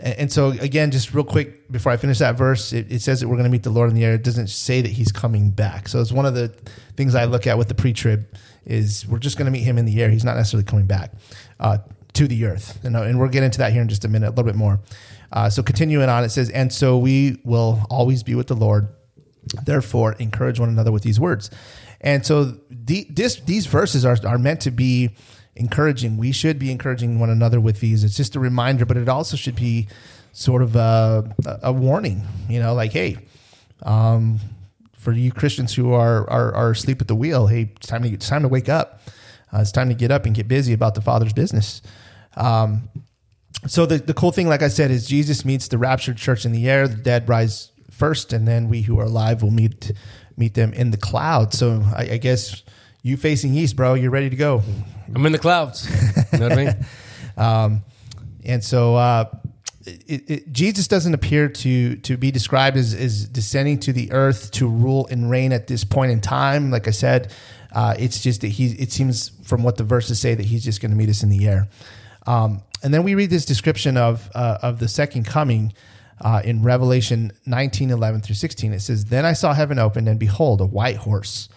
And 0.00 0.30
so 0.32 0.50
again, 0.50 0.90
just 0.90 1.14
real 1.14 1.24
quick 1.24 1.70
before 1.70 1.92
I 1.92 1.96
finish 1.96 2.18
that 2.18 2.36
verse, 2.36 2.72
it, 2.72 2.90
it 2.90 3.00
says 3.00 3.20
that 3.20 3.28
we're 3.28 3.36
going 3.36 3.44
to 3.44 3.50
meet 3.50 3.62
the 3.62 3.70
Lord 3.70 3.90
in 3.90 3.94
the 3.94 4.04
air. 4.04 4.14
It 4.14 4.24
doesn't 4.24 4.48
say 4.48 4.82
that 4.82 4.90
He's 4.90 5.12
coming 5.12 5.50
back. 5.50 5.88
So 5.88 6.00
it's 6.00 6.12
one 6.12 6.26
of 6.26 6.34
the 6.34 6.48
things 6.96 7.14
I 7.14 7.24
look 7.24 7.46
at 7.46 7.56
with 7.56 7.68
the 7.68 7.74
pre-trib 7.74 8.26
is 8.66 9.06
we're 9.06 9.18
just 9.18 9.38
going 9.38 9.46
to 9.46 9.52
meet 9.52 9.62
Him 9.62 9.78
in 9.78 9.84
the 9.84 10.02
air. 10.02 10.10
He's 10.10 10.24
not 10.24 10.36
necessarily 10.36 10.64
coming 10.64 10.86
back 10.86 11.12
uh, 11.60 11.78
to 12.14 12.26
the 12.26 12.44
earth. 12.44 12.84
And, 12.84 12.96
and 12.96 13.20
we'll 13.20 13.28
get 13.28 13.44
into 13.44 13.58
that 13.58 13.72
here 13.72 13.82
in 13.82 13.88
just 13.88 14.04
a 14.04 14.08
minute, 14.08 14.26
a 14.26 14.30
little 14.30 14.44
bit 14.44 14.56
more. 14.56 14.80
Uh, 15.32 15.48
so 15.48 15.62
continuing 15.62 16.08
on, 16.08 16.24
it 16.24 16.30
says, 16.30 16.50
and 16.50 16.72
so 16.72 16.98
we 16.98 17.40
will 17.44 17.86
always 17.88 18.22
be 18.22 18.34
with 18.34 18.48
the 18.48 18.56
Lord. 18.56 18.88
Therefore, 19.64 20.14
encourage 20.14 20.58
one 20.58 20.68
another 20.68 20.90
with 20.90 21.02
these 21.02 21.20
words. 21.20 21.50
And 22.00 22.24
so 22.26 22.56
the, 22.68 23.06
this, 23.10 23.36
these 23.40 23.66
verses 23.66 24.04
are, 24.04 24.16
are 24.26 24.38
meant 24.38 24.60
to 24.62 24.70
be 24.70 25.10
encouraging. 25.56 26.16
We 26.16 26.32
should 26.32 26.58
be 26.58 26.70
encouraging 26.70 27.18
one 27.18 27.30
another 27.30 27.60
with 27.60 27.80
these. 27.80 28.04
It's 28.04 28.16
just 28.16 28.36
a 28.36 28.40
reminder, 28.40 28.84
but 28.84 28.96
it 28.96 29.08
also 29.08 29.36
should 29.36 29.56
be 29.56 29.88
sort 30.32 30.62
of 30.62 30.74
a, 30.76 31.32
a 31.62 31.72
warning, 31.72 32.22
you 32.48 32.60
know, 32.60 32.74
like, 32.74 32.92
hey, 32.92 33.18
um, 33.82 34.40
for 34.96 35.12
you 35.12 35.30
Christians 35.30 35.74
who 35.74 35.92
are, 35.92 36.28
are, 36.28 36.54
are 36.54 36.70
asleep 36.70 37.00
at 37.00 37.08
the 37.08 37.14
wheel, 37.14 37.46
hey, 37.46 37.72
it's 37.76 37.86
time 37.86 38.02
to, 38.02 38.08
it's 38.08 38.28
time 38.28 38.42
to 38.42 38.48
wake 38.48 38.68
up. 38.68 39.00
Uh, 39.52 39.60
it's 39.60 39.70
time 39.70 39.88
to 39.88 39.94
get 39.94 40.10
up 40.10 40.26
and 40.26 40.34
get 40.34 40.48
busy 40.48 40.72
about 40.72 40.94
the 40.94 41.00
Father's 41.00 41.32
business. 41.32 41.80
Um, 42.36 42.88
so 43.66 43.86
the, 43.86 43.98
the 43.98 44.14
cool 44.14 44.32
thing, 44.32 44.48
like 44.48 44.62
I 44.62 44.68
said, 44.68 44.90
is 44.90 45.06
Jesus 45.06 45.44
meets 45.44 45.68
the 45.68 45.78
raptured 45.78 46.16
church 46.16 46.44
in 46.44 46.52
the 46.52 46.68
air. 46.68 46.88
The 46.88 46.96
dead 46.96 47.28
rise 47.28 47.70
first, 47.90 48.32
and 48.32 48.48
then 48.48 48.68
we 48.68 48.82
who 48.82 48.98
are 48.98 49.04
alive 49.04 49.42
will 49.42 49.52
meet 49.52 49.92
meet 50.36 50.54
them 50.54 50.72
in 50.72 50.90
the 50.90 50.96
clouds. 50.96 51.58
So 51.58 51.82
I, 51.94 52.10
I 52.12 52.16
guess 52.16 52.64
you 53.04 53.16
facing 53.16 53.54
east, 53.54 53.76
bro, 53.76 53.94
you're 53.94 54.10
ready 54.10 54.30
to 54.30 54.34
go. 54.34 54.62
I'm 55.14 55.24
in 55.24 55.32
the 55.32 55.38
clouds. 55.38 55.88
You 56.32 56.40
know 56.40 56.48
what 56.48 56.58
I 56.58 56.64
mean? 56.64 56.86
Um, 57.36 57.84
and 58.44 58.64
so 58.64 58.96
uh, 58.96 59.26
it, 59.86 60.24
it, 60.28 60.52
Jesus 60.52 60.88
doesn't 60.88 61.14
appear 61.14 61.48
to 61.48 61.94
to 61.94 62.16
be 62.16 62.32
described 62.32 62.76
as, 62.76 62.92
as 62.92 63.28
descending 63.28 63.78
to 63.80 63.92
the 63.92 64.10
earth 64.10 64.50
to 64.52 64.68
rule 64.68 65.06
and 65.12 65.30
reign 65.30 65.52
at 65.52 65.68
this 65.68 65.84
point 65.84 66.10
in 66.10 66.20
time. 66.20 66.72
Like 66.72 66.88
I 66.88 66.90
said, 66.90 67.32
uh, 67.72 67.94
it's 67.96 68.20
just 68.20 68.40
that 68.40 68.48
he. 68.48 68.66
It 68.72 68.90
seems 68.90 69.28
from 69.44 69.62
what 69.62 69.76
the 69.76 69.84
verses 69.84 70.18
say 70.18 70.34
that 70.34 70.46
he's 70.46 70.64
just 70.64 70.80
going 70.80 70.90
to 70.90 70.96
meet 70.96 71.08
us 71.08 71.22
in 71.22 71.28
the 71.28 71.46
air. 71.46 71.68
Um, 72.26 72.62
and 72.82 72.92
then 72.92 73.04
we 73.04 73.14
read 73.14 73.30
this 73.30 73.44
description 73.44 73.96
of 73.96 74.28
uh, 74.34 74.58
of 74.60 74.80
the 74.80 74.88
second 74.88 75.24
coming 75.24 75.72
uh, 76.20 76.42
in 76.44 76.62
Revelation 76.62 77.32
19, 77.46 77.90
11 77.90 78.22
through 78.22 78.34
16. 78.34 78.72
It 78.72 78.80
says, 78.80 79.04
Then 79.04 79.24
I 79.24 79.34
saw 79.34 79.52
heaven 79.52 79.78
opened, 79.78 80.08
and 80.08 80.18
behold, 80.18 80.60
a 80.60 80.66
white 80.66 80.96
horse. 80.96 81.48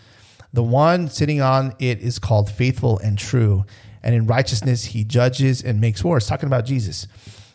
The 0.57 0.63
one 0.63 1.07
sitting 1.07 1.39
on 1.39 1.75
it 1.77 1.99
is 1.99 2.17
called 2.17 2.49
faithful 2.49 2.97
and 2.97 3.15
true, 3.15 3.63
and 4.01 4.15
in 4.15 4.25
righteousness 4.25 4.85
he 4.85 5.03
judges 5.03 5.61
and 5.61 5.79
makes 5.79 6.03
war. 6.03 6.17
It's 6.17 6.25
talking 6.25 6.47
about 6.47 6.65
Jesus. 6.65 7.05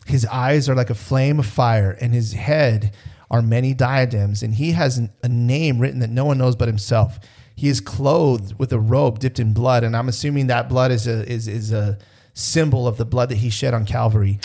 His 0.06 0.24
eyes 0.26 0.68
are 0.68 0.76
like 0.76 0.88
a 0.88 0.94
flame 0.94 1.40
of 1.40 1.46
fire, 1.46 1.98
and 2.00 2.14
his 2.14 2.34
head 2.34 2.94
are 3.28 3.42
many 3.42 3.74
diadems, 3.74 4.44
and 4.44 4.54
he 4.54 4.70
has 4.70 5.00
a 5.20 5.28
name 5.28 5.80
written 5.80 5.98
that 5.98 6.10
no 6.10 6.24
one 6.24 6.38
knows 6.38 6.54
but 6.54 6.68
himself. 6.68 7.18
He 7.56 7.66
is 7.66 7.80
clothed 7.80 8.56
with 8.60 8.72
a 8.72 8.78
robe 8.78 9.18
dipped 9.18 9.40
in 9.40 9.52
blood, 9.52 9.82
and 9.82 9.96
I'm 9.96 10.08
assuming 10.08 10.46
that 10.46 10.68
blood 10.68 10.92
is 10.92 11.08
a 11.08 11.28
is 11.28 11.48
is 11.48 11.72
a 11.72 11.98
symbol 12.34 12.86
of 12.86 12.98
the 12.98 13.04
blood 13.04 13.30
that 13.30 13.38
he 13.38 13.50
shed 13.50 13.74
on 13.74 13.84
Calvary. 13.84 14.38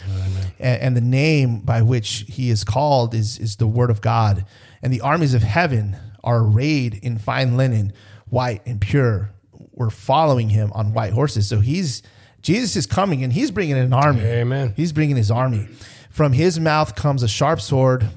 and, 0.59 0.81
and 0.81 0.97
the 0.97 1.01
name 1.01 1.59
by 1.59 1.83
which 1.83 2.25
he 2.27 2.49
is 2.49 2.63
called 2.63 3.13
is 3.13 3.37
is 3.37 3.57
the 3.57 3.67
Word 3.67 3.91
of 3.91 4.01
God. 4.01 4.47
And 4.81 4.91
the 4.91 5.01
armies 5.01 5.35
of 5.35 5.43
heaven 5.43 5.95
are 6.23 6.39
arrayed 6.39 6.99
in 7.03 7.19
fine 7.19 7.55
linen, 7.55 7.93
white 8.29 8.61
and 8.65 8.79
pure. 8.79 9.31
We're 9.71 9.89
following 9.89 10.49
him 10.49 10.71
on 10.73 10.93
white 10.93 11.13
horses. 11.13 11.47
So 11.47 11.59
he's 11.59 12.03
Jesus 12.41 12.75
is 12.75 12.85
coming, 12.85 13.23
and 13.23 13.33
he's 13.33 13.51
bringing 13.51 13.77
an 13.77 13.93
army. 13.93 14.21
Amen. 14.21 14.73
He's 14.75 14.93
bringing 14.93 15.15
his 15.15 15.31
army. 15.31 15.67
From 16.09 16.33
his 16.33 16.59
mouth 16.59 16.95
comes 16.95 17.21
a 17.23 17.27
sharp 17.27 17.59
sword 17.61 18.09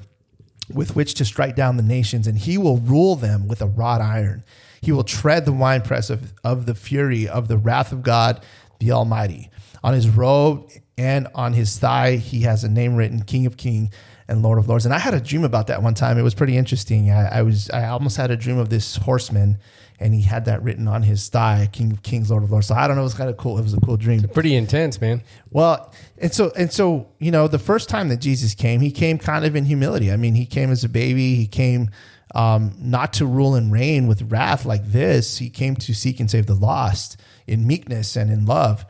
with 0.73 0.95
which 0.95 1.15
to 1.15 1.25
strike 1.25 1.55
down 1.55 1.77
the 1.77 1.83
nations, 1.83 2.27
and 2.27 2.37
he 2.37 2.57
will 2.57 2.77
rule 2.77 3.15
them 3.15 3.47
with 3.47 3.61
a 3.61 3.67
wrought 3.67 4.01
iron. 4.01 4.43
He 4.81 4.91
will 4.91 5.03
tread 5.03 5.45
the 5.45 5.51
winepress 5.51 6.09
of, 6.09 6.33
of 6.43 6.65
the 6.65 6.73
fury 6.73 7.27
of 7.27 7.47
the 7.47 7.57
wrath 7.57 7.91
of 7.91 8.01
God, 8.01 8.43
the 8.79 8.91
Almighty. 8.91 9.49
On 9.83 9.93
his 9.93 10.09
robe 10.09 10.69
and 10.97 11.27
on 11.35 11.53
his 11.53 11.77
thigh, 11.77 12.15
he 12.15 12.41
has 12.41 12.63
a 12.63 12.69
name 12.69 12.95
written 12.95 13.23
King 13.23 13.45
of 13.45 13.57
Kings 13.57 13.89
and 14.27 14.41
Lord 14.41 14.57
of 14.57 14.67
Lords. 14.67 14.85
And 14.85 14.93
I 14.93 14.99
had 14.99 15.13
a 15.13 15.19
dream 15.19 15.43
about 15.43 15.67
that 15.67 15.83
one 15.83 15.93
time. 15.93 16.17
It 16.17 16.23
was 16.23 16.33
pretty 16.33 16.57
interesting. 16.57 17.11
I, 17.11 17.39
I 17.39 17.41
was 17.41 17.69
I 17.71 17.87
almost 17.87 18.17
had 18.17 18.31
a 18.31 18.37
dream 18.37 18.57
of 18.57 18.69
this 18.69 18.95
horseman, 18.95 19.59
and 20.01 20.15
he 20.15 20.23
had 20.23 20.45
that 20.45 20.63
written 20.63 20.87
on 20.87 21.03
his 21.03 21.29
thigh, 21.29 21.69
King 21.71 21.91
of 21.91 22.01
Kings, 22.01 22.31
Lord 22.31 22.43
of 22.43 22.51
Lords. 22.51 22.67
So 22.67 22.75
I 22.75 22.87
don't 22.87 22.95
know, 22.95 23.03
it 23.03 23.05
was 23.05 23.13
kind 23.13 23.29
of 23.29 23.37
cool. 23.37 23.59
It 23.59 23.61
was 23.61 23.73
a 23.75 23.79
cool 23.79 23.97
dream. 23.97 24.23
Pretty 24.23 24.55
intense, 24.55 24.99
man. 24.99 25.21
Well, 25.51 25.93
and 26.17 26.33
so 26.33 26.51
and 26.57 26.73
so, 26.73 27.07
you 27.19 27.29
know, 27.29 27.47
the 27.47 27.59
first 27.59 27.87
time 27.87 28.09
that 28.09 28.17
Jesus 28.17 28.55
came, 28.55 28.81
he 28.81 28.91
came 28.91 29.19
kind 29.19 29.45
of 29.45 29.55
in 29.55 29.65
humility. 29.65 30.11
I 30.11 30.17
mean, 30.17 30.33
he 30.33 30.45
came 30.45 30.71
as 30.71 30.83
a 30.83 30.89
baby. 30.89 31.35
He 31.35 31.45
came 31.45 31.91
um, 32.33 32.73
not 32.79 33.13
to 33.13 33.27
rule 33.27 33.53
and 33.53 33.71
reign 33.71 34.07
with 34.07 34.23
wrath 34.31 34.65
like 34.65 34.85
this. 34.91 35.37
He 35.37 35.49
came 35.49 35.75
to 35.75 35.93
seek 35.93 36.19
and 36.19 36.29
save 36.31 36.47
the 36.47 36.55
lost 36.55 37.17
in 37.45 37.67
meekness 37.67 38.15
and 38.15 38.31
in 38.31 38.45
love. 38.45 38.85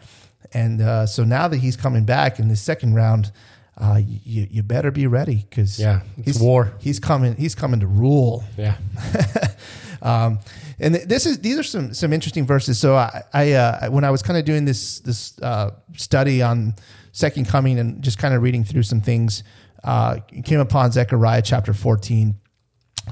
And 0.53 0.81
uh, 0.81 1.05
so 1.07 1.23
now 1.25 1.49
that 1.49 1.57
he's 1.57 1.75
coming 1.75 2.05
back 2.05 2.39
in 2.39 2.47
the 2.47 2.55
second 2.55 2.93
round, 2.93 3.31
uh, 3.77 3.99
you, 4.01 4.47
you 4.49 4.63
better 4.63 4.91
be 4.91 5.07
ready 5.07 5.45
because 5.49 5.79
Yeah, 5.79 6.01
it's 6.17 6.37
he's 6.37 6.39
war. 6.39 6.73
He's 6.79 6.99
coming. 6.99 7.35
He's 7.35 7.55
coming 7.55 7.81
to 7.81 7.87
rule. 7.87 8.43
Yeah. 8.57 8.77
Um, 10.01 10.39
and 10.79 10.95
this 10.95 11.25
is 11.25 11.39
these 11.39 11.57
are 11.57 11.63
some 11.63 11.93
some 11.93 12.13
interesting 12.13 12.45
verses. 12.45 12.79
So 12.79 12.95
I, 12.95 13.23
I 13.33 13.51
uh, 13.53 13.89
when 13.91 14.03
I 14.03 14.09
was 14.09 14.21
kind 14.21 14.37
of 14.37 14.45
doing 14.45 14.65
this 14.65 14.99
this 14.99 15.39
uh, 15.39 15.71
study 15.95 16.41
on 16.41 16.75
second 17.11 17.47
coming 17.47 17.79
and 17.79 18.01
just 18.01 18.17
kind 18.17 18.33
of 18.33 18.41
reading 18.41 18.63
through 18.63 18.83
some 18.83 19.01
things, 19.01 19.43
uh, 19.83 20.17
came 20.43 20.59
upon 20.59 20.91
Zechariah 20.91 21.41
chapter 21.43 21.73
fourteen, 21.73 22.39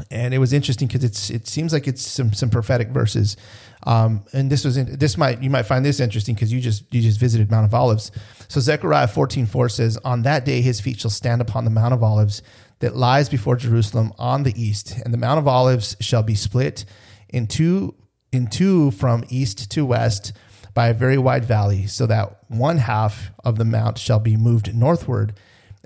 and 0.10 0.34
it 0.34 0.40
was 0.40 0.52
interesting 0.52 0.88
because 0.88 1.04
it's 1.04 1.30
it 1.30 1.48
seems 1.48 1.74
like 1.74 1.88
it's 1.88 2.02
some 2.02 2.34
some 2.34 2.50
prophetic 2.50 2.90
verses. 2.90 3.38
Um, 3.84 4.26
and 4.34 4.52
this 4.52 4.66
was 4.66 4.76
in, 4.76 4.98
this 4.98 5.18
might 5.18 5.42
you 5.42 5.50
might 5.50 5.64
find 5.64 5.86
this 5.86 6.00
interesting 6.00 6.36
because 6.36 6.52
you 6.52 6.60
just 6.60 6.84
you 6.94 7.02
just 7.02 7.20
visited 7.20 7.52
Mount 7.52 7.66
of 7.66 7.74
Olives. 7.74 8.12
So 8.48 8.60
Zechariah 8.60 9.08
fourteen 9.08 9.46
four 9.46 9.70
says, 9.70 9.98
"On 10.04 10.24
that 10.24 10.44
day 10.44 10.62
his 10.62 10.82
feet 10.82 11.00
shall 11.00 11.12
stand 11.12 11.40
upon 11.40 11.66
the 11.66 11.72
Mount 11.72 11.94
of 11.94 12.04
Olives 12.04 12.42
that 12.80 12.96
lies 12.96 13.30
before 13.30 13.56
Jerusalem 13.56 14.14
on 14.18 14.44
the 14.44 14.62
east, 14.62 14.98
and 15.04 15.14
the 15.14 15.18
Mount 15.18 15.40
of 15.40 15.48
Olives 15.48 15.96
shall 16.00 16.24
be 16.24 16.36
split 16.36 16.86
in 17.30 17.48
two 17.48 17.96
in 18.32 18.48
two 18.48 18.92
from 18.92 19.24
east 19.30 19.72
to 19.72 19.86
west 19.86 20.34
by 20.74 20.90
a 20.90 20.94
very 20.94 21.18
wide 21.18 21.44
valley, 21.44 21.88
so 21.88 22.06
that 22.06 22.38
one 22.48 22.78
half 22.78 23.32
of 23.44 23.58
the 23.58 23.66
mount 23.66 23.98
shall 23.98 24.20
be 24.20 24.38
moved 24.38 24.76
northward, 24.76 25.34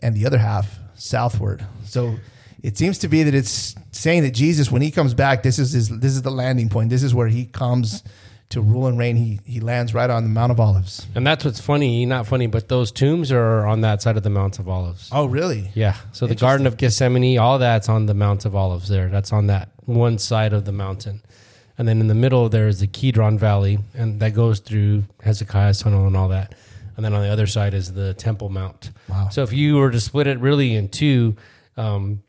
and 0.01 0.15
the 0.15 0.25
other 0.25 0.37
half 0.37 0.77
southward." 0.93 1.65
So 1.85 2.15
it 2.61 2.77
seems 2.77 2.97
to 2.99 3.07
be 3.07 3.23
that 3.23 3.33
it's 3.33 3.75
saying 3.91 4.23
that 4.23 4.33
Jesus, 4.33 4.71
when 4.71 4.81
he 4.81 4.91
comes 4.91 5.13
back, 5.13 5.43
this 5.43 5.57
is 5.57 5.71
his, 5.71 5.89
this 5.89 6.13
is 6.13 6.21
the 6.21 6.31
landing 6.31 6.69
point. 6.69 6.89
This 6.89 7.03
is 7.03 7.13
where 7.13 7.27
he 7.27 7.45
comes 7.45 8.03
to 8.49 8.61
rule 8.61 8.87
and 8.87 8.97
reign. 8.97 9.15
He 9.15 9.39
he 9.45 9.59
lands 9.59 9.93
right 9.93 10.09
on 10.09 10.23
the 10.23 10.29
Mount 10.29 10.51
of 10.51 10.59
Olives. 10.59 11.07
And 11.15 11.25
that's 11.25 11.43
what's 11.43 11.59
funny, 11.59 12.05
not 12.05 12.27
funny, 12.27 12.47
but 12.47 12.69
those 12.69 12.91
tombs 12.91 13.31
are 13.31 13.65
on 13.65 13.81
that 13.81 14.01
side 14.01 14.17
of 14.17 14.23
the 14.23 14.29
Mount 14.29 14.59
of 14.59 14.69
Olives. 14.69 15.09
Oh, 15.11 15.25
really? 15.25 15.71
Yeah. 15.73 15.95
So 16.11 16.27
the 16.27 16.35
Garden 16.35 16.67
of 16.67 16.77
Gethsemane, 16.77 17.37
all 17.39 17.59
that's 17.59 17.89
on 17.89 18.05
the 18.05 18.13
Mount 18.13 18.45
of 18.45 18.55
Olives 18.55 18.89
there. 18.89 19.09
That's 19.09 19.33
on 19.33 19.47
that 19.47 19.69
one 19.85 20.17
side 20.17 20.53
of 20.53 20.65
the 20.65 20.71
mountain. 20.71 21.21
And 21.77 21.87
then 21.87 21.99
in 21.99 22.07
the 22.07 22.15
middle, 22.15 22.49
there 22.49 22.67
is 22.67 22.79
the 22.79 22.87
Kidron 22.87 23.39
Valley, 23.39 23.79
and 23.95 24.19
that 24.19 24.35
goes 24.35 24.59
through 24.59 25.05
Hezekiah's 25.23 25.79
tunnel 25.79 26.05
and 26.05 26.15
all 26.15 26.29
that. 26.29 26.53
And 26.95 27.03
then 27.03 27.13
on 27.13 27.23
the 27.23 27.29
other 27.29 27.47
side 27.47 27.73
is 27.73 27.93
the 27.93 28.13
Temple 28.13 28.49
Mount. 28.49 28.91
Wow. 29.09 29.29
So 29.29 29.41
if 29.41 29.51
you 29.51 29.77
were 29.77 29.89
to 29.89 29.99
split 29.99 30.27
it 30.27 30.39
really 30.39 30.75
in 30.75 30.89
two, 30.89 31.35
um, 31.75 32.21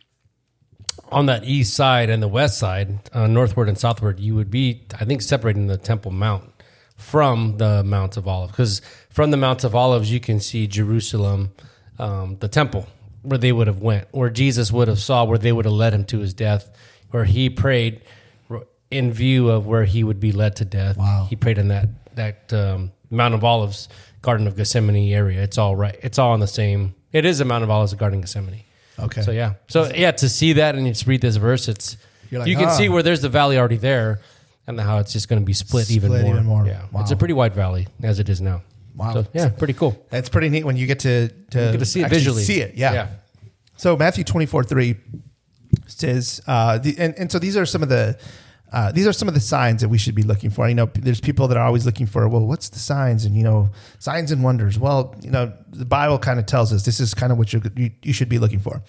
on 1.10 1.26
that 1.26 1.44
east 1.44 1.74
side 1.74 2.10
and 2.10 2.22
the 2.22 2.28
west 2.28 2.58
side, 2.58 2.98
uh, 3.12 3.26
northward 3.26 3.68
and 3.68 3.78
southward, 3.78 4.20
you 4.20 4.34
would 4.34 4.50
be, 4.50 4.82
I 4.98 5.04
think, 5.04 5.22
separating 5.22 5.66
the 5.66 5.76
Temple 5.76 6.10
Mount 6.10 6.50
from 6.96 7.58
the 7.58 7.82
Mount 7.84 8.16
of 8.16 8.26
Olives. 8.26 8.52
Because 8.52 8.82
from 9.10 9.30
the 9.30 9.36
Mount 9.36 9.64
of 9.64 9.74
Olives, 9.74 10.10
you 10.10 10.20
can 10.20 10.40
see 10.40 10.66
Jerusalem, 10.66 11.52
um, 11.98 12.36
the 12.40 12.48
temple 12.48 12.88
where 13.22 13.38
they 13.38 13.52
would 13.52 13.66
have 13.66 13.78
went, 13.78 14.06
where 14.12 14.30
Jesus 14.30 14.70
would 14.70 14.88
have 14.88 14.98
saw, 14.98 15.24
where 15.24 15.38
they 15.38 15.52
would 15.52 15.64
have 15.64 15.74
led 15.74 15.94
him 15.94 16.04
to 16.04 16.18
his 16.18 16.34
death, 16.34 16.70
where 17.10 17.24
he 17.24 17.48
prayed 17.48 18.02
in 18.90 19.12
view 19.12 19.48
of 19.48 19.66
where 19.66 19.84
he 19.84 20.04
would 20.04 20.20
be 20.20 20.30
led 20.30 20.56
to 20.56 20.64
death. 20.64 20.96
Wow. 20.96 21.26
He 21.28 21.36
prayed 21.36 21.58
in 21.58 21.68
that 21.68 21.88
that 22.14 22.52
um, 22.52 22.92
Mount 23.10 23.34
of 23.34 23.42
Olives, 23.42 23.88
Garden 24.22 24.46
of 24.46 24.56
Gethsemane 24.56 25.12
area. 25.12 25.42
It's 25.42 25.58
all 25.58 25.74
right. 25.74 25.98
It's 26.02 26.18
all 26.18 26.32
on 26.32 26.40
the 26.40 26.46
same. 26.46 26.94
It 27.12 27.24
is 27.24 27.40
a 27.40 27.44
Mount 27.44 27.64
of 27.64 27.70
Olives, 27.70 27.92
a 27.92 27.96
Garden 27.96 28.18
of 28.20 28.24
Gethsemane. 28.24 28.62
Okay. 28.98 29.22
So 29.22 29.30
yeah. 29.30 29.54
So 29.68 29.90
yeah, 29.94 30.10
to 30.12 30.28
see 30.28 30.54
that 30.54 30.74
and 30.74 30.86
just 30.86 31.06
read 31.06 31.20
this 31.20 31.36
verse, 31.36 31.68
it's 31.68 31.96
You're 32.30 32.40
like, 32.40 32.48
you 32.48 32.56
can 32.56 32.66
ah. 32.66 32.70
see 32.76 32.88
where 32.88 33.02
there's 33.02 33.20
the 33.20 33.28
valley 33.28 33.58
already 33.58 33.76
there, 33.76 34.20
and 34.66 34.80
how 34.80 34.98
it's 34.98 35.12
just 35.12 35.28
going 35.28 35.40
to 35.40 35.46
be 35.46 35.52
split, 35.52 35.90
even 35.90 36.10
more. 36.10 36.20
even 36.20 36.44
more. 36.44 36.66
Yeah, 36.66 36.86
Wow. 36.92 37.00
it's 37.00 37.10
a 37.10 37.16
pretty 37.16 37.34
wide 37.34 37.54
valley 37.54 37.88
as 38.02 38.18
it 38.18 38.28
is 38.28 38.40
now. 38.40 38.62
Wow. 38.94 39.12
So 39.12 39.26
yeah, 39.32 39.48
pretty 39.48 39.74
cool. 39.74 40.06
That's 40.10 40.28
pretty 40.28 40.48
neat 40.48 40.64
when 40.64 40.76
you 40.76 40.86
get 40.86 41.00
to 41.00 41.28
to, 41.28 41.58
get 41.72 41.78
to 41.78 41.84
see 41.84 42.02
it 42.02 42.08
visually. 42.08 42.42
See 42.42 42.60
it, 42.60 42.74
yeah. 42.76 43.08
So 43.76 43.96
Matthew 43.96 44.24
twenty 44.24 44.46
four 44.46 44.62
three 44.62 44.96
says, 45.86 46.40
uh, 46.46 46.78
the, 46.78 46.94
and 46.98 47.14
and 47.18 47.32
so 47.32 47.38
these 47.38 47.56
are 47.56 47.66
some 47.66 47.82
of 47.82 47.88
the. 47.88 48.18
Uh, 48.74 48.90
these 48.90 49.06
are 49.06 49.12
some 49.12 49.28
of 49.28 49.34
the 49.34 49.40
signs 49.40 49.82
that 49.82 49.88
we 49.88 49.96
should 49.96 50.16
be 50.16 50.24
looking 50.24 50.50
for. 50.50 50.68
You 50.68 50.74
know, 50.74 50.90
there's 50.94 51.20
people 51.20 51.46
that 51.46 51.56
are 51.56 51.64
always 51.64 51.86
looking 51.86 52.06
for, 52.06 52.28
well, 52.28 52.44
what's 52.44 52.70
the 52.70 52.80
signs? 52.80 53.24
And 53.24 53.36
you 53.36 53.44
know, 53.44 53.70
signs 54.00 54.32
and 54.32 54.42
wonders. 54.42 54.80
Well, 54.80 55.14
you 55.22 55.30
know, 55.30 55.52
the 55.70 55.84
Bible 55.84 56.18
kind 56.18 56.40
of 56.40 56.46
tells 56.46 56.72
us 56.72 56.84
this 56.84 56.98
is 56.98 57.14
kind 57.14 57.30
of 57.30 57.38
what 57.38 57.52
you 57.52 57.62
you, 58.02 58.12
should 58.12 58.28
be 58.28 58.40
looking 58.40 58.58
for. 58.58 58.82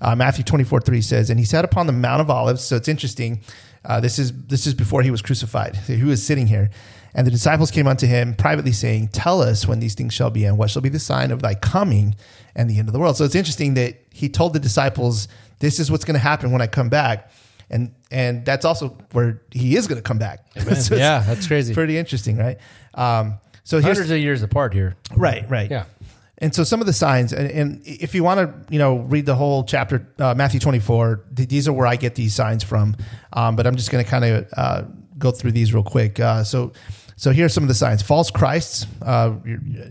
Uh, 0.00 0.14
Matthew 0.14 0.44
24, 0.44 0.82
3 0.82 1.02
says, 1.02 1.30
and 1.30 1.40
he 1.40 1.44
sat 1.44 1.64
upon 1.64 1.88
the 1.88 1.92
Mount 1.92 2.20
of 2.20 2.30
Olives. 2.30 2.62
So 2.62 2.76
it's 2.76 2.86
interesting. 2.86 3.40
Uh, 3.84 3.98
this 3.98 4.20
is 4.20 4.32
this 4.46 4.68
is 4.68 4.74
before 4.74 5.02
he 5.02 5.10
was 5.10 5.20
crucified. 5.20 5.74
He 5.86 6.04
was 6.04 6.24
sitting 6.24 6.46
here. 6.46 6.70
And 7.12 7.26
the 7.26 7.32
disciples 7.32 7.72
came 7.72 7.88
unto 7.88 8.06
him 8.06 8.34
privately, 8.34 8.72
saying, 8.72 9.08
Tell 9.08 9.42
us 9.42 9.66
when 9.66 9.80
these 9.80 9.94
things 9.94 10.14
shall 10.14 10.30
be, 10.30 10.44
and 10.44 10.58
what 10.58 10.70
shall 10.70 10.82
be 10.82 10.88
the 10.88 11.00
sign 11.00 11.32
of 11.32 11.42
thy 11.42 11.54
coming 11.54 12.14
and 12.54 12.70
the 12.70 12.78
end 12.78 12.88
of 12.88 12.92
the 12.92 13.00
world. 13.00 13.16
So 13.16 13.24
it's 13.24 13.34
interesting 13.34 13.74
that 13.74 13.96
he 14.12 14.28
told 14.28 14.52
the 14.52 14.60
disciples, 14.60 15.26
This 15.58 15.80
is 15.80 15.90
what's 15.90 16.04
going 16.04 16.14
to 16.14 16.20
happen 16.20 16.52
when 16.52 16.62
I 16.62 16.68
come 16.68 16.88
back. 16.88 17.30
And 17.70 17.94
and 18.10 18.44
that's 18.44 18.64
also 18.64 18.96
where 19.12 19.42
he 19.50 19.76
is 19.76 19.86
going 19.86 19.96
to 19.98 20.02
come 20.02 20.18
back. 20.18 20.46
So 20.76 20.96
Yeah, 20.96 21.22
that's 21.26 21.46
crazy. 21.46 21.74
Pretty 21.74 21.96
interesting, 21.98 22.36
right? 22.36 22.58
Um, 22.94 23.38
so 23.64 23.80
Hundreds 23.80 24.10
of 24.10 24.18
years 24.18 24.42
apart 24.42 24.74
here. 24.74 24.96
right, 25.16 25.48
right. 25.48 25.70
Yeah. 25.70 25.84
And 26.38 26.54
so 26.54 26.64
some 26.64 26.80
of 26.80 26.86
the 26.86 26.92
signs, 26.92 27.32
and, 27.32 27.50
and 27.50 27.80
if 27.86 28.14
you 28.14 28.24
want 28.24 28.40
to, 28.40 28.72
you 28.72 28.78
know, 28.78 28.96
read 28.98 29.24
the 29.24 29.36
whole 29.36 29.62
chapter, 29.64 30.06
uh, 30.18 30.34
Matthew 30.34 30.58
24, 30.60 31.24
th- 31.36 31.48
these 31.48 31.68
are 31.68 31.72
where 31.72 31.86
I 31.86 31.96
get 31.96 32.16
these 32.16 32.34
signs 32.34 32.62
from. 32.64 32.96
Um, 33.32 33.54
but 33.56 33.66
I'm 33.66 33.76
just 33.76 33.90
going 33.90 34.04
to 34.04 34.10
kind 34.10 34.24
of 34.24 34.48
uh, 34.56 34.82
go 35.16 35.30
through 35.30 35.52
these 35.52 35.72
real 35.72 35.84
quick. 35.84 36.18
Uh, 36.18 36.42
so, 36.42 36.72
so 37.16 37.30
here 37.30 37.46
are 37.46 37.48
some 37.48 37.62
of 37.62 37.68
the 37.68 37.74
signs: 37.74 38.02
false 38.02 38.30
Christs, 38.32 38.86
uh, 39.00 39.32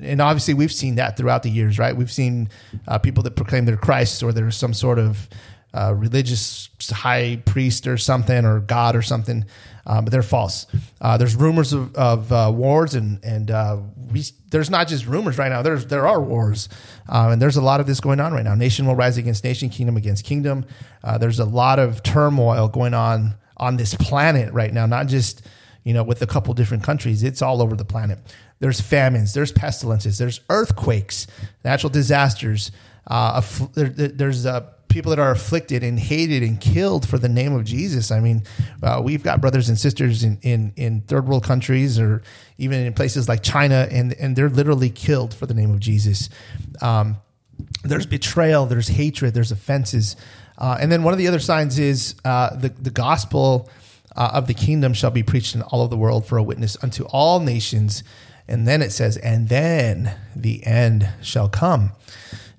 and 0.01 0.21
obviously 0.21 0.53
we've 0.53 0.71
seen 0.73 0.95
that 0.95 1.15
throughout 1.15 1.43
the 1.43 1.49
years, 1.49 1.79
right? 1.79 1.95
We've 1.95 2.11
seen 2.11 2.49
uh, 2.89 2.99
people 2.99 3.23
that 3.23 3.37
proclaim 3.37 3.63
they're 3.63 3.77
Christ 3.77 4.21
or 4.21 4.33
they're 4.33 4.51
some 4.51 4.73
sort 4.73 4.99
of 4.99 5.29
uh, 5.73 5.93
religious 5.95 6.69
high 6.91 7.41
priest 7.45 7.87
or 7.87 7.97
something 7.97 8.45
or 8.45 8.59
God 8.59 8.95
or 8.95 9.01
something, 9.01 9.45
um, 9.87 10.05
but 10.05 10.11
they're 10.11 10.21
false. 10.21 10.67
Uh, 11.01 11.17
there's 11.17 11.35
rumors 11.35 11.73
of, 11.73 11.93
of 11.95 12.31
uh, 12.31 12.51
wars 12.53 12.93
and 12.95 13.23
and 13.23 13.49
uh, 13.51 13.77
we, 14.11 14.23
there's 14.51 14.69
not 14.69 14.87
just 14.87 15.05
rumors 15.07 15.37
right 15.37 15.49
now. 15.49 15.61
There's 15.61 15.87
there 15.87 16.07
are 16.07 16.21
wars, 16.21 16.69
um, 17.09 17.31
and 17.31 17.41
there's 17.41 17.57
a 17.57 17.61
lot 17.61 17.79
of 17.79 17.87
this 17.87 17.99
going 17.99 18.19
on 18.19 18.33
right 18.33 18.43
now. 18.43 18.53
Nation 18.55 18.85
will 18.85 18.95
rise 18.95 19.17
against 19.17 19.43
nation, 19.43 19.69
kingdom 19.69 19.97
against 19.97 20.23
kingdom. 20.25 20.65
Uh, 21.03 21.17
there's 21.17 21.39
a 21.39 21.45
lot 21.45 21.79
of 21.79 22.03
turmoil 22.03 22.67
going 22.67 22.93
on 22.93 23.35
on 23.57 23.77
this 23.77 23.95
planet 23.95 24.53
right 24.53 24.73
now, 24.73 24.85
not 24.85 25.07
just 25.07 25.41
you 25.83 25.93
know 25.93 26.03
with 26.03 26.21
a 26.21 26.27
couple 26.27 26.53
different 26.53 26.83
countries. 26.83 27.23
It's 27.23 27.41
all 27.41 27.61
over 27.61 27.75
the 27.75 27.85
planet. 27.85 28.19
There's 28.59 28.79
famines, 28.79 29.33
there's 29.33 29.51
pestilences, 29.51 30.17
there's 30.19 30.39
earthquakes, 30.49 31.27
natural 31.65 31.89
disasters. 31.89 32.71
Uh, 33.05 33.41
aff- 33.43 33.73
there, 33.73 33.89
there- 33.89 34.07
there's 34.07 34.45
uh, 34.45 34.61
people 34.93 35.09
that 35.09 35.19
are 35.19 35.31
afflicted 35.31 35.83
and 35.83 35.99
hated 35.99 36.43
and 36.43 36.61
killed 36.61 37.07
for 37.09 37.17
the 37.17 37.27
name 37.27 37.53
of 37.53 37.65
Jesus. 37.65 38.11
I 38.11 38.19
mean, 38.19 38.43
uh, 38.83 39.01
we've 39.03 39.23
got 39.23 39.41
brothers 39.41 39.67
and 39.67 39.77
sisters 39.77 40.23
in, 40.23 40.37
in, 40.43 40.71
in 40.75 41.01
third 41.01 41.27
world 41.27 41.43
countries 41.43 41.99
or 41.99 42.21
even 42.59 42.79
in 42.85 42.93
places 42.93 43.27
like 43.27 43.41
China, 43.41 43.87
and, 43.89 44.13
and 44.13 44.35
they're 44.35 44.49
literally 44.49 44.91
killed 44.91 45.33
for 45.33 45.47
the 45.47 45.55
name 45.55 45.71
of 45.71 45.79
Jesus. 45.79 46.29
Um, 46.79 47.17
there's 47.83 48.05
betrayal, 48.05 48.67
there's 48.67 48.89
hatred, 48.89 49.33
there's 49.33 49.51
offenses. 49.51 50.15
Uh, 50.59 50.77
and 50.79 50.91
then 50.91 51.01
one 51.01 51.11
of 51.11 51.17
the 51.17 51.27
other 51.27 51.39
signs 51.39 51.79
is 51.79 52.15
uh, 52.23 52.55
the, 52.55 52.69
the 52.69 52.91
gospel 52.91 53.69
uh, 54.15 54.29
of 54.33 54.45
the 54.45 54.53
kingdom 54.53 54.93
shall 54.93 55.11
be 55.11 55.23
preached 55.23 55.55
in 55.55 55.63
all 55.63 55.83
of 55.83 55.89
the 55.89 55.97
world 55.97 56.25
for 56.27 56.37
a 56.37 56.43
witness 56.43 56.77
unto 56.83 57.03
all 57.05 57.39
nations. 57.39 58.03
And 58.47 58.67
then 58.67 58.83
it 58.83 58.91
says, 58.91 59.17
and 59.17 59.49
then 59.49 60.15
the 60.35 60.63
end 60.67 61.09
shall 61.23 61.49
come. 61.49 61.93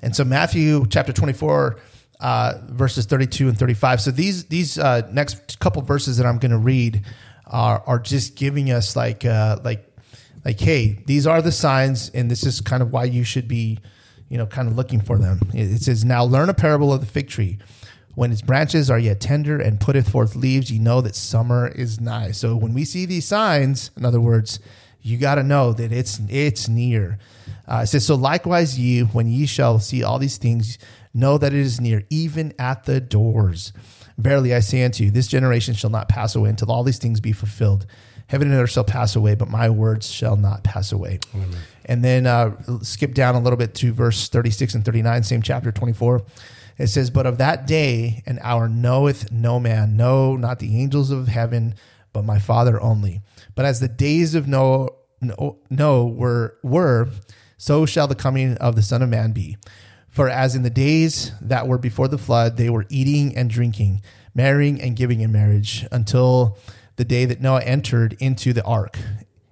And 0.02 0.16
so 0.16 0.24
Matthew 0.24 0.84
chapter 0.88 1.12
24, 1.12 1.78
uh, 2.24 2.58
verses 2.70 3.04
32 3.04 3.48
and 3.48 3.58
35. 3.58 4.00
So 4.00 4.10
these 4.10 4.46
these 4.46 4.78
uh, 4.78 5.02
next 5.12 5.60
couple 5.60 5.82
verses 5.82 6.16
that 6.16 6.24
I'm 6.24 6.38
going 6.38 6.52
to 6.52 6.58
read 6.58 7.04
are 7.46 7.82
are 7.86 7.98
just 7.98 8.34
giving 8.34 8.70
us 8.70 8.96
like 8.96 9.26
uh, 9.26 9.58
like 9.62 9.86
like 10.42 10.58
hey, 10.58 11.02
these 11.04 11.26
are 11.26 11.42
the 11.42 11.52
signs, 11.52 12.08
and 12.14 12.30
this 12.30 12.44
is 12.46 12.62
kind 12.62 12.82
of 12.82 12.94
why 12.94 13.04
you 13.04 13.24
should 13.24 13.46
be, 13.46 13.78
you 14.30 14.38
know, 14.38 14.46
kind 14.46 14.68
of 14.68 14.74
looking 14.74 15.02
for 15.02 15.18
them. 15.18 15.38
It 15.52 15.82
says, 15.82 16.02
"Now 16.02 16.24
learn 16.24 16.48
a 16.48 16.54
parable 16.54 16.94
of 16.94 17.00
the 17.00 17.06
fig 17.06 17.28
tree." 17.28 17.58
When 18.14 18.32
its 18.32 18.40
branches 18.40 18.90
are 18.90 18.98
yet 18.98 19.20
tender 19.20 19.60
and 19.60 19.78
putteth 19.78 20.08
forth 20.08 20.34
leaves, 20.34 20.70
you 20.70 20.80
know 20.80 21.02
that 21.02 21.16
summer 21.16 21.68
is 21.68 22.00
nigh. 22.00 22.30
So 22.30 22.56
when 22.56 22.72
we 22.72 22.86
see 22.86 23.04
these 23.04 23.26
signs, 23.26 23.90
in 23.98 24.04
other 24.06 24.20
words, 24.20 24.60
you 25.02 25.18
got 25.18 25.34
to 25.34 25.42
know 25.42 25.74
that 25.74 25.92
it's 25.92 26.22
it's 26.30 26.70
near. 26.70 27.18
Uh, 27.68 27.80
it 27.82 27.88
says, 27.88 28.06
"So 28.06 28.14
likewise, 28.14 28.78
ye, 28.78 29.02
when 29.02 29.28
ye 29.28 29.44
shall 29.44 29.78
see 29.78 30.02
all 30.02 30.18
these 30.18 30.38
things, 30.38 30.78
know 31.14 31.38
that 31.38 31.54
it 31.54 31.60
is 31.60 31.80
near, 31.80 32.04
even 32.10 32.52
at 32.58 32.84
the 32.84 33.00
doors. 33.00 33.72
Verily 34.18 34.54
I 34.54 34.60
say 34.60 34.84
unto 34.84 35.04
you, 35.04 35.10
this 35.10 35.28
generation 35.28 35.74
shall 35.74 35.90
not 35.90 36.08
pass 36.08 36.34
away 36.34 36.50
until 36.50 36.70
all 36.70 36.82
these 36.82 36.98
things 36.98 37.20
be 37.20 37.32
fulfilled. 37.32 37.86
Heaven 38.26 38.50
and 38.50 38.60
earth 38.60 38.70
shall 38.70 38.84
pass 38.84 39.16
away, 39.16 39.34
but 39.34 39.48
my 39.48 39.68
words 39.68 40.10
shall 40.10 40.36
not 40.36 40.64
pass 40.64 40.92
away. 40.92 41.20
And 41.84 42.02
then 42.02 42.26
uh, 42.26 42.56
skip 42.82 43.14
down 43.14 43.34
a 43.34 43.40
little 43.40 43.58
bit 43.58 43.74
to 43.76 43.92
verse 43.92 44.28
36 44.28 44.74
and 44.74 44.84
39, 44.84 45.22
same 45.22 45.42
chapter 45.42 45.70
24. 45.70 46.22
It 46.78 46.86
says, 46.88 47.10
But 47.10 47.26
of 47.26 47.38
that 47.38 47.66
day 47.66 48.22
and 48.26 48.38
hour 48.42 48.68
knoweth 48.68 49.30
no 49.30 49.60
man, 49.60 49.96
no, 49.96 50.36
not 50.36 50.58
the 50.58 50.80
angels 50.80 51.10
of 51.10 51.28
heaven, 51.28 51.74
but 52.12 52.24
my 52.24 52.38
Father 52.38 52.80
only. 52.80 53.20
But 53.54 53.66
as 53.66 53.80
the 53.80 53.88
days 53.88 54.34
of 54.34 54.48
Noah, 54.48 54.88
no, 55.20 55.58
no 55.70 56.06
were, 56.06 56.56
were, 56.62 57.10
so 57.58 57.86
shall 57.86 58.06
the 58.06 58.14
coming 58.14 58.56
of 58.56 58.74
the 58.74 58.82
Son 58.82 59.02
of 59.02 59.08
Man 59.08 59.32
be. 59.32 59.56
For 60.14 60.28
as 60.28 60.54
in 60.54 60.62
the 60.62 60.70
days 60.70 61.32
that 61.40 61.66
were 61.66 61.76
before 61.76 62.06
the 62.06 62.18
flood, 62.18 62.56
they 62.56 62.70
were 62.70 62.86
eating 62.88 63.36
and 63.36 63.50
drinking, 63.50 64.00
marrying 64.32 64.80
and 64.80 64.94
giving 64.94 65.20
in 65.20 65.32
marriage, 65.32 65.84
until 65.90 66.56
the 66.94 67.04
day 67.04 67.24
that 67.24 67.40
Noah 67.40 67.62
entered 67.62 68.16
into 68.20 68.52
the 68.52 68.62
ark, 68.62 68.96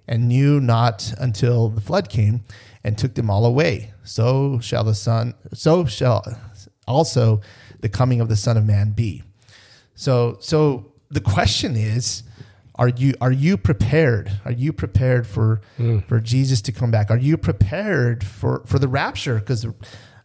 and 0.07 0.29
knew 0.29 0.61
not 0.61 1.13
until 1.17 1.67
the 1.67 1.81
flood 1.81 2.07
came 2.07 2.43
and 2.81 2.97
took 2.97 3.15
them 3.15 3.29
all 3.29 3.45
away. 3.45 3.91
So 4.05 4.61
shall 4.61 4.85
the 4.85 4.95
Son, 4.95 5.33
so 5.53 5.83
shall 5.83 6.23
also 6.87 7.41
the 7.81 7.89
coming 7.89 8.21
of 8.21 8.29
the 8.29 8.37
Son 8.37 8.55
of 8.55 8.65
Man 8.65 8.91
be. 8.91 9.21
So, 9.95 10.37
so 10.39 10.93
the 11.11 11.19
question 11.19 11.75
is, 11.75 12.23
are 12.75 12.87
you 12.87 13.15
are 13.19 13.33
you 13.33 13.57
prepared? 13.57 14.31
Are 14.45 14.51
you 14.51 14.71
prepared 14.71 15.27
for 15.27 15.59
hmm. 15.75 15.99
for 15.99 16.21
Jesus 16.21 16.61
to 16.61 16.71
come 16.71 16.89
back? 16.89 17.11
Are 17.11 17.17
you 17.17 17.35
prepared 17.35 18.23
for 18.23 18.63
for 18.65 18.79
the 18.79 18.87
rapture? 18.87 19.35
Because 19.35 19.67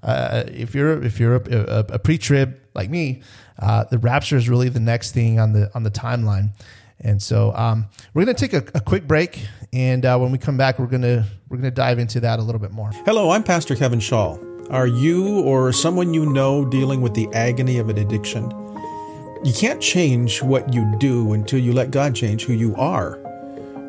uh, 0.03 0.44
if 0.46 0.74
you're 0.74 1.03
if 1.03 1.18
you're 1.18 1.36
a, 1.36 1.40
a, 1.51 1.78
a 1.94 1.99
pre-trib 1.99 2.61
like 2.74 2.90
me, 2.90 3.22
uh, 3.59 3.84
the 3.84 3.99
rapture 3.99 4.36
is 4.36 4.49
really 4.49 4.68
the 4.68 4.80
next 4.80 5.12
thing 5.12 5.38
on 5.38 5.53
the 5.53 5.70
on 5.74 5.82
the 5.82 5.90
timeline. 5.90 6.51
And 7.01 7.22
so 7.22 7.55
um, 7.55 7.86
we're 8.12 8.24
going 8.24 8.34
to 8.34 8.49
take 8.49 8.55
a, 8.55 8.76
a 8.76 8.80
quick 8.80 9.07
break, 9.07 9.46
and 9.72 10.05
uh, 10.05 10.18
when 10.18 10.32
we 10.32 10.38
come 10.38 10.57
back, 10.57 10.78
we're 10.78 10.86
gonna 10.86 11.26
we're 11.49 11.59
gonna 11.59 11.70
dive 11.70 11.99
into 11.99 12.20
that 12.20 12.38
a 12.38 12.42
little 12.42 12.61
bit 12.61 12.72
more. 12.72 12.90
Hello, 13.05 13.30
I'm 13.30 13.44
Pastor 13.44 13.76
Kevin 13.76 14.01
Shaw. 14.01 14.38
Are 14.70 14.86
you 14.86 15.40
or 15.40 15.72
someone 15.72 16.12
you 16.12 16.26
know 16.26 16.64
dealing 16.64 17.01
with 17.01 17.14
the 17.14 17.28
agony 17.32 17.78
of 17.78 17.88
an 17.88 17.99
addiction? 17.99 18.51
You 19.44 19.53
can't 19.55 19.80
change 19.80 20.42
what 20.42 20.74
you 20.74 20.92
do 20.99 21.32
until 21.32 21.61
you 21.61 21.72
let 21.72 21.92
God 21.92 22.14
change 22.14 22.44
who 22.44 22.53
you 22.53 22.74
are. 22.76 23.20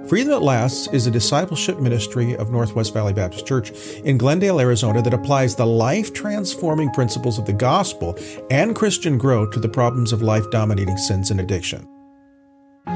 Freedom 0.10 0.32
That 0.32 0.41
Lasts 0.41 0.89
is 0.91 1.05
a 1.05 1.12
discipleship 1.12 1.80
ministry 1.80 2.36
of 2.36 2.49
Northwest 2.49 2.95
Valley 2.95 3.14
Baptist 3.14 3.45
Church 3.45 3.70
in 4.03 4.18
Glendale, 4.18 4.60
Arizona 4.60 5.03
that 5.03 5.14
applies 5.14 5.55
the 5.55 5.68
life 5.68 6.16
transforming 6.16 6.89
principles 6.89 7.38
of 7.38 7.45
the 7.45 7.53
gospel 7.53 8.18
and 8.49 8.76
Christian 8.76 9.20
growth 9.20 9.51
to 9.51 9.60
the 9.60 9.70
problems 9.70 10.12
of 10.12 10.24
life 10.24 10.49
dominating 10.49 10.97
sins 10.97 11.30
and 11.30 11.39
addiction. 11.39 11.88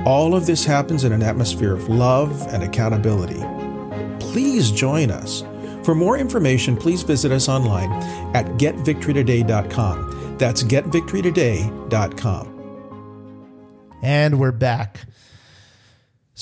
All 0.07 0.34
of 0.34 0.47
this 0.47 0.66
happens 0.66 1.03
in 1.03 1.11
an 1.11 1.22
atmosphere 1.22 1.76
of 1.76 1.88
love 1.88 2.51
and 2.51 2.64
accountability. 2.64 3.43
Please 4.20 4.72
join 4.72 5.11
us. 5.11 5.43
For 5.84 5.93
more 5.93 6.18
information, 6.18 6.76
please 6.76 7.03
visit 7.03 7.32
us 7.32 7.47
online 7.47 7.91
at 8.36 8.47
getvictorytoday.com. 8.57 10.38
That's 10.39 10.64
getvictorytoday.com. 10.64 12.49
And 14.01 14.39
we're 14.39 14.51
back. 14.51 15.01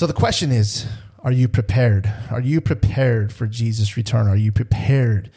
So 0.02 0.08
the 0.08 0.14
question 0.14 0.52
is 0.52 0.88
Are 1.20 1.32
you 1.32 1.48
prepared? 1.48 2.12
Are 2.32 2.42
you 2.42 2.60
prepared 2.60 3.32
for 3.32 3.46
Jesus' 3.46 3.96
return? 3.96 4.28
Are 4.28 4.36
you 4.36 4.52
prepared 4.52 5.30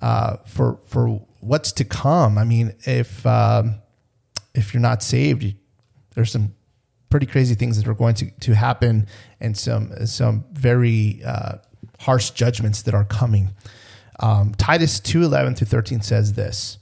uh, 0.00 0.36
for, 0.46 0.78
for 0.86 1.20
what's 1.40 1.72
to 1.72 1.84
come? 1.84 2.38
I 2.38 2.44
mean, 2.44 2.76
if, 2.86 3.26
um, 3.26 3.82
if 4.54 4.72
you're 4.72 4.80
not 4.80 5.02
saved, 5.02 5.56
there's 6.14 6.30
some 6.30 6.54
pretty 7.10 7.26
crazy 7.26 7.56
things 7.56 7.76
that 7.76 7.90
are 7.90 7.94
going 7.94 8.14
to, 8.14 8.30
to 8.30 8.54
happen 8.54 9.08
and 9.40 9.58
some, 9.58 9.90
some 10.06 10.44
very 10.52 11.20
uh, 11.26 11.54
harsh 11.98 12.30
judgments 12.30 12.82
that 12.82 12.94
are 12.94 13.04
coming. 13.04 13.50
Um, 14.20 14.54
Titus 14.54 15.00
2 15.00 15.24
11 15.24 15.56
through 15.56 15.66
13 15.66 16.02
says 16.02 16.34
this. 16.34 16.78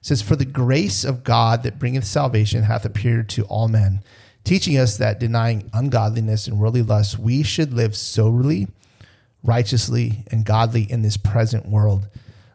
It 0.00 0.06
says, 0.06 0.22
For 0.22 0.36
the 0.36 0.46
grace 0.46 1.04
of 1.04 1.22
God 1.22 1.64
that 1.64 1.78
bringeth 1.78 2.04
salvation 2.04 2.62
hath 2.62 2.86
appeared 2.86 3.28
to 3.28 3.42
all 3.44 3.68
men, 3.68 4.02
teaching 4.44 4.76
us 4.76 4.96
that 4.96 5.20
denying 5.20 5.70
ungodliness 5.72 6.46
and 6.46 6.58
worldly 6.58 6.82
lusts, 6.82 7.18
we 7.18 7.42
should 7.42 7.72
live 7.72 7.96
soberly, 7.96 8.68
righteously, 9.42 10.24
and 10.30 10.44
godly 10.44 10.82
in 10.90 11.02
this 11.02 11.16
present 11.16 11.66
world, 11.66 12.08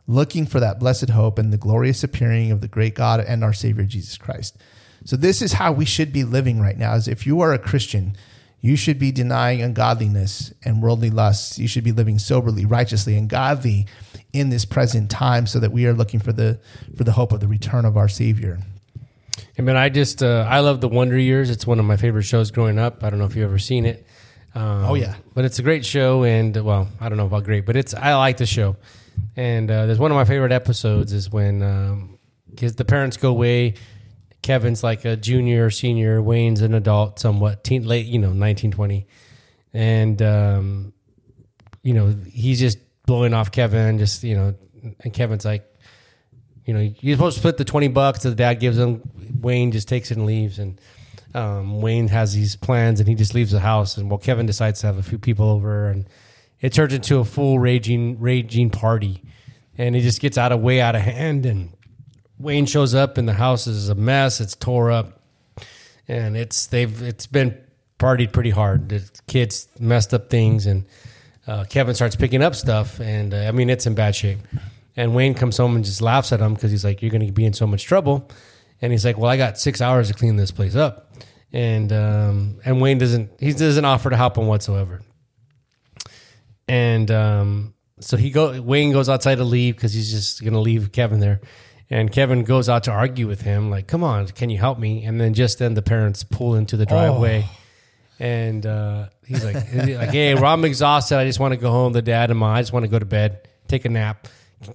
looking 0.08 0.46
for 0.46 0.60
that 0.60 0.80
blessed 0.80 1.10
hope 1.10 1.38
and 1.38 1.52
the 1.52 1.58
glorious 1.58 2.04
appearing 2.04 2.52
of 2.52 2.62
the 2.62 2.68
great 2.68 2.96
God 2.96 3.20
and 3.20 3.44
our 3.44 3.54
Savior 3.54 3.86
Jesus 3.86 4.18
Christ. 4.18 4.58
So 5.06 5.16
this 5.16 5.42
is 5.42 5.54
how 5.54 5.72
we 5.72 5.86
should 5.86 6.12
be 6.12 6.24
living 6.24 6.60
right 6.60 6.78
now. 6.78 6.96
Is 6.96 7.08
if 7.08 7.26
you 7.26 7.40
are 7.42 7.54
a 7.54 7.60
Christian, 7.60 8.18
you 8.60 8.76
should 8.76 9.00
be 9.00 9.12
denying 9.12 9.62
ungodliness 9.62 10.54
and 10.64 10.82
worldly 10.82 11.10
lusts. 11.10 11.60
You 11.60 11.68
should 11.68 11.84
be 11.84 11.92
living 11.92 12.20
soberly, 12.20 12.66
righteously, 12.66 13.16
and 13.16 13.30
godly 13.30 13.88
in 14.34 14.50
this 14.50 14.66
present 14.66 15.10
time, 15.10 15.48
so 15.48 15.60
that 15.60 15.72
we 15.72 15.86
are 15.86 15.94
looking 15.94 16.20
for 16.20 16.34
the 16.34 16.60
for 16.96 17.04
the 17.04 17.14
hope 17.14 17.32
of 17.32 17.40
the 17.40 17.48
return 17.48 17.86
of 17.86 17.96
our 17.96 18.10
Savior. 18.10 18.60
I 19.58 19.62
mean, 19.62 19.76
I 19.76 19.90
just 19.90 20.22
uh, 20.24 20.46
I 20.50 20.60
love 20.60 20.82
the 20.82 20.88
Wonder 20.90 21.18
Years. 21.18 21.50
It's 21.50 21.66
one 21.68 21.80
of 21.80 21.86
my 21.86 21.98
favorite 21.98 22.24
shows 22.24 22.52
growing 22.52 22.80
up. 22.80 23.04
I 23.04 23.10
don't 23.10 23.20
know 23.20 23.26
if 23.26 23.36
you've 23.36 23.46
ever 23.50 23.60
seen 23.60 23.86
it. 23.86 24.06
Um, 24.56 24.86
Oh, 24.86 24.94
yeah. 24.96 25.16
but 25.36 25.46
it's 25.46 25.60
a 25.60 25.64
great 25.64 25.86
show, 25.86 26.24
and 26.24 26.56
well, 26.64 26.88
I 27.00 27.10
don't 27.10 27.18
know 27.18 27.26
about 27.28 27.44
great, 27.44 27.66
but 27.66 27.76
it's 27.76 27.94
I 27.94 28.16
like 28.16 28.38
the 28.38 28.46
show. 28.46 28.76
And 29.36 29.70
uh, 29.70 29.86
there's 29.86 30.00
one 30.00 30.12
of 30.12 30.16
my 30.16 30.26
favorite 30.26 30.52
episodes 30.52 31.12
is 31.14 31.30
when 31.32 31.62
um, 31.64 32.18
the 32.56 32.86
parents 32.86 33.18
go 33.18 33.30
away. 33.30 33.76
Kevin's 34.42 34.84
like 34.84 35.04
a 35.06 35.16
junior 35.18 35.66
or 35.66 35.70
senior. 35.72 36.22
Wayne's 36.22 36.62
an 36.62 36.74
adult, 36.74 37.20
somewhat 37.20 37.64
teen, 37.64 37.84
late, 37.86 38.06
you 38.06 38.20
know, 38.20 38.28
1920, 38.30 39.06
and 39.74 40.22
um, 40.22 40.94
you 41.84 41.94
know 41.94 42.16
he's 42.32 42.60
just 42.60 42.78
blowing 43.06 43.34
off 43.34 43.52
Kevin. 43.52 43.98
Just 44.00 44.24
you 44.24 44.36
know, 44.36 44.56
and 45.04 45.14
Kevin's 45.14 45.44
like, 45.46 45.66
you 46.68 46.74
know, 46.74 46.94
you're 47.00 47.16
supposed 47.16 47.38
to 47.38 47.40
split 47.40 47.58
the 47.58 47.66
20 47.66 47.88
bucks 47.88 48.20
that 48.20 48.30
the 48.30 48.36
dad 48.36 48.56
gives 48.56 48.78
him. 48.78 49.02
Wayne 49.40 49.72
just 49.72 49.88
takes 49.88 50.12
it 50.12 50.18
and 50.18 50.26
leaves. 50.26 50.60
And 50.60 50.80
um, 51.34 51.82
Wayne 51.82 52.10
has 52.10 52.34
these 52.34 52.58
plans 52.58 53.00
and 53.00 53.08
he 53.08 53.16
just 53.16 53.34
leaves 53.34 53.52
the 53.52 53.62
house. 53.62 53.96
And 53.96 54.10
well, 54.10 54.20
Kevin 54.20 54.46
decides 54.46 54.82
to 54.82 54.88
have 54.88 54.98
a 54.98 55.04
few 55.04 55.18
people 55.18 55.50
over 55.50 55.88
and 55.88 56.10
it 56.60 56.74
turns 56.74 56.94
into 56.94 57.20
a 57.20 57.26
full 57.26 57.58
raging, 57.58 58.20
raging 58.20 58.70
party. 58.70 59.24
And 59.78 59.96
it 59.96 60.02
just 60.02 60.20
gets 60.20 60.38
out 60.38 60.52
of 60.52 60.60
way 60.60 60.82
out 60.82 60.94
of 60.94 61.04
hand. 61.04 61.46
And 61.46 61.72
Wayne 62.38 62.66
shows 62.66 62.94
up 62.94 63.18
and 63.18 63.30
the 63.30 63.34
house 63.34 63.66
is 63.66 63.88
a 63.88 63.96
mess. 63.96 64.42
It's 64.42 64.56
tore 64.56 64.92
up. 64.92 65.22
And 66.06 66.36
it's, 66.36 66.68
they've, 66.68 67.02
it's 67.02 67.28
been 67.28 67.58
partied 67.98 68.34
pretty 68.34 68.50
hard. 68.50 68.90
The 68.90 69.10
kids 69.28 69.70
messed 69.80 70.14
up 70.14 70.30
things 70.30 70.66
and 70.66 70.86
uh, 71.48 71.64
Kevin 71.70 71.96
starts 71.96 72.18
picking 72.18 72.44
up 72.44 72.56
stuff. 72.56 73.00
And 73.00 73.34
uh, 73.34 73.38
I 73.38 73.52
mean, 73.52 73.70
it's 73.70 73.88
in 73.88 73.96
bad 73.96 74.18
shape. 74.18 74.40
And 74.98 75.14
Wayne 75.14 75.36
comes 75.36 75.56
home 75.58 75.76
and 75.76 75.86
just 75.86 76.02
laughs 76.02 76.32
at 76.34 76.40
him 76.40 76.56
because 76.56 76.72
he's 76.72 76.84
like, 76.84 77.04
"You're 77.04 77.12
going 77.12 77.26
to 77.26 77.32
be 77.32 77.46
in 77.46 77.54
so 77.54 77.68
much 77.68 77.86
trouble." 77.86 78.30
And 78.82 78.92
he's 78.92 79.06
like, 79.06 79.18
"Well, 79.18 79.30
I 79.30 79.38
got 79.38 79.60
six 79.60 79.80
hours 79.80 80.08
to 80.08 80.16
clean 80.16 80.36
this 80.36 80.50
place 80.52 80.76
up." 80.76 81.14
And 81.54 81.94
um, 81.94 82.60
and 82.66 82.82
Wayne 82.82 82.98
doesn't 82.98 83.32
he 83.40 83.54
doesn't 83.54 83.86
offer 83.86 84.10
to 84.10 84.18
help 84.18 84.38
him 84.38 84.48
whatsoever. 84.48 85.02
And 86.68 87.10
um, 87.12 87.76
so 88.00 88.18
he 88.18 88.32
go 88.32 88.60
Wayne 88.60 88.92
goes 88.92 89.08
outside 89.08 89.36
to 89.36 89.44
leave 89.44 89.76
because 89.76 89.94
he's 89.94 90.12
just 90.12 90.42
going 90.42 90.54
to 90.54 90.60
leave 90.60 90.92
Kevin 90.92 91.20
there. 91.20 91.42
And 91.90 92.12
Kevin 92.12 92.44
goes 92.44 92.68
out 92.68 92.84
to 92.84 92.92
argue 92.92 93.28
with 93.28 93.42
him, 93.42 93.70
like, 93.70 93.88
"Come 93.88 94.04
on, 94.04 94.28
can 94.28 94.50
you 94.50 94.58
help 94.58 94.80
me?" 94.80 95.06
And 95.06 95.22
then 95.22 95.36
just 95.36 95.60
then 95.60 95.76
the 95.76 95.82
parents 95.84 96.24
pull 96.24 96.56
into 96.56 96.76
the 96.76 96.86
driveway. 96.86 97.46
And 98.20 98.66
uh, 98.66 99.10
he's 99.26 99.46
like, 99.46 99.54
like, 99.74 100.10
hey, 100.10 100.34
well, 100.34 100.46
I'm 100.46 100.66
exhausted. 100.66 101.18
I 101.18 101.26
just 101.26 101.40
want 101.40 101.54
to 101.54 101.58
go 101.60 101.70
home. 101.70 101.94
The 101.94 102.02
dad 102.02 102.32
and 102.32 102.40
mom, 102.40 102.56
I 102.56 102.62
just 102.62 102.74
want 102.74 102.84
to 102.84 102.90
go 102.90 102.98
to 102.98 103.06
bed, 103.06 103.48
take 103.68 103.86
a 103.86 103.90
nap, 103.90 104.28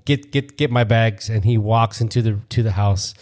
get 0.05 0.31
get 0.33 0.57
get 0.57 0.71
my 0.71 0.85
bags. 0.85 1.29
And 1.29 1.45
he 1.45 1.59
walks 1.59 2.01
into 2.01 2.23
the 2.23 2.39
to 2.51 2.63
the 2.63 2.73
house, 2.73 3.15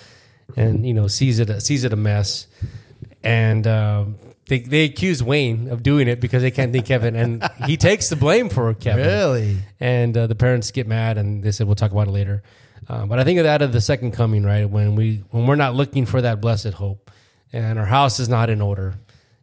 and 0.56 0.86
you 0.86 0.94
know 0.94 1.06
sees 1.08 1.38
it 1.38 1.60
sees 1.62 1.84
it 1.84 1.92
a 1.92 1.96
mess, 1.96 2.46
and 3.22 3.66
um, 3.66 4.16
they 4.48 4.60
they 4.60 4.84
accuse 4.84 5.22
Wayne 5.22 5.68
of 5.68 5.82
doing 5.82 6.08
it 6.08 6.20
because 6.20 6.42
they 6.42 6.50
can't 6.50 6.72
think 6.72 6.86
Kevin, 6.86 7.16
and 7.16 7.42
he 7.66 7.76
takes 7.76 8.08
the 8.08 8.16
blame 8.16 8.48
for 8.48 8.72
Kevin. 8.74 9.06
Really? 9.06 9.56
And 9.78 10.16
uh, 10.16 10.26
the 10.26 10.34
parents 10.34 10.70
get 10.70 10.86
mad, 10.86 11.18
and 11.18 11.42
they 11.42 11.52
said 11.52 11.66
we'll 11.66 11.76
talk 11.76 11.92
about 11.92 12.08
it 12.08 12.12
later. 12.12 12.42
Uh, 12.88 13.06
but 13.06 13.18
I 13.20 13.24
think 13.24 13.38
of 13.38 13.44
that 13.44 13.62
of 13.62 13.72
the 13.72 13.80
second 13.80 14.12
coming, 14.12 14.42
right? 14.42 14.68
When 14.68 14.96
we 14.96 15.22
when 15.30 15.46
we're 15.46 15.56
not 15.56 15.74
looking 15.74 16.06
for 16.06 16.20
that 16.22 16.40
blessed 16.40 16.72
hope, 16.74 17.10
and 17.52 17.78
our 17.78 17.86
house 17.86 18.18
is 18.18 18.28
not 18.28 18.50
in 18.50 18.60
order, 18.60 18.94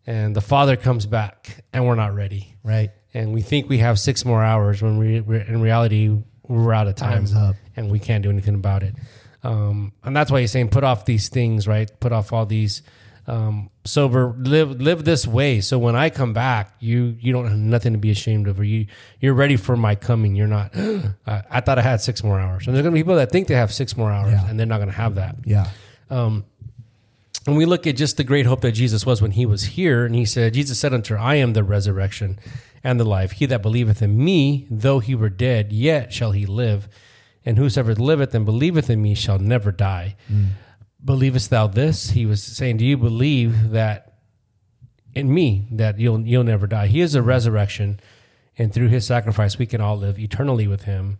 and 0.05 0.35
the 0.35 0.41
Father 0.41 0.75
comes 0.75 1.05
back, 1.05 1.63
and 1.71 1.85
we're 1.85 1.95
not 1.95 2.13
ready, 2.13 2.55
Right. 2.63 2.91
and 3.13 3.33
we 3.33 3.41
think 3.41 3.69
we 3.69 3.77
have 3.77 3.99
six 3.99 4.25
more 4.25 4.43
hours 4.43 4.81
when 4.81 4.97
we 4.97 5.21
we're, 5.21 5.39
in 5.41 5.61
reality 5.61 6.17
we're 6.47 6.73
out 6.73 6.87
of 6.87 6.95
time, 6.95 7.13
Time's 7.25 7.35
up. 7.35 7.55
and 7.75 7.91
we 7.91 7.99
can't 7.99 8.23
do 8.23 8.29
anything 8.29 8.55
about 8.55 8.83
it. 8.83 8.95
Um, 9.43 9.93
and 10.03 10.15
that's 10.15 10.31
why 10.31 10.41
he's 10.41 10.51
saying 10.51 10.69
put 10.69 10.83
off 10.83 11.05
these 11.05 11.29
things, 11.29 11.67
right? 11.67 11.89
Put 11.99 12.11
off 12.11 12.33
all 12.33 12.45
these 12.45 12.81
um, 13.27 13.69
sober, 13.85 14.33
live 14.37 14.79
live 14.81 15.03
this 15.05 15.27
way. 15.27 15.59
So 15.61 15.77
when 15.77 15.95
I 15.95 16.09
come 16.09 16.33
back, 16.33 16.73
you 16.79 17.15
you 17.19 17.33
don't 17.33 17.45
have 17.47 17.57
nothing 17.57 17.91
to 17.93 17.99
be 17.99 18.09
ashamed 18.09 18.47
of, 18.47 18.59
or 18.59 18.63
you 18.63 18.87
you're 19.19 19.33
ready 19.33 19.57
for 19.57 19.75
my 19.75 19.95
coming. 19.95 20.35
You're 20.35 20.47
not. 20.47 20.71
I, 21.27 21.43
I 21.51 21.59
thought 21.61 21.77
I 21.77 21.81
had 21.81 22.01
six 22.01 22.23
more 22.23 22.39
hours, 22.39 22.67
and 22.67 22.75
there's 22.75 22.83
gonna 22.83 22.93
be 22.93 23.01
people 23.01 23.15
that 23.17 23.31
think 23.31 23.47
they 23.47 23.55
have 23.55 23.73
six 23.73 23.95
more 23.97 24.11
hours, 24.11 24.31
Yeah. 24.31 24.49
and 24.49 24.57
they're 24.59 24.65
not 24.65 24.79
gonna 24.79 24.91
have 24.93 25.15
that 25.15 25.35
Yeah. 25.45 25.67
when 26.09 26.43
we 27.55 27.65
look 27.65 27.87
at 27.87 27.95
just 27.95 28.17
the 28.17 28.23
great 28.23 28.45
hope 28.45 28.61
that 28.61 28.71
Jesus 28.73 29.05
was 29.05 29.21
when 29.21 29.31
he 29.31 29.45
was 29.45 29.63
here, 29.63 30.05
and 30.05 30.15
he 30.15 30.25
said, 30.25 30.53
Jesus 30.53 30.79
said 30.79 30.93
unto 30.93 31.13
her, 31.15 31.19
I 31.19 31.35
am 31.35 31.53
the 31.53 31.63
resurrection 31.63 32.39
and 32.83 32.99
the 32.99 33.05
life. 33.05 33.33
He 33.33 33.45
that 33.47 33.61
believeth 33.61 34.01
in 34.01 34.23
me, 34.23 34.67
though 34.69 34.99
he 34.99 35.15
were 35.15 35.29
dead, 35.29 35.71
yet 35.71 36.13
shall 36.13 36.31
he 36.31 36.45
live. 36.45 36.87
And 37.45 37.57
whosoever 37.57 37.95
liveth 37.95 38.35
and 38.35 38.45
believeth 38.45 38.89
in 38.89 39.01
me 39.01 39.15
shall 39.15 39.39
never 39.39 39.71
die. 39.71 40.15
Mm. 40.31 40.49
Believest 41.03 41.49
thou 41.49 41.67
this? 41.67 42.11
He 42.11 42.25
was 42.25 42.43
saying, 42.43 42.77
Do 42.77 42.85
you 42.85 42.97
believe 42.97 43.71
that 43.71 44.15
in 45.15 45.33
me 45.33 45.67
that 45.71 45.99
you'll 45.99 46.21
you'll 46.21 46.43
never 46.43 46.67
die? 46.67 46.87
He 46.87 47.01
is 47.01 47.15
a 47.15 47.21
resurrection, 47.21 47.99
and 48.57 48.73
through 48.73 48.89
his 48.89 49.05
sacrifice 49.05 49.57
we 49.57 49.65
can 49.65 49.79
all 49.79 49.97
live 49.97 50.19
eternally 50.19 50.67
with 50.67 50.83
him. 50.83 51.19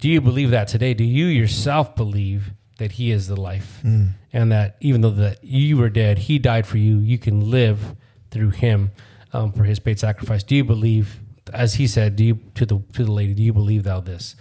Do 0.00 0.08
you 0.08 0.20
believe 0.20 0.50
that 0.50 0.68
today? 0.68 0.94
Do 0.94 1.04
you 1.04 1.26
yourself 1.26 1.96
believe 1.96 2.52
that 2.78 2.92
he 2.92 3.10
is 3.10 3.26
the 3.26 3.40
life 3.40 3.80
mm. 3.84 4.10
and 4.32 4.50
that 4.52 4.76
even 4.80 5.00
though 5.00 5.10
that 5.10 5.42
you 5.42 5.76
were 5.76 5.90
dead, 5.90 6.18
he 6.18 6.38
died 6.38 6.66
for 6.66 6.78
you, 6.78 6.98
you 6.98 7.18
can 7.18 7.50
live 7.50 7.96
through 8.30 8.50
him 8.50 8.92
um, 9.32 9.52
for 9.52 9.64
his 9.64 9.78
paid 9.78 9.98
sacrifice? 9.98 10.42
Do 10.42 10.56
you 10.56 10.64
believe, 10.64 11.20
as 11.52 11.74
he 11.74 11.86
said, 11.86 12.16
do 12.16 12.24
you 12.24 12.40
to 12.54 12.66
the 12.66 12.80
to 12.94 13.04
the 13.04 13.12
lady, 13.12 13.34
do 13.34 13.42
you 13.42 13.52
believe 13.52 13.84
thou 13.84 14.00
this? 14.00 14.36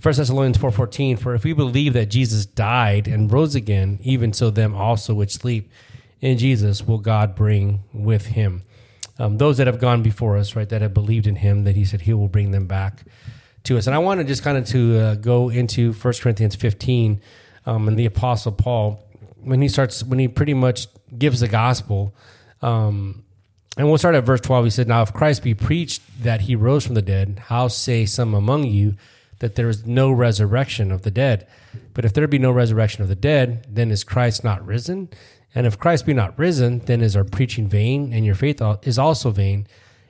First 0.00 0.18
Thessalonians 0.18 0.58
four 0.58 0.70
fourteen. 0.70 1.16
For 1.16 1.34
if 1.34 1.44
we 1.44 1.52
believe 1.52 1.92
that 1.92 2.06
Jesus 2.06 2.46
died 2.46 3.06
and 3.06 3.30
rose 3.32 3.54
again, 3.54 3.98
even 4.02 4.32
so 4.32 4.50
them 4.50 4.74
also 4.74 5.14
which 5.14 5.32
sleep 5.32 5.70
in 6.20 6.38
Jesus 6.38 6.82
will 6.82 6.98
God 6.98 7.34
bring 7.34 7.84
with 7.92 8.26
him. 8.26 8.62
Um, 9.18 9.38
those 9.38 9.58
that 9.58 9.68
have 9.68 9.78
gone 9.78 10.02
before 10.02 10.36
us, 10.36 10.56
right, 10.56 10.68
that 10.68 10.82
have 10.82 10.92
believed 10.92 11.26
in 11.26 11.36
him, 11.36 11.64
that 11.64 11.76
he 11.76 11.84
said 11.84 12.02
he 12.02 12.14
will 12.14 12.28
bring 12.28 12.50
them 12.50 12.66
back 12.66 13.04
to 13.64 13.78
us. 13.78 13.86
And 13.86 13.94
I 13.94 13.98
want 13.98 14.20
to 14.20 14.24
just 14.24 14.42
kind 14.42 14.58
of 14.58 14.66
to 14.68 14.98
uh, 14.98 15.14
go 15.16 15.48
into 15.48 15.92
1 15.92 16.14
Corinthians 16.20 16.56
15 16.56 17.20
um, 17.66 17.88
and 17.88 17.96
the 17.96 18.06
Apostle 18.06 18.52
Paul 18.52 19.04
when 19.42 19.60
he 19.62 19.68
starts 19.68 20.02
when 20.02 20.18
he 20.18 20.28
pretty 20.28 20.54
much 20.54 20.86
gives 21.16 21.40
the 21.40 21.48
gospel. 21.48 22.14
Um, 22.62 23.23
and 23.76 23.88
we'll 23.88 23.98
start 23.98 24.14
at 24.14 24.24
verse 24.24 24.40
12. 24.40 24.66
He 24.66 24.70
said, 24.70 24.88
Now 24.88 25.02
if 25.02 25.12
Christ 25.12 25.42
be 25.42 25.54
preached 25.54 26.02
that 26.22 26.42
he 26.42 26.54
rose 26.54 26.86
from 26.86 26.94
the 26.94 27.02
dead, 27.02 27.42
how 27.46 27.68
say 27.68 28.06
some 28.06 28.34
among 28.34 28.64
you 28.64 28.94
that 29.40 29.56
there 29.56 29.68
is 29.68 29.86
no 29.86 30.10
resurrection 30.10 30.92
of 30.92 31.02
the 31.02 31.10
dead. 31.10 31.46
But 31.92 32.04
if 32.04 32.12
there 32.12 32.26
be 32.26 32.38
no 32.38 32.50
resurrection 32.50 33.02
of 33.02 33.08
the 33.08 33.14
dead, 33.14 33.66
then 33.68 33.90
is 33.90 34.04
Christ 34.04 34.44
not 34.44 34.64
risen? 34.64 35.08
And 35.54 35.66
if 35.66 35.78
Christ 35.78 36.06
be 36.06 36.14
not 36.14 36.38
risen, 36.38 36.78
then 36.80 37.00
is 37.00 37.14
our 37.14 37.24
preaching 37.24 37.68
vain, 37.68 38.12
and 38.12 38.24
your 38.24 38.34
faith 38.34 38.62
is 38.82 38.98
also 38.98 39.30
vain. 39.30 39.66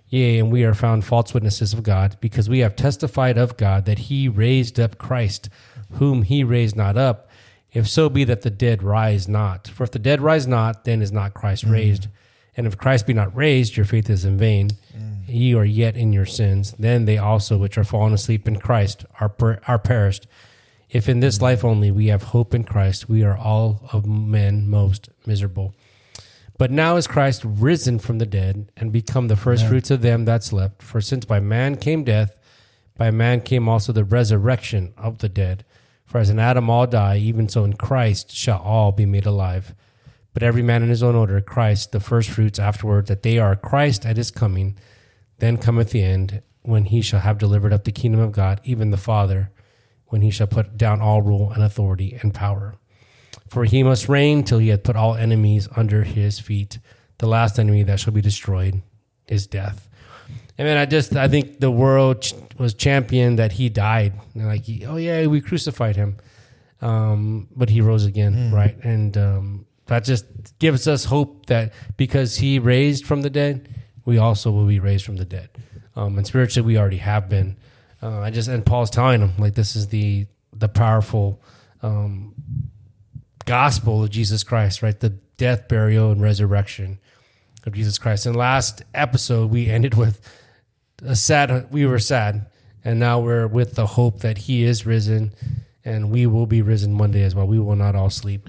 Yea, 0.09 0.39
and 0.39 0.53
we 0.53 0.63
are 0.63 0.75
found 0.75 1.05
false 1.05 1.35
witnesses 1.35 1.73
of 1.73 1.83
God, 1.83 2.17
because 2.21 2.49
we 2.49 2.61
have 2.61 2.77
testified 2.77 3.37
of 3.37 3.57
God 3.57 3.85
that 3.87 4.01
he 4.01 4.29
raised 4.29 4.79
up 4.79 4.99
Christ, 4.99 5.49
whom 5.95 6.23
he 6.23 6.45
raised 6.45 6.77
not 6.77 6.97
up, 6.97 7.29
if 7.73 7.89
so 7.89 8.09
be 8.09 8.23
that 8.25 8.43
the 8.43 8.51
dead 8.51 8.83
rise 8.83 9.27
not. 9.27 9.67
For 9.67 9.83
if 9.83 9.91
the 9.91 9.99
dead 9.99 10.21
rise 10.21 10.47
not, 10.47 10.85
then 10.85 11.03
is 11.03 11.11
not 11.11 11.35
Christ 11.35 11.65
mm-hmm. 11.65 11.73
raised. 11.73 12.09
And 12.57 12.67
if 12.67 12.79
Christ 12.79 13.07
be 13.07 13.13
not 13.15 13.35
raised, 13.35 13.77
your 13.77 13.87
faith 13.87 14.09
is 14.09 14.25
in 14.25 14.39
vain. 14.39 14.71
Mm. 14.97 15.23
Ye 15.27 15.55
are 15.55 15.65
yet 15.65 15.97
in 15.97 16.13
your 16.13 16.27
sins. 16.27 16.73
Then 16.79 17.05
they 17.05 17.19
also 17.19 17.59
which 17.59 17.77
are 17.77 17.85
fallen 17.85 18.13
asleep 18.13 18.47
in 18.47 18.61
Christ 18.61 19.05
are, 19.21 19.29
per- 19.29 19.61
are 19.67 19.79
perished. 19.79 20.27
If 20.91 21.09
in 21.09 21.21
this 21.21 21.39
mm. 21.39 21.43
life 21.43 21.65
only 21.65 21.91
we 21.91 22.07
have 22.09 22.25
hope 22.25 22.55
in 22.55 22.65
Christ, 22.65 23.09
we 23.09 23.25
are 23.25 23.37
all 23.37 23.89
of 23.93 24.07
men 24.07 24.69
most 24.69 25.09
miserable. 25.27 25.75
But 26.57 26.71
now 26.71 26.97
is 26.97 27.09
Christ 27.09 27.43
risen 27.45 27.99
from 27.99 28.19
the 28.19 28.27
dead 28.27 28.71
and 28.77 28.93
become 28.93 29.27
the 29.27 29.37
first 29.37 29.67
fruits 29.67 29.91
of 29.91 30.03
them 30.03 30.25
that 30.27 30.45
slept. 30.45 30.83
For 30.83 31.01
since 31.01 31.25
by 31.25 31.41
man 31.41 31.77
came 31.77 32.05
death, 32.05 32.37
by 32.97 33.11
man 33.11 33.41
came 33.41 33.69
also 33.69 33.93
the 33.93 34.05
resurrection 34.05 34.95
of 34.97 35.19
the 35.19 35.29
dead. 35.29 35.65
For 36.07 36.19
as 36.19 36.31
in 36.31 36.39
Adam 36.39 36.71
all 36.71 36.87
die, 36.87 37.17
even 37.17 37.49
so 37.49 37.65
in 37.65 37.73
Christ 37.73 38.31
shall 38.31 38.61
all 38.61 38.93
be 38.93 39.05
made 39.05 39.27
alive. 39.27 39.75
But 40.35 40.43
every 40.43 40.63
man 40.63 40.83
in 40.83 40.91
his 40.91 41.03
own 41.03 41.15
order, 41.15 41.41
Christ 41.41 41.93
the 41.93 42.01
first 42.01 42.29
fruits 42.29 42.59
afterward, 42.59 43.07
that 43.07 43.23
they 43.23 43.39
are 43.39 43.57
Christ 43.57 44.05
at 44.05 44.17
his 44.17 44.31
coming. 44.31 44.77
Then 45.39 45.57
cometh 45.57 45.91
the 45.91 46.03
end, 46.03 46.43
when 46.63 46.87
he 46.87 47.01
shall 47.03 47.21
have 47.21 47.39
delivered 47.39 47.73
up 47.73 47.85
the 47.85 47.93
kingdom 47.93 48.21
of 48.21 48.33
God, 48.33 48.61
even 48.65 48.91
the 48.91 48.97
Father, 48.97 49.51
when 50.07 50.23
he 50.23 50.31
shall 50.31 50.47
put 50.47 50.77
down 50.77 51.01
all 51.01 51.23
rule 51.23 51.53
and 51.53 51.63
authority 51.63 52.19
and 52.21 52.35
power. 52.35 52.75
For 53.49 53.65
he 53.65 53.83
must 53.83 54.09
reign 54.09 54.43
till 54.45 54.59
he 54.59 54.69
hath 54.69 54.83
put 54.83 54.97
all 54.97 55.15
enemies 55.15 55.69
under 55.77 56.03
his 56.05 56.39
feet. 56.41 56.79
The 57.19 57.27
last 57.27 57.59
enemy 57.59 57.83
that 57.85 58.01
shall 58.01 58.13
be 58.13 58.21
destroyed 58.21 58.83
is 59.29 59.47
death. 59.47 59.89
And 60.57 60.67
then 60.67 60.77
I 60.77 60.87
just 60.87 61.15
I 61.15 61.29
think 61.29 61.61
the 61.61 61.71
world 61.71 62.23
ch- 62.23 62.35
was 62.59 62.75
championed 62.75 63.39
that 63.39 63.53
he 63.53 63.69
died. 63.69 64.15
And 64.35 64.47
like, 64.47 64.65
oh 64.87 64.97
yeah, 64.97 65.27
we 65.27 65.41
crucified 65.41 65.97
him, 65.97 66.17
um, 66.81 67.49
but 67.55 67.71
he 67.71 67.81
rose 67.81 68.05
again, 68.05 68.53
right? 68.53 68.77
And 68.83 69.17
um, 69.17 69.67
that 69.87 70.05
just 70.05 70.27
gives 70.59 70.89
us 70.89 71.05
hope 71.05 71.47
that 71.47 71.73
because 71.97 72.37
he 72.37 72.59
raised 72.59 73.07
from 73.07 73.23
the 73.23 73.31
dead, 73.31 73.69
we 74.05 74.19
also 74.19 74.51
will 74.51 74.67
be 74.67 74.81
raised 74.81 75.05
from 75.05 75.17
the 75.17 75.25
dead. 75.25 75.51
Um, 75.97 76.17
and 76.19 76.27
spiritually, 76.27 76.67
we 76.67 76.79
already 76.79 76.99
have 76.99 77.29
been. 77.29 77.57
Uh, 78.03 78.21
I 78.21 78.31
just 78.31 78.49
and 78.49 78.65
Paul's 78.65 78.91
telling 78.91 79.21
them 79.21 79.33
like 79.39 79.55
this 79.55 79.77
is 79.77 79.89
the 79.89 80.27
the 80.53 80.69
powerful 80.69 81.41
um, 81.83 82.35
gospel 83.45 84.03
of 84.03 84.11
Jesus 84.11 84.43
Christ, 84.43 84.83
right? 84.83 84.99
The 84.99 85.11
death, 85.37 85.69
burial, 85.69 86.11
and 86.11 86.23
resurrection 86.23 86.99
of 87.67 87.75
Jesus 87.75 87.99
Christ. 87.99 88.27
And 88.27 88.37
last 88.37 88.83
episode, 88.95 89.51
we 89.51 89.67
ended 89.71 89.95
with 89.95 90.21
a 91.03 91.17
sad. 91.17 91.71
We 91.71 91.87
were 91.87 91.99
sad, 91.99 92.47
and 92.85 92.99
now 92.99 93.21
we're 93.21 93.47
with 93.47 93.75
the 93.75 93.87
hope 93.87 94.21
that 94.21 94.39
He 94.39 94.65
is 94.65 94.87
risen, 94.87 95.33
and 95.85 96.11
we 96.11 96.27
will 96.27 96.47
be 96.47 96.63
risen 96.63 96.99
one 96.99 97.11
day 97.11 97.23
as 97.23 97.35
well. 97.35 97.47
We 97.47 97.59
will 97.59 97.77
not 97.77 97.95
all 97.95 98.11
sleep. 98.11 98.49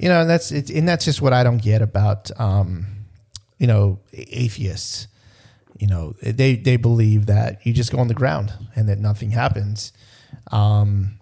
You 0.00 0.08
know, 0.08 0.22
and 0.22 0.30
that's 0.30 0.50
it, 0.50 0.70
and 0.70 0.88
that's 0.88 1.04
just 1.04 1.20
what 1.20 1.34
I 1.34 1.44
don't 1.44 1.60
get 1.60 1.82
about, 1.82 2.30
um, 2.40 2.86
you 3.58 3.66
know, 3.66 3.98
atheists. 4.14 5.08
You 5.78 5.88
know, 5.88 6.14
they 6.22 6.56
they 6.56 6.76
believe 6.76 7.26
that 7.26 7.66
you 7.66 7.74
just 7.74 7.92
go 7.92 7.98
on 7.98 8.08
the 8.08 8.14
ground 8.14 8.52
and 8.74 8.88
that 8.88 8.98
nothing 8.98 9.32
happens. 9.32 9.92
Um, 10.50 11.20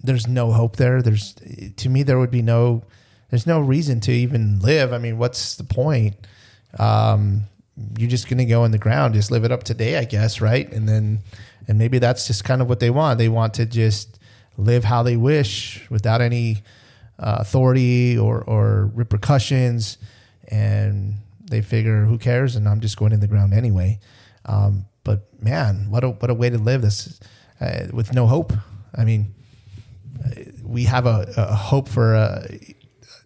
there's 0.00 0.26
no 0.26 0.50
hope 0.50 0.74
there. 0.74 1.02
There's 1.02 1.34
to 1.76 1.88
me 1.88 2.02
there 2.02 2.18
would 2.18 2.32
be 2.32 2.42
no 2.42 2.82
there's 3.30 3.46
no 3.46 3.60
reason 3.60 4.00
to 4.00 4.12
even 4.12 4.58
live. 4.58 4.92
I 4.92 4.98
mean, 4.98 5.16
what's 5.16 5.54
the 5.54 5.64
point? 5.64 6.16
Um, 6.76 7.44
you're 7.96 8.10
just 8.10 8.28
going 8.28 8.38
to 8.38 8.44
go 8.44 8.64
in 8.64 8.72
the 8.72 8.78
ground, 8.78 9.14
just 9.14 9.30
live 9.30 9.44
it 9.44 9.52
up 9.52 9.62
today, 9.62 9.98
I 9.98 10.04
guess, 10.04 10.40
right? 10.40 10.70
And 10.72 10.88
then 10.88 11.20
and 11.68 11.78
maybe 11.78 12.00
that's 12.00 12.26
just 12.26 12.42
kind 12.42 12.60
of 12.60 12.68
what 12.68 12.80
they 12.80 12.90
want. 12.90 13.18
They 13.18 13.28
want 13.28 13.54
to 13.54 13.66
just 13.66 14.18
live 14.56 14.82
how 14.82 15.04
they 15.04 15.16
wish 15.16 15.88
without 15.90 16.20
any 16.20 16.64
uh, 17.18 17.36
authority 17.40 18.16
or 18.18 18.42
or 18.42 18.90
repercussions, 18.94 19.98
and 20.48 21.14
they 21.50 21.60
figure 21.62 22.04
who 22.04 22.18
cares, 22.18 22.56
and 22.56 22.68
I'm 22.68 22.80
just 22.80 22.96
going 22.96 23.12
in 23.12 23.20
the 23.20 23.28
ground 23.28 23.52
anyway. 23.54 24.00
Um, 24.46 24.86
but 25.04 25.26
man, 25.42 25.90
what 25.90 26.04
a 26.04 26.10
what 26.10 26.30
a 26.30 26.34
way 26.34 26.50
to 26.50 26.58
live 26.58 26.82
this 26.82 27.20
uh, 27.60 27.86
with 27.92 28.12
no 28.14 28.26
hope. 28.26 28.52
I 28.96 29.04
mean, 29.04 29.34
we 30.62 30.84
have 30.84 31.06
a, 31.06 31.32
a 31.36 31.54
hope 31.54 31.88
for 31.88 32.14
a 32.14 32.46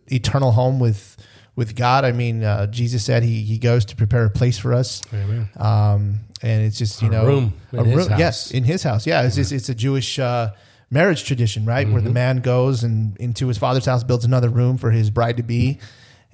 eternal 0.08 0.52
home 0.52 0.78
with 0.80 1.16
with 1.56 1.74
God. 1.76 2.04
I 2.04 2.12
mean, 2.12 2.42
uh, 2.44 2.66
Jesus 2.66 3.04
said 3.04 3.22
he 3.22 3.42
he 3.42 3.58
goes 3.58 3.84
to 3.86 3.96
prepare 3.96 4.24
a 4.24 4.30
place 4.30 4.58
for 4.58 4.72
us. 4.74 5.02
Amen. 5.12 5.48
Um, 5.56 6.20
and 6.42 6.64
it's 6.64 6.78
just 6.78 7.02
you 7.02 7.08
A 7.08 7.10
know 7.12 7.26
room 7.26 7.52
a 7.72 7.82
room, 7.84 8.08
house. 8.08 8.18
yes, 8.18 8.50
in 8.52 8.64
his 8.64 8.82
house. 8.82 9.06
Yeah, 9.06 9.22
it's 9.22 9.36
just, 9.36 9.52
it's 9.52 9.68
a 9.68 9.74
Jewish 9.74 10.18
uh, 10.18 10.50
marriage 10.90 11.24
tradition, 11.24 11.64
right? 11.66 11.88
Where 11.88 12.02
the 12.02 12.10
man 12.10 12.38
goes 12.38 12.82
and 12.84 13.16
into 13.18 13.48
his 13.48 13.58
father's 13.58 13.86
house, 13.86 14.04
builds 14.04 14.24
another 14.24 14.48
room 14.48 14.78
for 14.78 14.90
his 14.90 15.10
bride 15.10 15.36
to 15.36 15.42
be, 15.42 15.78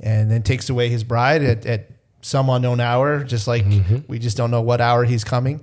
and 0.00 0.30
then 0.30 0.42
takes 0.42 0.68
away 0.70 0.88
his 0.88 1.04
bride 1.04 1.42
at, 1.42 1.66
at 1.66 1.90
some 2.20 2.48
unknown 2.48 2.80
hour, 2.80 3.24
just 3.24 3.46
like 3.46 3.64
we 4.08 4.18
just 4.18 4.36
don't 4.36 4.50
know 4.50 4.62
what 4.62 4.80
hour 4.80 5.04
he's 5.04 5.24
coming. 5.24 5.62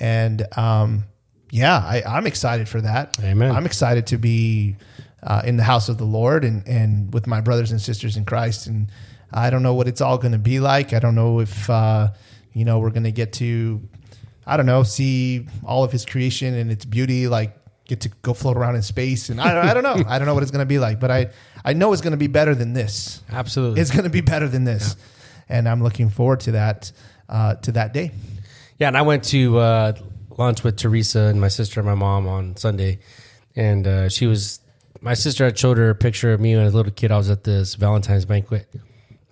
And 0.00 0.46
um, 0.56 1.04
yeah, 1.50 1.76
I, 1.76 2.02
I'm 2.06 2.26
excited 2.26 2.68
for 2.68 2.80
that. 2.80 3.18
Amen. 3.22 3.54
I'm 3.54 3.66
excited 3.66 4.06
to 4.08 4.18
be 4.18 4.76
uh, 5.22 5.42
in 5.44 5.56
the 5.56 5.62
house 5.62 5.88
of 5.88 5.98
the 5.98 6.04
Lord 6.04 6.44
and 6.44 6.66
and 6.66 7.12
with 7.14 7.26
my 7.26 7.40
brothers 7.40 7.70
and 7.70 7.80
sisters 7.80 8.16
in 8.16 8.24
Christ. 8.24 8.66
And 8.66 8.88
I 9.32 9.50
don't 9.50 9.62
know 9.62 9.74
what 9.74 9.86
it's 9.86 10.00
all 10.00 10.18
going 10.18 10.32
to 10.32 10.38
be 10.38 10.60
like. 10.60 10.92
I 10.92 10.98
don't 10.98 11.14
know 11.14 11.40
if 11.40 11.70
uh, 11.70 12.08
you 12.52 12.64
know 12.64 12.78
we're 12.78 12.90
going 12.90 13.04
to 13.04 13.12
get 13.12 13.32
to, 13.34 13.80
I 14.46 14.56
don't 14.56 14.66
know, 14.66 14.82
see 14.82 15.46
all 15.64 15.84
of 15.84 15.92
His 15.92 16.04
creation 16.04 16.54
and 16.54 16.70
its 16.70 16.84
beauty, 16.84 17.28
like 17.28 17.56
get 17.92 18.00
to 18.00 18.08
go 18.22 18.32
float 18.32 18.56
around 18.56 18.76
in 18.76 18.82
space. 18.82 19.28
And 19.28 19.40
I, 19.40 19.70
I 19.70 19.74
don't 19.74 19.82
know. 19.82 20.02
I 20.08 20.18
don't 20.18 20.26
know 20.26 20.34
what 20.34 20.42
it's 20.42 20.52
going 20.52 20.64
to 20.64 20.66
be 20.66 20.78
like, 20.78 20.98
but 20.98 21.10
I 21.10 21.28
I 21.64 21.74
know 21.74 21.92
it's 21.92 22.02
going 22.02 22.12
to 22.12 22.16
be 22.16 22.26
better 22.26 22.54
than 22.54 22.72
this. 22.72 23.22
Absolutely. 23.30 23.80
It's 23.80 23.90
going 23.90 24.04
to 24.04 24.10
be 24.10 24.22
better 24.22 24.48
than 24.48 24.64
this, 24.64 24.96
and 25.48 25.68
I'm 25.68 25.82
looking 25.82 26.08
forward 26.08 26.40
to 26.40 26.52
that 26.52 26.90
uh, 27.28 27.56
to 27.56 27.72
that 27.72 27.92
day. 27.92 28.12
Yeah, 28.78 28.88
and 28.88 28.96
I 28.96 29.02
went 29.02 29.24
to 29.24 29.58
uh, 29.58 29.92
lunch 30.38 30.64
with 30.64 30.76
Teresa 30.76 31.20
and 31.20 31.40
my 31.40 31.48
sister 31.48 31.80
and 31.80 31.88
my 31.88 31.94
mom 31.94 32.26
on 32.26 32.56
Sunday, 32.56 33.00
and 33.54 33.86
uh, 33.86 34.08
she 34.08 34.26
was 34.26 34.60
my 35.02 35.14
sister 35.14 35.44
had 35.44 35.58
showed 35.58 35.76
her 35.76 35.90
a 35.90 35.94
picture 35.94 36.32
of 36.32 36.40
me 36.40 36.54
when 36.54 36.62
I 36.62 36.64
was 36.64 36.74
a 36.74 36.76
little 36.78 36.92
kid. 36.92 37.12
I 37.12 37.18
was 37.18 37.28
at 37.28 37.44
this 37.44 37.74
Valentine's 37.74 38.24
banquet. 38.24 38.68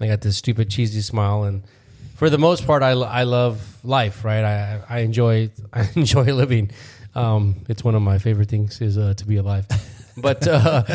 I 0.02 0.06
got 0.06 0.20
this 0.20 0.36
stupid 0.36 0.70
cheesy 0.70 1.00
smile, 1.00 1.44
and 1.44 1.62
for 2.16 2.30
the 2.30 2.38
most 2.38 2.66
part, 2.66 2.82
I, 2.82 2.90
I 2.90 3.22
love 3.24 3.78
life. 3.84 4.24
Right, 4.24 4.44
I 4.44 4.82
I 4.88 4.98
enjoy 5.00 5.50
I 5.72 5.88
enjoy 5.96 6.24
living. 6.24 6.70
Um, 7.14 7.56
it's 7.68 7.82
one 7.82 7.94
of 7.94 8.02
my 8.02 8.18
favorite 8.18 8.48
things 8.48 8.80
is 8.80 8.96
uh, 8.98 9.14
to 9.14 9.26
be 9.26 9.36
alive, 9.36 9.66
but. 10.16 10.46
Uh, 10.46 10.84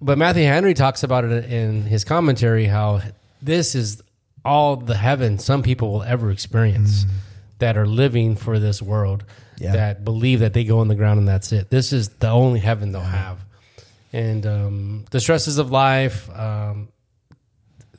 but 0.00 0.18
Matthew 0.18 0.44
Henry 0.44 0.74
talks 0.74 1.02
about 1.02 1.24
it 1.24 1.50
in 1.50 1.82
his 1.82 2.04
commentary 2.04 2.66
how 2.66 3.00
this 3.40 3.74
is 3.74 4.02
all 4.44 4.76
the 4.76 4.96
heaven 4.96 5.38
some 5.38 5.62
people 5.62 5.90
will 5.92 6.02
ever 6.02 6.30
experience 6.30 7.06
that 7.58 7.78
are 7.78 7.86
living 7.86 8.36
for 8.36 8.58
this 8.58 8.82
world 8.82 9.24
Yeah. 9.58 9.72
that 9.72 10.04
believe 10.04 10.40
that 10.40 10.52
they 10.52 10.64
go 10.64 10.80
on 10.80 10.88
the 10.88 10.94
ground 10.94 11.20
and 11.20 11.28
that's 11.28 11.52
it. 11.52 11.70
This 11.70 11.92
is 11.92 12.10
the 12.10 12.28
only 12.28 12.60
heaven 12.60 12.92
they'll 12.92 13.00
have. 13.00 13.38
And 14.12 14.44
um, 14.46 15.04
the 15.10 15.20
stresses 15.20 15.56
of 15.56 15.70
life, 15.70 16.28
um, 16.38 16.88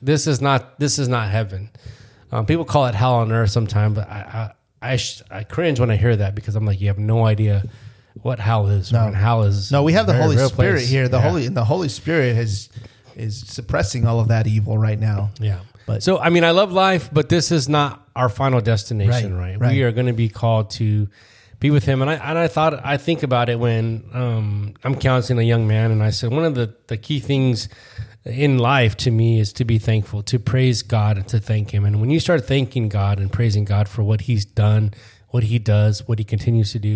this 0.00 0.26
is 0.28 0.40
not 0.40 0.78
this 0.78 0.98
is 1.00 1.08
not 1.08 1.28
heaven. 1.30 1.70
Um, 2.30 2.46
people 2.46 2.64
call 2.64 2.86
it 2.86 2.94
hell 2.94 3.14
on 3.16 3.32
earth 3.32 3.50
sometimes, 3.50 3.96
but 3.96 4.08
I 4.08 4.52
I, 4.86 4.92
I, 4.92 4.96
sh- 4.96 5.22
I 5.30 5.44
cringe 5.44 5.80
when 5.80 5.90
I 5.90 5.96
hear 5.96 6.14
that 6.16 6.34
because 6.34 6.56
I'm 6.56 6.64
like, 6.66 6.80
you 6.80 6.88
have 6.88 6.98
no 6.98 7.24
idea 7.26 7.64
what 8.22 8.38
hell 8.40 8.66
is. 8.68 8.92
No. 8.92 9.04
man. 9.04 9.12
hell 9.14 9.42
is 9.42 9.70
No, 9.70 9.82
we 9.82 9.92
have 9.92 10.06
the 10.06 10.14
Holy 10.14 10.36
Spirit 10.38 10.76
place. 10.78 10.88
here. 10.88 11.08
The 11.08 11.18
Yeah. 11.18 11.28
Holy 11.28 11.46
and 11.46 11.56
the 11.56 11.64
Holy 11.64 11.88
Spirit 11.88 12.36
is 12.36 12.68
is 13.16 13.40
suppressing 13.46 14.06
all 14.06 14.20
of 14.20 14.28
that 14.28 14.46
evil 14.46 14.76
right 14.78 14.98
now. 14.98 15.30
Yeah. 15.40 15.60
But- 15.86 16.02
so 16.02 16.18
I 16.18 16.30
mean, 16.30 16.44
I 16.44 16.50
love 16.50 16.72
life, 16.72 17.08
but 17.12 17.28
this 17.28 17.50
is 17.52 17.68
not 17.68 18.02
our 18.16 18.28
final 18.28 18.60
destination, 18.60 19.34
Right, 19.36 19.50
right? 19.52 19.60
right. 19.60 19.72
We 19.72 19.82
are 19.82 19.92
going 19.92 20.06
to 20.06 20.12
be 20.14 20.28
called 20.28 20.70
to 20.72 21.08
be 21.60 21.70
with 21.70 21.84
Him, 21.84 22.02
and 22.02 22.10
I 22.10 22.14
and 22.14 22.38
I 22.38 22.48
thought 22.48 22.84
I 22.84 22.96
think 22.98 23.22
about 23.22 23.48
it 23.48 23.58
when 23.58 24.04
um, 24.12 24.74
I'm 24.84 24.94
counseling 24.96 25.38
a 25.38 25.42
young 25.42 25.66
man, 25.66 25.90
and 25.90 26.02
I 26.02 26.10
said 26.10 26.30
one 26.30 26.44
of 26.44 26.54
the 26.54 26.74
the 26.88 26.96
key 26.96 27.20
things 27.20 27.68
in 28.26 28.58
life 28.58 28.96
to 28.98 29.10
me 29.10 29.38
is 29.38 29.52
to 29.54 29.64
be 29.64 29.78
thankful, 29.78 30.22
to 30.24 30.38
praise 30.38 30.82
God, 30.82 31.16
and 31.16 31.26
to 31.28 31.38
thank 31.38 31.70
Him. 31.72 31.84
And 31.84 32.00
when 32.00 32.10
you 32.10 32.20
start 32.20 32.44
thanking 32.46 32.88
God 32.88 33.18
and 33.18 33.32
praising 33.32 33.64
God 33.64 33.88
for 33.88 34.02
what 34.02 34.22
He's 34.22 34.44
done, 34.44 34.92
what 35.28 35.44
He 35.44 35.58
does, 35.58 36.06
what 36.08 36.18
He 36.18 36.24
continues 36.24 36.72
to 36.72 36.78
do, 36.78 36.88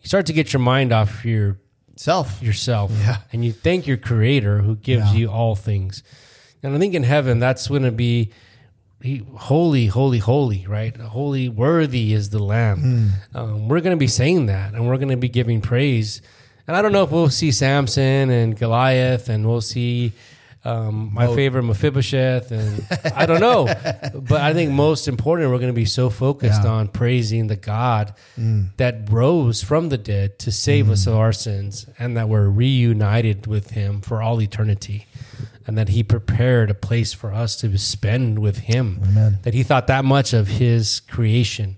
you 0.00 0.06
start 0.08 0.26
to 0.26 0.32
get 0.32 0.52
your 0.52 0.60
mind 0.60 0.92
off 0.92 1.24
your 1.24 1.58
Self. 1.94 2.42
yourself 2.42 2.90
Yeah. 3.00 3.18
and 3.32 3.44
you 3.44 3.52
thank 3.52 3.86
your 3.86 3.98
creator 3.98 4.62
who 4.62 4.76
gives 4.76 5.12
Yeah. 5.12 5.18
you 5.18 5.28
all 5.30 5.54
things 5.54 6.02
and 6.62 6.74
i 6.74 6.78
think 6.78 6.94
in 6.94 7.02
heaven 7.02 7.38
that's 7.38 7.68
going 7.68 7.82
to 7.82 7.92
be 7.92 8.30
he 9.02 9.22
holy, 9.34 9.86
holy, 9.86 10.18
holy, 10.18 10.64
right? 10.66 10.96
Holy, 10.96 11.48
worthy 11.48 12.12
is 12.14 12.30
the 12.30 12.38
Lamb. 12.38 13.10
Um, 13.34 13.66
we're 13.68 13.80
going 13.80 13.90
to 13.96 13.96
be 14.00 14.06
saying 14.06 14.46
that, 14.46 14.74
and 14.74 14.86
we're 14.86 14.96
going 14.96 15.08
to 15.08 15.16
be 15.16 15.28
giving 15.28 15.60
praise. 15.60 16.22
And 16.68 16.76
I 16.76 16.82
don't 16.82 16.92
know 16.92 17.02
if 17.02 17.10
we'll 17.10 17.28
see 17.28 17.50
Samson 17.50 18.30
and 18.30 18.56
Goliath, 18.56 19.28
and 19.28 19.44
we'll 19.48 19.60
see 19.60 20.12
um, 20.64 21.10
my 21.12 21.26
favorite 21.34 21.64
Mephibosheth, 21.64 22.52
and 22.52 22.86
I 23.16 23.26
don't 23.26 23.40
know. 23.40 23.64
But 23.66 24.40
I 24.40 24.52
think 24.54 24.70
most 24.70 25.08
important, 25.08 25.50
we're 25.50 25.58
going 25.58 25.72
to 25.72 25.74
be 25.74 25.84
so 25.84 26.08
focused 26.10 26.62
Yeah. 26.64 26.70
on 26.70 26.88
praising 26.88 27.48
the 27.48 27.56
God 27.56 28.14
that 28.36 29.08
rose 29.10 29.62
from 29.62 29.88
the 29.88 29.98
dead 29.98 30.38
to 30.40 30.52
save 30.52 30.88
us 30.90 31.06
of 31.06 31.14
our 31.14 31.32
sins, 31.32 31.86
and 31.98 32.16
that 32.16 32.28
we're 32.28 32.48
reunited 32.48 33.46
with 33.46 33.70
Him 33.70 34.00
for 34.00 34.22
all 34.22 34.40
eternity, 34.40 35.06
and 35.66 35.76
that 35.76 35.88
He 35.90 36.02
prepared 36.02 36.70
a 36.70 36.74
place 36.74 37.12
for 37.12 37.32
us 37.32 37.56
to 37.56 37.76
spend 37.78 38.38
with 38.38 38.58
Him. 38.58 39.00
Amen. 39.02 39.38
That 39.42 39.54
He 39.54 39.62
thought 39.64 39.86
that 39.88 40.04
much 40.04 40.32
of 40.32 40.46
His 40.48 41.00
creation. 41.00 41.76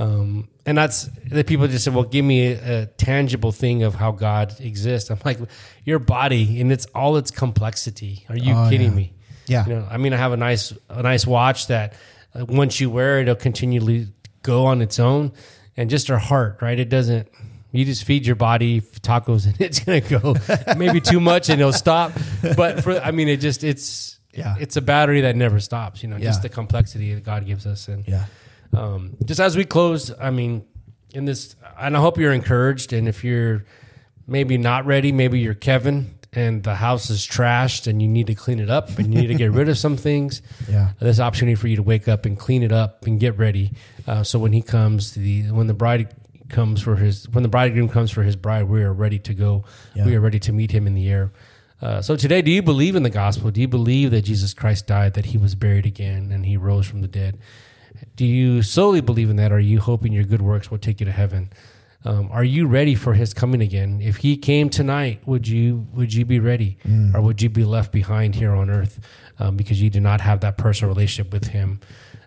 Um, 0.00 0.48
and 0.64 0.78
that's 0.78 1.08
the 1.30 1.44
people 1.44 1.66
just 1.68 1.84
said, 1.84 1.94
"Well, 1.94 2.04
give 2.04 2.24
me 2.24 2.52
a, 2.52 2.82
a 2.82 2.86
tangible 2.86 3.52
thing 3.52 3.82
of 3.82 3.94
how 3.94 4.12
God 4.12 4.54
exists." 4.60 5.10
I'm 5.10 5.18
like, 5.24 5.38
your 5.84 5.98
body 5.98 6.58
in 6.60 6.70
its 6.70 6.86
all 6.94 7.16
its 7.18 7.30
complexity. 7.30 8.24
Are 8.28 8.36
you 8.36 8.54
Oh, 8.54 8.68
kidding 8.70 8.90
yeah. 8.90 8.96
me? 8.96 9.12
Yeah. 9.46 9.66
You 9.66 9.74
know, 9.74 9.88
I 9.90 9.96
mean, 9.98 10.12
I 10.12 10.16
have 10.16 10.32
a 10.32 10.36
nice 10.38 10.72
a 10.88 11.02
nice 11.02 11.26
watch 11.26 11.66
that 11.66 11.92
uh, 12.34 12.44
once 12.46 12.80
you 12.80 12.88
wear 12.88 13.18
it, 13.18 13.22
it'll 13.22 13.34
continually 13.34 14.08
go 14.42 14.64
on 14.66 14.80
its 14.80 14.98
own, 14.98 15.32
and 15.76 15.90
just 15.90 16.10
our 16.10 16.18
heart, 16.18 16.58
right? 16.62 16.78
It 16.78 16.88
doesn't. 16.88 17.28
You 17.72 17.84
just 17.84 18.04
feed 18.04 18.26
your 18.26 18.36
body 18.36 18.80
tacos, 18.80 19.46
and 19.50 19.60
it's 19.60 19.80
gonna 19.80 20.00
go 20.00 20.34
maybe 20.78 21.00
too 21.00 21.20
much, 21.20 21.50
and 21.50 21.60
it'll 21.60 21.72
stop. 21.74 22.12
But 22.56 22.82
for, 22.84 22.98
I 23.00 23.10
mean, 23.10 23.28
it 23.28 23.36
just 23.38 23.64
it's 23.64 24.18
Yeah. 24.32 24.56
it's 24.58 24.76
a 24.76 24.80
battery 24.82 25.20
that 25.22 25.36
never 25.36 25.60
stops. 25.60 26.02
You 26.02 26.08
know, 26.08 26.18
just 26.18 26.40
the 26.42 26.48
complexity 26.48 27.14
that 27.14 27.24
God 27.24 27.44
gives 27.44 27.66
us, 27.66 27.88
and 27.88 28.06
Yeah. 28.08 28.24
Um, 28.72 29.16
just 29.24 29.40
as 29.40 29.56
we 29.56 29.64
close, 29.64 30.12
I 30.20 30.30
mean, 30.30 30.64
in 31.12 31.24
this, 31.24 31.56
and 31.78 31.96
I 31.96 32.00
hope 32.00 32.18
you're 32.18 32.32
encouraged. 32.32 32.92
And 32.92 33.08
if 33.08 33.24
you're 33.24 33.64
maybe 34.26 34.58
not 34.58 34.86
ready, 34.86 35.12
maybe 35.12 35.40
you're 35.40 35.54
Kevin 35.54 36.14
and 36.32 36.62
the 36.62 36.76
house 36.76 37.10
is 37.10 37.26
trashed 37.26 37.86
and 37.86 38.00
you 38.00 38.06
need 38.06 38.28
to 38.28 38.34
clean 38.34 38.60
it 38.60 38.70
up 38.70 38.98
and 38.98 39.12
you 39.12 39.20
need 39.20 39.26
to 39.28 39.34
get 39.34 39.50
rid 39.50 39.68
of 39.68 39.76
some 39.78 39.96
things. 39.96 40.42
Yeah. 40.68 40.90
An 41.00 41.20
opportunity 41.20 41.56
for 41.56 41.66
you 41.66 41.76
to 41.76 41.82
wake 41.82 42.06
up 42.06 42.24
and 42.26 42.38
clean 42.38 42.62
it 42.62 42.70
up 42.70 43.04
and 43.04 43.18
get 43.18 43.36
ready. 43.36 43.72
Uh, 44.06 44.22
so 44.22 44.38
when 44.38 44.52
he 44.52 44.62
comes, 44.62 45.12
the 45.14 45.50
when 45.50 45.66
the 45.66 45.74
bride 45.74 46.14
comes 46.48 46.80
for 46.80 46.94
his 46.94 47.28
when 47.30 47.42
the 47.42 47.48
bridegroom 47.48 47.88
comes 47.88 48.12
for 48.12 48.22
his 48.22 48.36
bride, 48.36 48.64
we 48.64 48.82
are 48.82 48.92
ready 48.92 49.18
to 49.18 49.34
go. 49.34 49.64
Yeah. 49.94 50.06
We 50.06 50.14
are 50.14 50.20
ready 50.20 50.38
to 50.40 50.52
meet 50.52 50.70
him 50.70 50.86
in 50.86 50.94
the 50.94 51.08
air. 51.08 51.32
Uh, 51.82 52.02
so 52.02 52.14
today, 52.14 52.40
do 52.42 52.52
you 52.52 52.62
believe 52.62 52.94
in 52.94 53.02
the 53.02 53.10
gospel? 53.10 53.50
Do 53.50 53.60
you 53.60 53.66
believe 53.66 54.12
that 54.12 54.22
Jesus 54.22 54.54
Christ 54.54 54.86
died, 54.86 55.14
that 55.14 55.26
he 55.26 55.38
was 55.38 55.56
buried 55.56 55.86
again, 55.86 56.30
and 56.30 56.46
he 56.46 56.56
rose 56.56 56.86
from 56.86 57.00
the 57.00 57.08
dead? 57.08 57.38
Do 58.20 58.26
you 58.26 58.60
solely 58.60 59.00
believe 59.00 59.30
in 59.30 59.36
that? 59.36 59.50
Or 59.50 59.54
are 59.54 59.58
you 59.58 59.80
hoping 59.80 60.12
your 60.12 60.24
good 60.24 60.42
works 60.42 60.70
will 60.70 60.76
take 60.76 61.00
you 61.00 61.06
to 61.06 61.10
heaven? 61.10 61.50
Um, 62.04 62.28
are 62.30 62.44
you 62.44 62.66
ready 62.66 62.94
for 62.94 63.14
his 63.14 63.32
coming 63.32 63.62
again? 63.62 64.02
If 64.02 64.16
he 64.16 64.36
came 64.36 64.68
tonight, 64.68 65.26
would 65.26 65.48
you 65.48 65.86
would 65.94 66.12
you 66.12 66.26
be 66.26 66.38
ready, 66.38 66.76
or 67.14 67.22
would 67.22 67.40
you 67.40 67.48
be 67.48 67.64
left 67.64 67.92
behind 67.92 68.34
here 68.34 68.54
on 68.54 68.68
earth 68.68 69.00
um, 69.38 69.56
because 69.56 69.80
you 69.80 69.88
do 69.88 70.00
not 70.00 70.20
have 70.20 70.40
that 70.40 70.58
personal 70.58 70.92
relationship 70.94 71.32
with 71.32 71.46
him? 71.46 71.80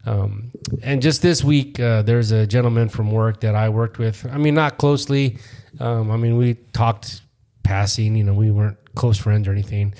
Um, 0.07 0.49
and 0.81 0.99
just 0.99 1.21
this 1.21 1.43
week, 1.43 1.79
uh, 1.79 2.01
there's 2.01 2.31
a 2.31 2.47
gentleman 2.47 2.89
from 2.89 3.11
work 3.11 3.41
that 3.41 3.53
I 3.53 3.69
worked 3.69 3.99
with. 3.99 4.25
I 4.25 4.37
mean, 4.39 4.55
not 4.55 4.79
closely. 4.79 5.37
Um, 5.79 6.09
I 6.09 6.17
mean, 6.17 6.37
we 6.37 6.55
talked 6.73 7.21
passing. 7.61 8.15
You 8.15 8.23
know, 8.23 8.33
we 8.33 8.49
weren't 8.49 8.79
close 8.95 9.19
friends 9.19 9.47
or 9.47 9.51
anything. 9.51 9.93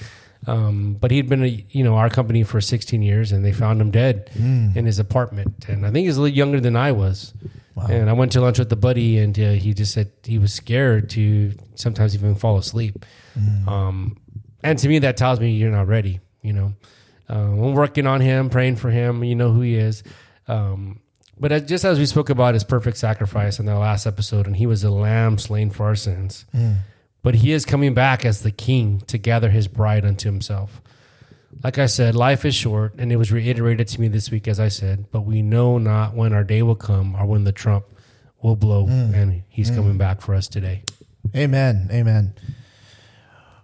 Um, 0.48 0.94
but 1.00 1.12
he'd 1.12 1.30
been, 1.30 1.44
a, 1.44 1.66
you 1.72 1.84
know, 1.84 1.96
our 1.96 2.10
company 2.10 2.44
for 2.44 2.60
16 2.62 3.02
years, 3.02 3.32
and 3.32 3.46
they 3.46 3.54
found 3.54 3.80
him 3.80 3.92
dead 3.92 4.30
in 4.76 4.86
his 4.86 5.00
apartment. 5.00 5.66
And 5.70 5.86
I 5.86 5.92
think 5.92 6.06
he's 6.06 6.18
a 6.18 6.22
little 6.22 6.36
younger 6.36 6.60
than 6.60 6.76
I 6.76 6.92
was. 6.92 7.34
And 7.90 8.10
I 8.10 8.14
went 8.14 8.32
to 8.34 8.42
lunch 8.42 8.60
with 8.60 8.70
the 8.70 8.76
buddy, 8.76 9.18
and 9.18 9.38
uh, 9.40 9.52
he 9.54 9.74
just 9.74 9.94
said 9.94 10.12
he 10.24 10.38
was 10.40 10.54
scared 10.54 11.10
to 11.12 11.54
sometimes 11.76 12.14
even 12.14 12.36
fall 12.36 12.58
asleep. 12.58 13.06
Um, 13.68 14.18
and 14.64 14.78
to 14.80 14.88
me, 14.88 15.00
that 15.00 15.18
tells 15.18 15.40
me 15.40 15.52
you're 15.52 15.72
not 15.72 15.88
ready. 15.88 16.20
You 16.42 16.54
know, 16.54 16.74
uh, 17.30 17.34
I'm 17.34 17.74
working 17.74 18.06
on 18.06 18.22
him, 18.22 18.50
praying 18.50 18.76
for 18.76 18.92
him. 18.92 19.24
You 19.24 19.36
know 19.36 19.52
who 19.52 19.62
he 19.62 19.76
is. 19.76 20.04
Um, 20.48 21.00
but 21.40 21.52
as- 21.52 21.64
just 21.66 21.84
as 21.86 21.98
we 22.00 22.06
spoke 22.06 22.30
about 22.30 22.54
his 22.54 22.64
perfect 22.64 22.98
sacrifice 22.98 23.60
in 23.60 23.66
the 23.66 23.76
last 23.80 24.06
episode, 24.06 24.46
and 24.46 24.56
he 24.58 24.66
was 24.68 24.84
a 24.84 24.92
lamb 24.92 25.38
slain 25.40 25.70
for 25.72 25.86
our 25.86 25.96
sins, 25.96 26.46
but 27.24 27.36
he 27.36 27.52
is 27.52 27.66
coming 27.66 27.94
back 27.96 28.24
as 28.24 28.44
the 28.44 28.52
king 28.52 29.00
to 29.08 29.18
gather 29.18 29.50
his 29.50 29.68
bride 29.68 30.06
unto 30.06 30.30
himself. 30.30 30.82
Like 31.64 31.78
I 31.78 31.86
said, 31.86 32.16
life 32.16 32.46
is 32.46 32.54
short, 32.54 32.94
and 32.98 33.12
it 33.12 33.16
was 33.16 33.32
reiterated 33.32 33.88
to 33.88 34.02
me 34.02 34.10
this 34.10 34.30
week, 34.30 34.48
as 34.48 34.60
I 34.60 34.68
said, 34.68 35.06
but 35.12 35.22
we 35.22 35.42
know 35.42 35.78
not 35.78 36.14
when 36.14 36.34
our 36.34 36.44
day 36.44 36.62
will 36.62 36.76
come 36.76 37.16
or 37.16 37.26
when 37.26 37.46
the 37.46 37.52
trump 37.52 37.86
will 38.42 38.56
blow, 38.56 38.86
mm. 38.86 39.14
and 39.14 39.44
he's 39.50 39.72
mm. 39.72 39.76
coming 39.76 39.98
back 39.98 40.22
for 40.22 40.36
us 40.36 40.48
today. 40.48 40.84
Amen. 41.36 41.90
Amen. 41.92 42.34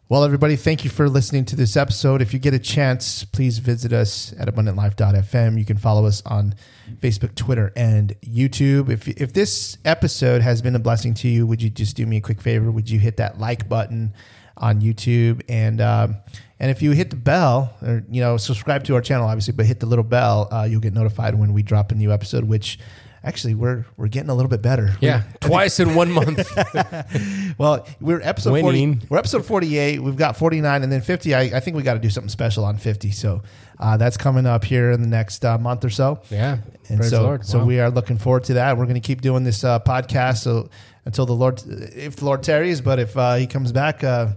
Well, 0.09 0.23
everybody, 0.23 0.55
thank 0.55 0.83
you 0.83 0.89
for 0.89 1.07
listening 1.07 1.45
to 1.45 1.55
this 1.55 1.77
episode. 1.77 2.19
If 2.19 2.33
you 2.33 2.39
get 2.39 2.55
a 2.55 2.59
chance, 2.59 3.23
please 3.23 3.59
visit 3.59 3.93
us 3.93 4.33
at 4.39 4.47
abundantlife.fm. 4.47 5.59
You 5.59 5.65
can 5.65 5.77
follow 5.77 6.07
us 6.07 6.23
on 6.25 6.55
Facebook, 6.95 7.35
Twitter, 7.35 7.71
and 7.75 8.19
YouTube. 8.21 8.89
If, 8.89 9.07
if 9.07 9.33
this 9.33 9.77
episode 9.85 10.41
has 10.41 10.63
been 10.63 10.73
a 10.73 10.79
blessing 10.79 11.13
to 11.13 11.27
you, 11.27 11.45
would 11.45 11.61
you 11.61 11.69
just 11.69 11.95
do 11.95 12.07
me 12.07 12.17
a 12.17 12.21
quick 12.21 12.41
favor? 12.41 12.71
Would 12.71 12.89
you 12.89 12.97
hit 12.97 13.17
that 13.17 13.39
like 13.39 13.69
button 13.69 14.15
on 14.57 14.81
YouTube? 14.81 15.43
And, 15.47 15.79
um, 15.79 16.17
and 16.59 16.71
if 16.71 16.81
you 16.81 16.89
hit 16.89 17.11
the 17.11 17.15
bell, 17.15 17.75
or, 17.83 18.03
you 18.09 18.19
know, 18.19 18.37
subscribe 18.37 18.85
to 18.85 18.95
our 18.95 19.01
channel, 19.01 19.27
obviously, 19.27 19.53
but 19.53 19.67
hit 19.67 19.79
the 19.79 19.85
little 19.85 20.03
bell, 20.03 20.47
uh, 20.51 20.63
you'll 20.63 20.81
get 20.81 20.95
notified 20.95 21.35
when 21.35 21.53
we 21.53 21.61
drop 21.61 21.91
a 21.91 21.95
new 21.95 22.11
episode, 22.11 22.45
which 22.45 22.79
actually 23.23 23.53
we're, 23.55 23.85
we're 23.97 24.07
getting 24.07 24.29
a 24.29 24.33
little 24.35 24.49
bit 24.49 24.61
better. 24.61 24.95
Yeah, 25.01 25.23
twice 25.41 25.79
in 25.79 25.95
one 25.95 26.11
month. 26.11 26.47
Well, 27.57 27.85
we're 27.99 28.21
episode 28.21 28.53
Winning. 28.53 28.99
40. 28.99 29.07
We're 29.09 29.17
episode 29.17 29.45
48. 29.45 30.01
We've 30.01 30.15
got 30.15 30.37
49 30.37 30.81
and 30.83 30.89
then 30.91 31.01
50. 31.01 31.35
I, 31.35 31.41
I 31.41 31.59
think 31.59 31.75
we 31.75 31.83
got 31.83 31.95
to 31.95 31.99
do 31.99 32.09
something 32.09 32.29
special 32.29 32.63
on 32.63 32.77
50. 32.77 33.11
So 33.11 33.41
uh, 33.79 33.97
that's 33.97 34.15
coming 34.15 34.45
up 34.45 34.63
here 34.63 34.91
in 34.91 35.01
the 35.01 35.07
next 35.09 35.43
uh, 35.43 35.57
month 35.57 35.83
or 35.83 35.89
so. 35.89 36.21
Yeah, 36.29 36.59
And 36.87 36.99
praise 36.99 37.09
so, 37.09 37.37
so 37.41 37.59
Wow. 37.59 37.65
we 37.65 37.79
are 37.81 37.89
looking 37.89 38.17
forward 38.17 38.45
to 38.45 38.53
that. 38.53 38.77
We're 38.77 38.85
going 38.85 38.95
to 39.01 39.05
keep 39.05 39.19
doing 39.21 39.43
this 39.43 39.63
uh, 39.65 39.79
podcast 39.81 40.37
so 40.37 40.69
until 41.03 41.25
the 41.25 41.33
Lord, 41.33 41.61
if 41.67 42.15
the 42.17 42.25
Lord 42.25 42.43
tarries, 42.43 42.79
but 42.79 42.97
if 42.99 43.17
uh, 43.17 43.35
he 43.35 43.45
comes 43.47 43.73
back, 43.73 44.03
uh, 44.05 44.27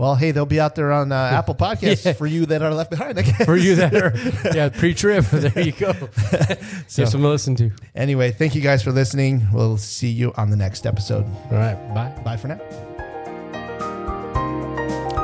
well, 0.00 0.14
hey, 0.16 0.30
they'll 0.30 0.46
be 0.46 0.58
out 0.58 0.74
there 0.76 0.92
on 0.92 1.12
uh, 1.12 1.14
Apple 1.32 1.54
Podcasts 1.54 2.06
Yeah. 2.06 2.14
for 2.14 2.26
you 2.26 2.46
that 2.46 2.62
are 2.62 2.72
left 2.72 2.90
behind. 2.90 3.18
I 3.18 3.22
guess. 3.22 3.44
for 3.44 3.56
you 3.56 3.74
that 3.76 3.94
are 3.94 4.12
yeah 4.54 4.70
pre-trib. 4.70 5.24
There 5.30 5.60
you 5.62 5.72
go. 5.72 5.92
So- 5.92 6.08
Here's 6.38 6.94
something 6.94 7.20
to 7.22 7.28
listen 7.28 7.54
to. 7.56 7.70
Anyway, 7.94 8.30
thank 8.32 8.54
you 8.54 8.62
guys 8.62 8.82
for 8.82 8.92
listening. 8.92 9.46
We'll 9.52 9.76
see 9.76 10.08
you 10.08 10.32
on 10.36 10.48
the 10.50 10.56
next 10.56 10.86
episode. 10.86 11.24
All 11.50 11.58
right, 11.58 11.76
bye. 11.94 12.10
Bye 12.24 12.36
for 12.38 12.48
now. 12.48 12.58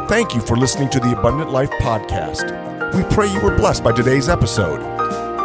Thank 0.09 0.35
you 0.35 0.41
for 0.43 0.57
listening 0.57 0.89
to 0.91 1.01
the 1.01 1.19
Abundant 1.19 1.51
Life 1.51 1.71
Podcast. 1.81 2.95
We 2.95 3.03
pray 3.15 3.33
you 3.33 3.41
were 3.41 3.57
blessed 3.57 3.83
by 3.83 3.93
today's 3.93 4.29
episode. 4.29 4.79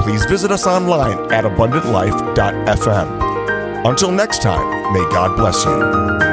Please 0.04 0.24
visit 0.26 0.52
us 0.52 0.68
online 0.68 1.32
at 1.32 1.46
abundantlife.fm. 1.46 3.88
Until 3.88 4.12
next 4.12 4.42
time, 4.44 4.94
may 4.94 5.04
God 5.12 5.36
bless 5.36 5.66
you. 5.66 6.31